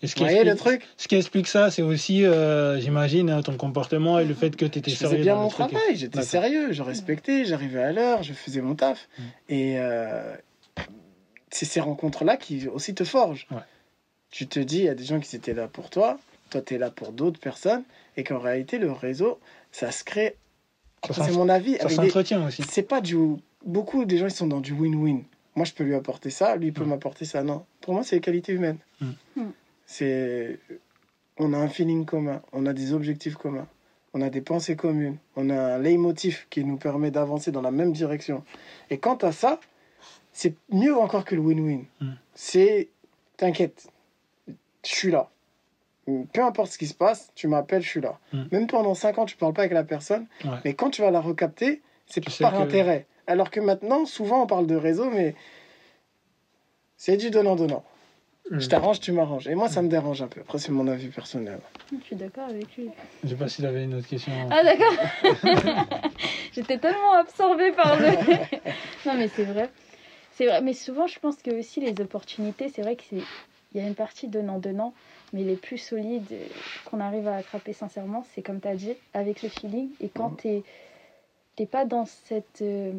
Et 0.00 0.06
ce 0.06 0.12
Vous 0.12 0.18
qui, 0.18 0.22
voyez 0.24 0.44
le 0.44 0.52
explique, 0.52 0.80
truc? 0.80 0.88
ce 0.96 1.08
qui 1.08 1.14
explique 1.16 1.46
ça, 1.46 1.70
c'est 1.70 1.82
aussi, 1.82 2.24
euh, 2.24 2.78
j'imagine, 2.80 3.30
hein, 3.30 3.42
ton 3.42 3.56
comportement 3.56 4.18
et 4.18 4.24
le 4.24 4.34
fait 4.34 4.54
que 4.56 4.64
tu 4.66 4.78
étais 4.78 4.90
Je 4.90 4.96
sérieux. 4.96 5.12
faisais 5.14 5.22
bien 5.22 5.34
dans 5.34 5.42
mon 5.42 5.48
le 5.48 5.52
travail, 5.52 5.96
j'étais 5.96 6.22
sérieux, 6.22 6.72
je 6.72 6.82
respectais, 6.82 7.44
j'arrivais 7.44 7.82
à 7.82 7.92
l'heure, 7.92 8.22
je 8.22 8.32
faisais 8.32 8.60
mon 8.60 8.74
taf. 8.74 9.08
Mm. 9.18 9.22
Et 9.48 9.78
euh, 9.78 10.34
c'est 11.50 11.66
ces 11.66 11.80
rencontres-là 11.80 12.36
qui 12.36 12.68
aussi 12.68 12.94
te 12.94 13.04
forgent. 13.04 13.46
Ouais. 13.50 13.58
Tu 14.30 14.46
te 14.46 14.60
dis, 14.60 14.78
il 14.78 14.84
y 14.84 14.88
a 14.88 14.94
des 14.94 15.04
gens 15.04 15.20
qui 15.20 15.34
étaient 15.34 15.54
là 15.54 15.68
pour 15.68 15.90
toi, 15.90 16.18
toi 16.50 16.60
tu 16.62 16.74
es 16.74 16.78
là 16.78 16.90
pour 16.90 17.12
d'autres 17.12 17.40
personnes, 17.40 17.84
et 18.16 18.24
qu'en 18.24 18.38
réalité, 18.38 18.78
le 18.78 18.90
réseau, 18.92 19.38
ça 19.72 19.90
se 19.90 20.04
crée, 20.04 20.36
Ça 21.10 21.24
c'est 21.24 21.32
mon 21.32 21.48
avis, 21.48 21.76
Ça 21.78 21.88
s'entretient 21.88 22.46
aussi. 22.46 22.62
c'est 22.68 22.82
pas 22.82 23.00
du... 23.00 23.16
Beaucoup 23.64 24.04
des 24.04 24.18
gens, 24.18 24.26
ils 24.26 24.30
sont 24.32 24.46
dans 24.46 24.60
du 24.60 24.72
win-win. 24.72 25.22
Moi, 25.56 25.64
je 25.64 25.72
peux 25.72 25.84
lui 25.84 25.94
apporter 25.94 26.30
ça, 26.30 26.56
lui, 26.56 26.68
il 26.68 26.72
peut 26.72 26.84
Mm. 26.84 26.88
m'apporter 26.88 27.24
ça. 27.24 27.42
Non, 27.42 27.64
pour 27.80 27.94
moi, 27.94 28.02
c'est 28.04 28.16
les 28.16 28.20
qualités 28.20 28.52
humaines. 28.52 28.78
Mm. 29.00 29.06
Mm. 29.36 29.50
C'est... 29.86 30.58
On 31.38 31.52
a 31.52 31.56
un 31.58 31.68
feeling 31.68 32.04
commun, 32.04 32.42
on 32.52 32.66
a 32.66 32.72
des 32.72 32.92
objectifs 32.92 33.34
communs, 33.36 33.68
on 34.14 34.22
a 34.22 34.30
des 34.30 34.40
pensées 34.40 34.74
communes, 34.76 35.16
on 35.36 35.50
a 35.50 35.74
un 35.74 35.78
leitmotiv 35.78 36.46
qui 36.50 36.64
nous 36.64 36.76
permet 36.76 37.10
d'avancer 37.12 37.52
dans 37.52 37.62
la 37.62 37.70
même 37.70 37.92
direction. 37.92 38.42
Et 38.90 38.98
quant 38.98 39.16
à 39.16 39.30
ça, 39.32 39.60
c'est 40.32 40.54
mieux 40.72 40.96
encore 40.96 41.24
que 41.24 41.34
le 41.36 41.42
win-win. 41.42 41.84
Mm. 42.00 42.10
C'est... 42.34 42.88
T'inquiète, 43.36 43.86
je 44.48 44.54
suis 44.82 45.10
là. 45.12 45.30
Peu 46.32 46.42
importe 46.42 46.72
ce 46.72 46.78
qui 46.78 46.86
se 46.86 46.94
passe, 46.94 47.30
tu 47.34 47.48
m'appelles, 47.48 47.82
je 47.82 47.88
suis 47.88 48.00
là. 48.00 48.18
Mm. 48.32 48.42
Même 48.52 48.66
pendant 48.66 48.94
5 48.94 49.18
ans, 49.18 49.26
tu 49.26 49.36
parles 49.36 49.52
pas 49.52 49.62
avec 49.62 49.72
la 49.72 49.84
personne, 49.84 50.26
Ouais. 50.44 50.50
mais 50.64 50.74
quand 50.74 50.90
tu 50.90 51.02
vas 51.02 51.10
la 51.10 51.20
recapter, 51.20 51.82
c'est 52.06 52.22
par 52.40 52.52
que- 52.52 52.58
intérêt. 52.58 53.06
Alors 53.26 53.50
que 53.50 53.60
maintenant, 53.60 54.06
souvent, 54.06 54.42
on 54.42 54.46
parle 54.46 54.66
de 54.66 54.74
réseau, 54.76 55.10
mais 55.10 55.34
c'est 56.96 57.16
du 57.16 57.30
donnant-donnant. 57.30 57.84
Je 58.50 58.66
t'arrange, 58.66 59.00
tu 59.00 59.12
m'arranges. 59.12 59.46
Et 59.46 59.54
moi, 59.54 59.68
ça 59.68 59.82
me 59.82 59.88
dérange 59.88 60.22
un 60.22 60.26
peu. 60.28 60.40
Après, 60.40 60.58
c'est 60.58 60.72
mon 60.72 60.88
avis 60.88 61.08
personnel. 61.08 61.58
Je 61.92 62.02
suis 62.02 62.16
d'accord 62.16 62.48
avec 62.48 62.74
lui. 62.78 62.88
Je 63.22 63.28
sais 63.28 63.34
pas 63.34 63.46
s'il 63.46 63.66
avait 63.66 63.84
une 63.84 63.92
autre 63.94 64.08
question. 64.08 64.32
Ah 64.50 64.62
d'accord. 64.64 64.94
J'étais 66.54 66.78
tellement 66.78 67.12
absorbée 67.12 67.72
par 67.72 68.00
le. 68.00 68.06
non 69.06 69.14
mais 69.18 69.28
c'est 69.28 69.44
vrai. 69.44 69.68
C'est 70.32 70.46
vrai. 70.46 70.62
Mais 70.62 70.72
souvent 70.72 71.06
je 71.06 71.18
pense 71.18 71.36
que 71.42 71.50
aussi 71.58 71.80
les 71.80 72.00
opportunités, 72.00 72.70
c'est 72.74 72.80
vrai 72.80 72.96
que 72.96 73.02
c'est. 73.10 73.16
Il 73.16 73.24
Il 73.74 73.82
y 73.82 73.84
a 73.84 73.86
une 73.86 73.94
partie 73.94 74.28
donnant-donnant, 74.28 74.94
mais 75.32 75.42
les 75.42 75.56
plus 75.56 75.78
solides 75.78 76.32
qu'on 76.84 77.00
arrive 77.00 77.28
à 77.28 77.36
attraper 77.36 77.72
sincèrement, 77.72 78.24
c'est 78.34 78.42
comme 78.42 78.60
tu 78.60 78.68
as 78.68 78.74
dit, 78.76 78.94
avec 79.14 79.42
le 79.42 79.48
feeling. 79.48 79.90
Et 80.00 80.08
quand 80.08 80.30
tu 80.40 80.62
n'es 81.58 81.66
pas 81.66 81.84
dans, 81.84 82.04
cette, 82.06 82.62
euh, 82.62 82.92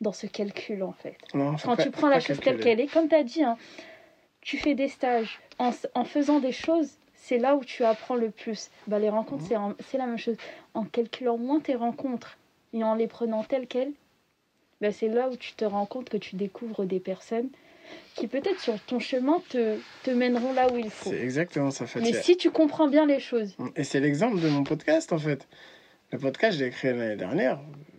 dans 0.00 0.12
ce 0.12 0.26
calcul, 0.26 0.82
en 0.82 0.92
fait. 0.92 1.16
Non, 1.34 1.56
Quand 1.62 1.76
tu 1.76 1.90
prends 1.90 2.08
la 2.08 2.20
chose 2.20 2.40
telle 2.40 2.58
qu'elle 2.60 2.80
est, 2.80 2.86
comme 2.92 3.08
tu 3.08 3.14
as 3.14 3.22
dit, 3.24 3.42
hein, 3.44 3.56
tu 4.40 4.58
fais 4.58 4.74
des 4.74 4.88
stages. 4.88 5.38
En, 5.58 5.70
en 5.94 6.04
faisant 6.04 6.40
des 6.40 6.52
choses, 6.52 6.90
c'est 7.14 7.38
là 7.38 7.54
où 7.54 7.64
tu 7.64 7.84
apprends 7.84 8.16
le 8.16 8.30
plus. 8.30 8.70
Bah, 8.88 8.98
les 8.98 9.08
rencontres, 9.10 9.44
c'est 9.46 9.56
en- 9.56 9.74
c'est 9.88 9.98
la 9.98 10.06
même 10.06 10.18
chose. 10.18 10.36
En 10.74 10.84
calculant 10.84 11.38
moins 11.38 11.60
tes 11.60 11.74
rencontres 11.76 12.36
et 12.72 12.82
en 12.82 12.94
les 12.94 13.06
prenant 13.06 13.44
telles 13.44 13.68
quelles, 13.68 13.92
bah, 14.80 14.90
c'est 14.90 15.06
là 15.08 15.28
où 15.28 15.36
tu 15.36 15.52
te 15.52 15.64
rends 15.64 15.86
compte 15.86 16.08
que 16.08 16.16
tu 16.16 16.34
découvres 16.34 16.84
des 16.84 16.98
personnes 16.98 17.48
qui 18.14 18.26
peut-être 18.28 18.60
sur 18.60 18.78
ton 18.80 18.98
chemin 18.98 19.40
te, 19.48 19.76
te 20.02 20.10
mèneront 20.10 20.52
là 20.52 20.70
où 20.72 20.76
il 20.76 20.90
faut. 20.90 21.10
C'est 21.10 21.20
exactement 21.20 21.70
ça, 21.70 21.86
Fatia. 21.86 22.10
Mais 22.12 22.22
si 22.22 22.36
tu 22.36 22.50
comprends 22.50 22.88
bien 22.88 23.06
les 23.06 23.20
choses, 23.20 23.56
Et 23.76 23.84
c'est 23.84 24.00
l'exemple 24.00 24.40
de 24.40 24.48
mon 24.48 24.64
podcast, 24.64 25.12
en 25.12 25.18
fait. 25.18 25.48
Le 26.10 26.18
podcast, 26.18 26.58
je 26.58 26.64
l'ai 26.64 26.70
créé 26.70 26.92
l'année 26.92 27.16
dernière. 27.16 27.58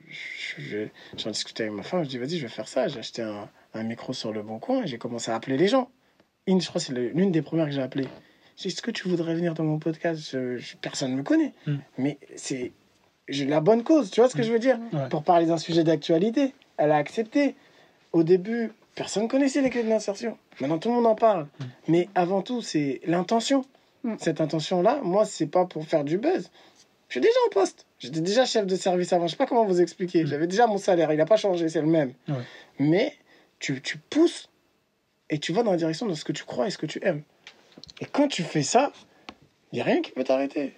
Je- 0.09 0.61
je- 0.61 0.87
J'en 1.17 1.31
discutais 1.31 1.63
avec 1.63 1.75
ma 1.75 1.81
femme, 1.83 2.03
je 2.03 2.09
dis, 2.09 2.17
vas-y, 2.19 2.37
je 2.37 2.43
vais 2.43 2.47
faire 2.53 2.67
ça. 2.67 2.87
J'ai 2.87 2.99
acheté 2.99 3.21
un, 3.23 3.49
un 3.73 3.83
micro 3.83 4.13
sur 4.13 4.31
le 4.31 4.43
bon 4.43 4.59
coin 4.59 4.83
et 4.83 4.87
j'ai 4.87 4.99
commencé 4.99 5.31
à 5.31 5.35
appeler 5.35 5.57
les 5.57 5.67
gens. 5.67 5.89
Une, 6.45 6.61
je 6.61 6.67
crois, 6.69 6.79
c'est 6.79 6.93
le- 6.93 7.09
l'une 7.09 7.31
des 7.31 7.41
premières 7.41 7.65
que 7.65 7.71
j'ai 7.71 7.81
appelées. 7.81 8.07
J'ai 8.57 8.69
dit, 8.69 8.75
est-ce 8.75 8.81
que 8.83 8.91
tu 8.91 9.07
voudrais 9.09 9.33
venir 9.33 9.55
dans 9.55 9.63
mon 9.63 9.79
podcast? 9.79 10.21
Je- 10.31 10.57
je- 10.57 10.75
Personne 10.77 11.11
ne 11.11 11.17
me 11.17 11.23
connaît. 11.23 11.53
Mm. 11.65 11.75
Mais 11.97 12.19
c'est 12.35 12.71
j'ai 13.29 13.45
la 13.45 13.61
bonne 13.61 13.83
cause, 13.83 14.11
tu 14.11 14.19
vois 14.19 14.29
ce 14.29 14.35
que 14.35 14.43
je 14.43 14.51
veux 14.51 14.59
dire? 14.59 14.77
Ouais. 14.91 15.07
Pour 15.09 15.23
parler 15.23 15.45
d'un 15.47 15.57
sujet 15.57 15.83
d'actualité. 15.83 16.53
Elle 16.77 16.91
a 16.91 16.97
accepté. 16.97 17.55
Au 18.11 18.21
début, 18.23 18.71
personne 18.95 19.23
ne 19.23 19.27
connaissait 19.27 19.61
les 19.61 19.69
clés 19.69 19.83
de 19.83 19.89
l'insertion. 19.89 20.37
Maintenant, 20.59 20.77
tout 20.77 20.89
le 20.89 20.95
monde 20.95 21.07
en 21.07 21.15
parle. 21.15 21.43
Mm. 21.43 21.63
Mais 21.87 22.09
avant 22.15 22.41
tout, 22.41 22.61
c'est 22.61 23.01
l'intention. 23.05 23.65
Mm. 24.03 24.15
Cette 24.19 24.41
intention-là, 24.41 24.99
moi, 25.03 25.25
c'est 25.25 25.47
pas 25.47 25.65
pour 25.65 25.85
faire 25.85 26.03
du 26.03 26.17
buzz. 26.17 26.49
Je 27.09 27.13
suis 27.13 27.21
déjà 27.21 27.37
en 27.47 27.49
poste. 27.49 27.85
J'étais 27.99 28.21
déjà 28.21 28.45
chef 28.45 28.65
de 28.65 28.75
service 28.75 29.13
avant. 29.13 29.27
Je 29.27 29.31
sais 29.31 29.37
pas 29.37 29.45
comment 29.45 29.65
vous 29.65 29.81
expliquer. 29.81 30.23
Mm. 30.23 30.27
J'avais 30.27 30.47
déjà 30.47 30.67
mon 30.67 30.77
salaire. 30.77 31.11
Il 31.11 31.17
n'a 31.17 31.25
pas 31.25 31.37
changé, 31.37 31.69
c'est 31.69 31.81
le 31.81 31.87
même. 31.87 32.13
Ouais. 32.27 32.35
Mais 32.79 33.13
tu, 33.59 33.81
tu 33.81 33.97
pousses 33.97 34.49
et 35.29 35.39
tu 35.39 35.53
vas 35.53 35.63
dans 35.63 35.71
la 35.71 35.77
direction 35.77 36.05
de 36.05 36.13
ce 36.13 36.25
que 36.25 36.31
tu 36.31 36.43
crois 36.43 36.67
et 36.67 36.69
ce 36.69 36.77
que 36.77 36.85
tu 36.85 36.99
aimes. 37.03 37.23
Et 38.01 38.05
quand 38.05 38.27
tu 38.27 38.43
fais 38.43 38.63
ça, 38.63 38.91
il 39.71 39.75
n'y 39.77 39.81
a 39.81 39.85
rien 39.85 40.01
qui 40.01 40.11
peut 40.11 40.23
t'arrêter. 40.23 40.73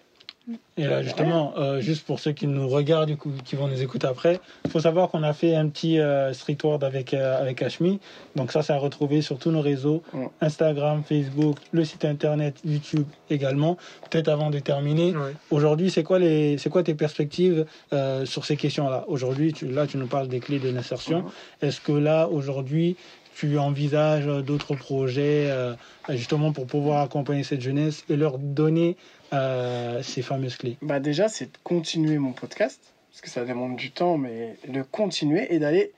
Et 0.78 0.86
là, 0.86 1.02
justement, 1.02 1.54
euh, 1.58 1.80
juste 1.82 2.06
pour 2.06 2.20
ceux 2.20 2.32
qui 2.32 2.46
nous 2.46 2.68
regardent, 2.68 3.08
du 3.08 3.18
coup, 3.18 3.32
qui 3.43 3.56
vont 3.56 3.68
nous 3.68 3.82
écouter 3.82 4.06
après, 4.06 4.39
il 4.66 4.70
faut 4.72 4.80
savoir 4.80 5.10
qu'on 5.10 5.24
a 5.24 5.34
fait 5.34 5.56
un 5.56 5.68
petit 5.70 6.00
euh, 6.00 6.34
street 6.34 6.58
word 6.64 6.84
avec, 6.84 7.14
euh, 7.16 7.41
avec 7.41 7.62
Ashmi. 7.64 8.00
Donc 8.36 8.52
ça, 8.52 8.62
c'est 8.62 8.74
à 8.74 8.78
retrouver 8.78 9.22
sur 9.22 9.39
tous 9.39 9.50
nos 9.50 9.62
réseaux, 9.62 10.04
Ouais. 10.14 10.30
Instagram, 10.41 11.02
Facebook, 11.04 11.58
le 11.72 11.84
site 11.84 12.06
internet, 12.06 12.58
YouTube 12.64 13.08
également. 13.30 13.78
Peut-être 14.12 14.28
avant 14.28 14.52
de 14.52 14.60
terminer, 14.60 15.16
Ouais. 15.16 15.34
aujourd'hui, 15.50 15.89
c'est 15.89 16.04
quoi, 16.04 16.20
les, 16.20 16.58
quoi 16.72 16.84
tes 16.84 16.93
perspectives 16.96 17.66
euh, 17.93 18.26
sur 18.26 18.46
ces 18.46 18.56
questions-là? 18.56 19.06
Aujourd'hui, 19.08 19.52
tu, 19.54 19.68
là, 19.68 19.88
tu 19.88 19.98
nous 19.98 20.08
parles 20.08 20.28
des 20.28 20.39
clés 20.39 20.60
de 20.60 20.70
l'insertion. 20.70 21.24
Est-ce 21.62 21.82
que 21.82 21.91
là, 21.93 22.28
aujourd'hui, 22.30 22.98
tu 23.36 23.58
envisages 23.58 24.28
d'autres 24.28 24.76
projets 24.76 25.50
euh, 25.50 25.74
justement 26.10 26.54
pour 26.54 26.68
pouvoir 26.68 27.02
accompagner 27.02 27.43
cette 27.43 27.62
jeunesse 27.62 28.06
et 28.10 28.16
leur 28.16 28.38
donner 28.38 28.96
euh, 29.36 30.01
ces 30.03 30.21
fameuses 30.21 30.57
clés 30.57 30.77
Bah 30.81 30.99
déjà, 30.99 31.27
c'est 31.29 31.45
de 31.45 31.57
continuer 31.63 32.17
mon 32.17 32.31
podcast, 32.33 32.79
parce 33.11 33.21
que 33.21 33.29
ça 33.29 33.45
demande 33.45 33.75
du 33.75 33.91
temps, 33.91 34.17
mais 34.17 34.55
le 34.67 34.83
continuer 34.83 35.53
et 35.53 35.59
d'aller 35.59 35.91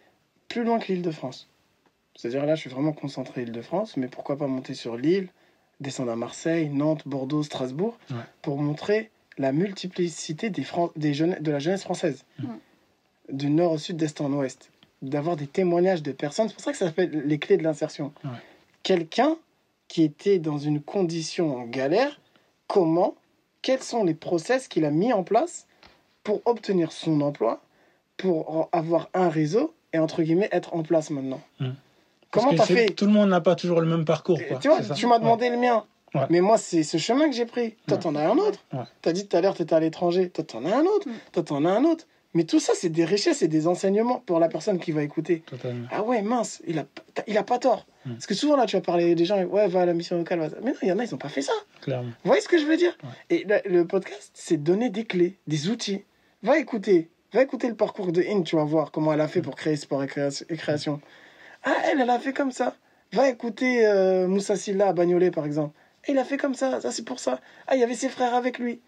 plus 0.50 0.64
loin 0.64 0.80
que 0.80 0.92
l'île 0.92 1.02
de 1.02 1.12
France. 1.12 1.48
C'est-à-dire 2.16 2.46
là, 2.46 2.56
je 2.56 2.62
suis 2.62 2.70
vraiment 2.70 2.94
concentré 2.94 3.44
île 3.44 3.52
de 3.52 3.62
France, 3.62 3.96
mais 3.98 4.08
pourquoi 4.08 4.38
pas 4.38 4.48
monter 4.48 4.74
sur 4.74 4.98
l'île, 4.98 5.28
descendre 5.80 6.12
à 6.12 6.16
Marseille, 6.16 6.70
Nantes, 6.70 7.08
Bordeaux, 7.08 7.44
Strasbourg, 7.44 7.98
Ouais. 8.10 8.18
pour 8.42 8.58
montrer 8.58 9.12
la 9.38 9.52
multiplicité 9.52 10.50
des 10.50 10.64
Fran- 10.64 10.92
des 10.96 11.14
jeunes, 11.14 11.38
de 11.40 11.52
la 11.52 11.60
jeunesse 11.60 11.84
française, 11.84 12.26
Ouais. 12.40 12.50
du 13.32 13.50
nord 13.52 13.74
au 13.74 13.78
sud, 13.78 13.98
d'est 13.98 14.20
en 14.22 14.34
ouest, 14.34 14.72
d'avoir 15.04 15.36
des 15.36 15.46
témoignages 15.48 16.02
de 16.02 16.12
personnes. 16.12 16.48
C'est 16.48 16.56
pour 16.56 16.64
ça 16.64 16.72
que 16.72 16.78
ça 16.78 16.88
s'appelle 16.88 17.12
les 17.26 17.38
clés 17.38 17.58
de 17.58 17.64
l'insertion. 17.64 18.12
Ouais. 18.24 18.32
Quelqu'un 18.82 19.38
qui 19.88 20.02
était 20.04 20.40
dans 20.40 20.58
une 20.58 20.82
condition 20.82 21.56
en 21.56 21.66
galère, 21.66 22.20
comment, 22.68 23.16
quels 23.68 23.84
sont 23.84 24.06
les 24.06 24.14
process 24.14 24.70
qu'il 24.70 24.86
a 24.86 24.92
mis 24.92 25.12
en 25.12 25.24
place 25.24 25.68
pour 26.24 26.42
obtenir 26.46 26.94
son 26.94 27.20
emploi, 27.20 27.60
pour 28.16 28.70
avoir 28.72 29.10
un 29.14 29.28
réseau 29.28 29.74
et 29.92 30.00
entre 30.00 30.24
guillemets 30.24 30.48
être 30.54 30.74
en 30.74 30.84
place 30.84 31.10
maintenant. 31.10 31.42
Mm. 31.60 31.72
Comment 32.32 32.54
t'as 32.56 32.64
fait 32.64 32.86
Tout 32.92 33.08
le 33.08 33.12
monde 33.12 33.28
n'a 33.28 33.42
pas 33.42 33.56
toujours 33.56 33.82
le 33.82 33.88
même 33.88 34.06
parcours. 34.06 34.40
Quoi. 34.48 34.60
Tu 34.60 34.70
vois, 34.70 34.80
tu 34.96 35.06
m'as 35.06 35.20
demandé 35.20 35.50
le 35.50 35.58
mien. 35.58 35.84
Ouais. 36.16 36.22
Mais 36.30 36.40
moi, 36.40 36.58
c'est 36.58 36.84
ce 36.84 36.96
chemin 36.98 37.30
que 37.30 37.36
j'ai 37.36 37.46
pris. 37.46 37.76
Toi, 37.88 37.98
Ouais. 37.98 38.04
t'en 38.04 38.16
as 38.16 38.22
un 38.26 38.38
autre. 38.38 38.60
Ouais. 38.72 38.86
T'as 39.02 39.12
dit 39.12 39.28
tout 39.28 39.36
à 39.36 39.42
l'heure, 39.42 39.54
t'étais 39.54 39.76
à 39.76 39.82
l'étranger. 39.82 40.30
Toi, 40.30 40.46
t'en 40.46 40.64
as 40.64 40.74
un 40.74 40.86
autre. 40.86 41.06
Toi, 41.34 41.44
t'en 41.44 41.66
as 41.66 41.70
un 41.70 41.84
autre. 41.84 42.06
Mais 42.34 42.44
tout 42.44 42.60
ça, 42.60 42.74
c'est 42.76 42.90
des 42.90 43.06
richesses 43.06 43.42
et 43.42 43.48
des 43.48 43.68
enseignements 43.68 44.20
pour 44.26 44.40
la 44.40 44.48
personne 44.50 44.80
qui 44.80 44.92
va 44.92 45.02
écouter. 45.02 45.44
Totalement. 45.46 45.88
Ah 45.92 46.04
ouais, 46.04 46.22
mince, 46.22 46.62
il 46.68 46.78
a, 46.80 46.86
il 47.26 47.38
a 47.38 47.44
pas 47.44 47.58
tort. 47.58 47.88
Mm. 48.06 48.14
Parce 48.14 48.26
que 48.28 48.34
souvent, 48.36 48.56
là, 48.58 48.66
tu 48.66 48.76
vas 48.76 48.82
parler 48.82 49.16
des 49.16 49.26
gens, 49.26 49.42
ouais, 49.44 49.68
va 49.68 49.82
à 49.82 49.86
la 49.86 49.94
mission 49.94 50.18
locale. 50.18 50.40
va- 50.40 50.50
Mais 50.62 50.72
non, 50.72 50.78
il 50.84 50.88
y 50.90 50.92
en 50.92 51.00
a, 51.00 51.04
ils 51.06 51.16
ont 51.16 51.18
pas 51.18 51.30
fait 51.30 51.42
ça. 51.42 51.54
Clairement. 51.82 52.10
Vous 52.10 52.28
voyez 52.28 52.42
ce 52.42 52.48
que 52.50 52.58
je 52.60 52.66
veux 52.66 52.78
dire? 52.78 52.96
Ouais. 53.04 53.10
Et 53.38 53.46
le, 53.48 53.60
le 53.80 53.88
podcast, 53.88 54.32
c'est 54.34 54.58
donner 54.58 54.90
des 54.90 55.06
clés, 55.06 55.38
des 55.48 55.70
outils. 55.70 56.04
Va 56.44 56.60
écouter. 56.60 57.10
Va 57.34 57.42
écouter 57.42 57.68
le 57.70 57.76
parcours 57.76 58.12
de 58.12 58.22
In, 58.22 58.42
tu 58.44 58.56
vas 58.56 58.64
voir 58.66 58.92
comment 58.92 59.14
elle 59.14 59.22
a 59.22 59.28
fait 59.28 59.42
pour 59.42 59.56
créer 59.56 59.76
Sport 59.76 60.04
et, 60.04 60.08
Créa- 60.08 60.44
et 60.50 60.58
Création. 60.58 61.02
Ah, 61.64 61.76
elle, 61.92 62.02
elle 62.02 62.10
a 62.10 62.20
fait 62.20 62.34
comme 62.34 62.52
ça. 62.52 62.76
Va 63.14 63.30
écouter 63.30 63.86
euh, 63.88 64.28
Moussa 64.28 64.56
Silla 64.56 64.90
à 64.90 64.94
Bagnolet, 64.94 65.32
par 65.32 65.46
exemple. 65.46 65.74
Et 66.08 66.12
il 66.12 66.18
a 66.20 66.24
fait 66.24 66.38
comme 66.38 66.54
ça, 66.56 66.80
ça 66.82 66.92
c'est 66.92 67.04
pour 67.04 67.20
ça. 67.20 67.40
Ah, 67.68 67.76
il 67.76 67.80
y 67.80 67.84
avait 67.84 67.96
ses 67.96 68.10
frères 68.10 68.34
avec 68.34 68.60
lui. 68.60 68.80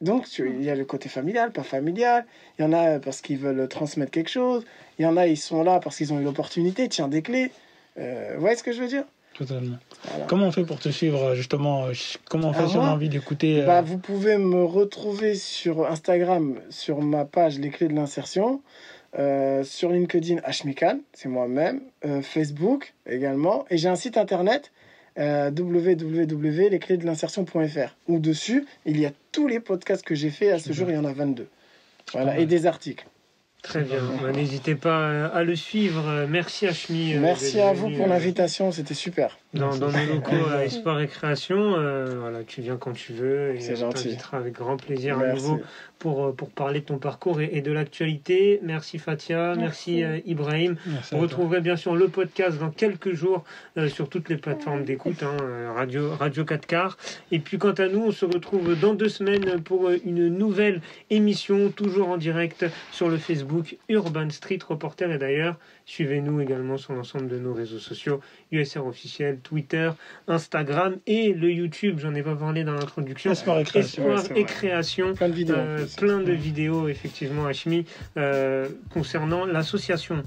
Donc, 0.00 0.28
tu- 0.28 0.54
il 0.58 0.64
y 0.64 0.70
a 0.70 0.74
le 0.74 0.84
côté 0.84 1.08
familial, 1.08 1.50
pas 1.52 1.62
familial. 1.64 2.24
Il 2.58 2.62
y 2.62 2.64
en 2.64 2.72
a 2.72 2.98
parce 3.00 3.20
qu'ils 3.20 3.38
veulent 3.38 3.66
transmettre 3.68 4.10
quelque 4.12 4.30
chose. 4.30 4.64
Il 4.98 5.02
y 5.02 5.06
en 5.06 5.16
a, 5.16 5.26
ils 5.26 5.36
sont 5.36 5.62
là 5.64 5.80
parce 5.80 5.96
qu'ils 5.96 6.12
ont 6.12 6.20
eu 6.20 6.24
l'opportunité, 6.24 6.88
tiens, 6.88 7.08
des 7.08 7.22
clés. 7.22 7.50
Euh, 7.98 8.32
vous 8.34 8.40
voyez 8.40 8.56
ce 8.56 8.62
que 8.62 8.72
je 8.72 8.80
veux 8.80 8.88
dire 8.88 9.04
Totalement. 9.34 9.76
Voilà. 10.10 10.24
Comment 10.26 10.46
on 10.46 10.52
fait 10.52 10.64
pour 10.64 10.78
te 10.80 10.88
suivre, 10.88 11.34
justement 11.34 11.86
euh, 11.86 11.92
Comment 12.28 12.48
on 12.48 12.52
fait 12.52 12.62
Ah, 12.64 12.68
si 12.68 12.76
on 12.76 12.82
a 12.84 12.90
envie 12.90 13.08
d'écouter 13.08 13.62
euh, 13.62 13.66
Bah, 13.66 13.82
vous 13.82 13.98
pouvez 13.98 14.36
me 14.36 14.64
retrouver 14.64 15.34
sur 15.36 15.86
Instagram, 15.86 16.60
sur 16.70 17.00
ma 17.02 17.24
page 17.24 17.58
Les 17.58 17.70
Clés 17.70 17.86
de 17.88 17.94
l'Insertion, 17.94 18.62
euh, 19.18 19.62
sur 19.64 19.90
LinkedIn, 19.90 20.36
Hmikan, 20.44 20.98
c'est 21.12 21.28
moi-même, 21.28 21.80
euh, 22.04 22.20
Facebook 22.20 22.94
également, 23.08 23.64
et 23.70 23.78
j'ai 23.78 23.88
un 23.88 23.96
site 23.96 24.16
internet 24.16 24.70
euh, 25.18 25.50
www.lesclésdelinsertion.fr 25.50 27.94
où 28.08 28.18
dessus, 28.18 28.64
il 28.86 28.98
y 29.00 29.06
a 29.06 29.10
tous 29.32 29.48
les 29.48 29.60
podcasts 29.60 30.04
que 30.04 30.14
j'ai 30.14 30.30
fait 30.30 30.50
à 30.50 30.58
ce 30.58 30.72
jour, 30.72 30.88
il 30.88 30.94
y 30.94 30.98
en 30.98 31.04
a 31.04 31.12
22. 31.12 31.46
Voilà, 32.12 32.38
et 32.38 32.46
des 32.46 32.66
articles. 32.66 33.06
Très 33.62 33.82
bien. 33.82 33.98
Bah, 34.22 34.30
N'hésitez 34.30 34.76
pas 34.76 35.00
euh, 35.00 35.28
à 35.34 35.42
le 35.42 35.56
suivre. 35.56 36.06
Euh, 36.08 36.26
Merci 36.28 36.66
euh, 36.66 36.70
Merci 37.20 37.56
d'être 37.56 37.66
à 37.66 37.72
vous 37.72 37.90
pour 37.90 38.06
l'invitation, 38.06 38.70
c'était 38.70 38.94
super. 38.94 39.36
Dans, 39.52 39.76
dans 39.76 39.86
nos 39.88 39.92
Merci. 39.92 40.12
locaux 40.12 40.48
à 40.52 40.64
Espoir 40.64 41.00
et 41.00 41.08
Création, 41.08 41.74
euh, 41.74 42.20
voilà, 42.20 42.44
tu 42.44 42.62
viens 42.62 42.76
quand 42.76 42.92
tu 42.92 43.12
veux 43.12 43.56
C'est 43.58 43.72
on 43.72 43.90
gentil. 43.90 44.04
t'invitera 44.04 44.36
avec 44.38 44.54
grand 44.54 44.76
plaisir 44.76 45.18
à 45.18 45.26
Merci. 45.26 45.42
nouveau 45.42 45.60
pour, 45.98 46.26
euh, 46.26 46.32
pour 46.32 46.50
parler 46.50 46.80
de 46.80 46.84
ton 46.86 46.98
parcours 46.98 47.40
et, 47.40 47.50
et 47.52 47.60
de 47.62 47.72
l'actualité. 47.72 48.60
Merci 48.62 48.98
Fatia, 48.98 49.54
merci, 49.56 49.96
Merci. 49.96 50.04
euh, 50.04 50.20
Ibrahim. 50.26 50.76
Merci 50.86 51.14
Vous 51.14 51.20
retrouverez 51.20 51.60
bien 51.60 51.76
sûr 51.76 51.94
le 51.96 52.08
podcast 52.08 52.58
dans 52.58 52.70
quelques 52.70 53.12
jours 53.12 53.44
euh, 53.76 53.88
sur 53.88 54.08
toutes 54.08 54.28
les 54.28 54.36
plateformes 54.36 54.84
d'écoute, 54.84 55.22
hein, 55.22 55.36
Radio, 55.74 56.14
Radio 56.14 56.44
4 56.44 56.66
quarts. 56.66 56.96
Et 57.32 57.38
puis 57.38 57.58
quant 57.58 57.72
à 57.72 57.88
nous, 57.88 58.00
on 58.06 58.12
se 58.12 58.24
retrouve 58.24 58.78
dans 58.78 58.94
deux 58.94 59.08
semaines 59.08 59.60
pour 59.62 59.90
une 60.04 60.28
nouvelle 60.28 60.80
émission, 61.10 61.70
toujours 61.70 62.08
en 62.10 62.16
direct 62.16 62.64
sur 62.92 63.08
le 63.08 63.16
Facebook 63.16 63.76
Urban 63.88 64.30
Street 64.30 64.58
Reporter. 64.66 65.10
Et 65.10 65.18
d'ailleurs, 65.18 65.56
suivez-nous 65.86 66.40
également 66.40 66.76
sur 66.76 66.92
l'ensemble 66.92 67.28
de 67.28 67.38
nos 67.38 67.52
réseaux 67.54 67.78
sociaux, 67.78 68.20
USR 68.52 68.86
officiel, 68.86 69.38
Twitter, 69.42 69.90
Instagram 70.26 70.96
et 71.06 71.32
le 71.32 71.50
YouTube. 71.50 71.98
J'en 71.98 72.14
ai 72.14 72.22
pas 72.22 72.34
parlé 72.36 72.64
dans 72.64 72.74
l'introduction. 72.74 73.32
Espoir 73.32 73.58
et 73.60 73.64
création. 73.64 74.02
Espoir 74.14 74.36
ouais, 74.36 74.40
et 74.40 74.44
création. 74.44 75.14
Plein 75.14 75.28
de 75.28 75.34
vidéos. 75.34 75.56
Euh. 75.56 75.86
Plein 75.96 76.20
de 76.20 76.32
vidéos 76.32 76.88
effectivement 76.88 77.46
Hachmi 77.46 77.84
euh, 78.16 78.68
concernant 78.90 79.44
l'association. 79.46 80.22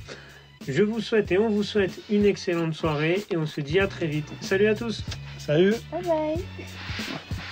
Je 0.67 0.83
vous 0.83 1.01
souhaite 1.01 1.31
et 1.31 1.37
on 1.37 1.49
vous 1.49 1.63
souhaite 1.63 1.99
une 2.09 2.25
excellente 2.25 2.73
soirée 2.73 3.23
et 3.31 3.37
on 3.37 3.45
se 3.45 3.61
dit 3.61 3.79
à 3.79 3.87
très 3.87 4.07
vite. 4.07 4.31
Salut 4.41 4.67
à 4.67 4.75
tous 4.75 5.03
Salut 5.37 5.73
bye 5.91 6.03
bye 6.03 7.50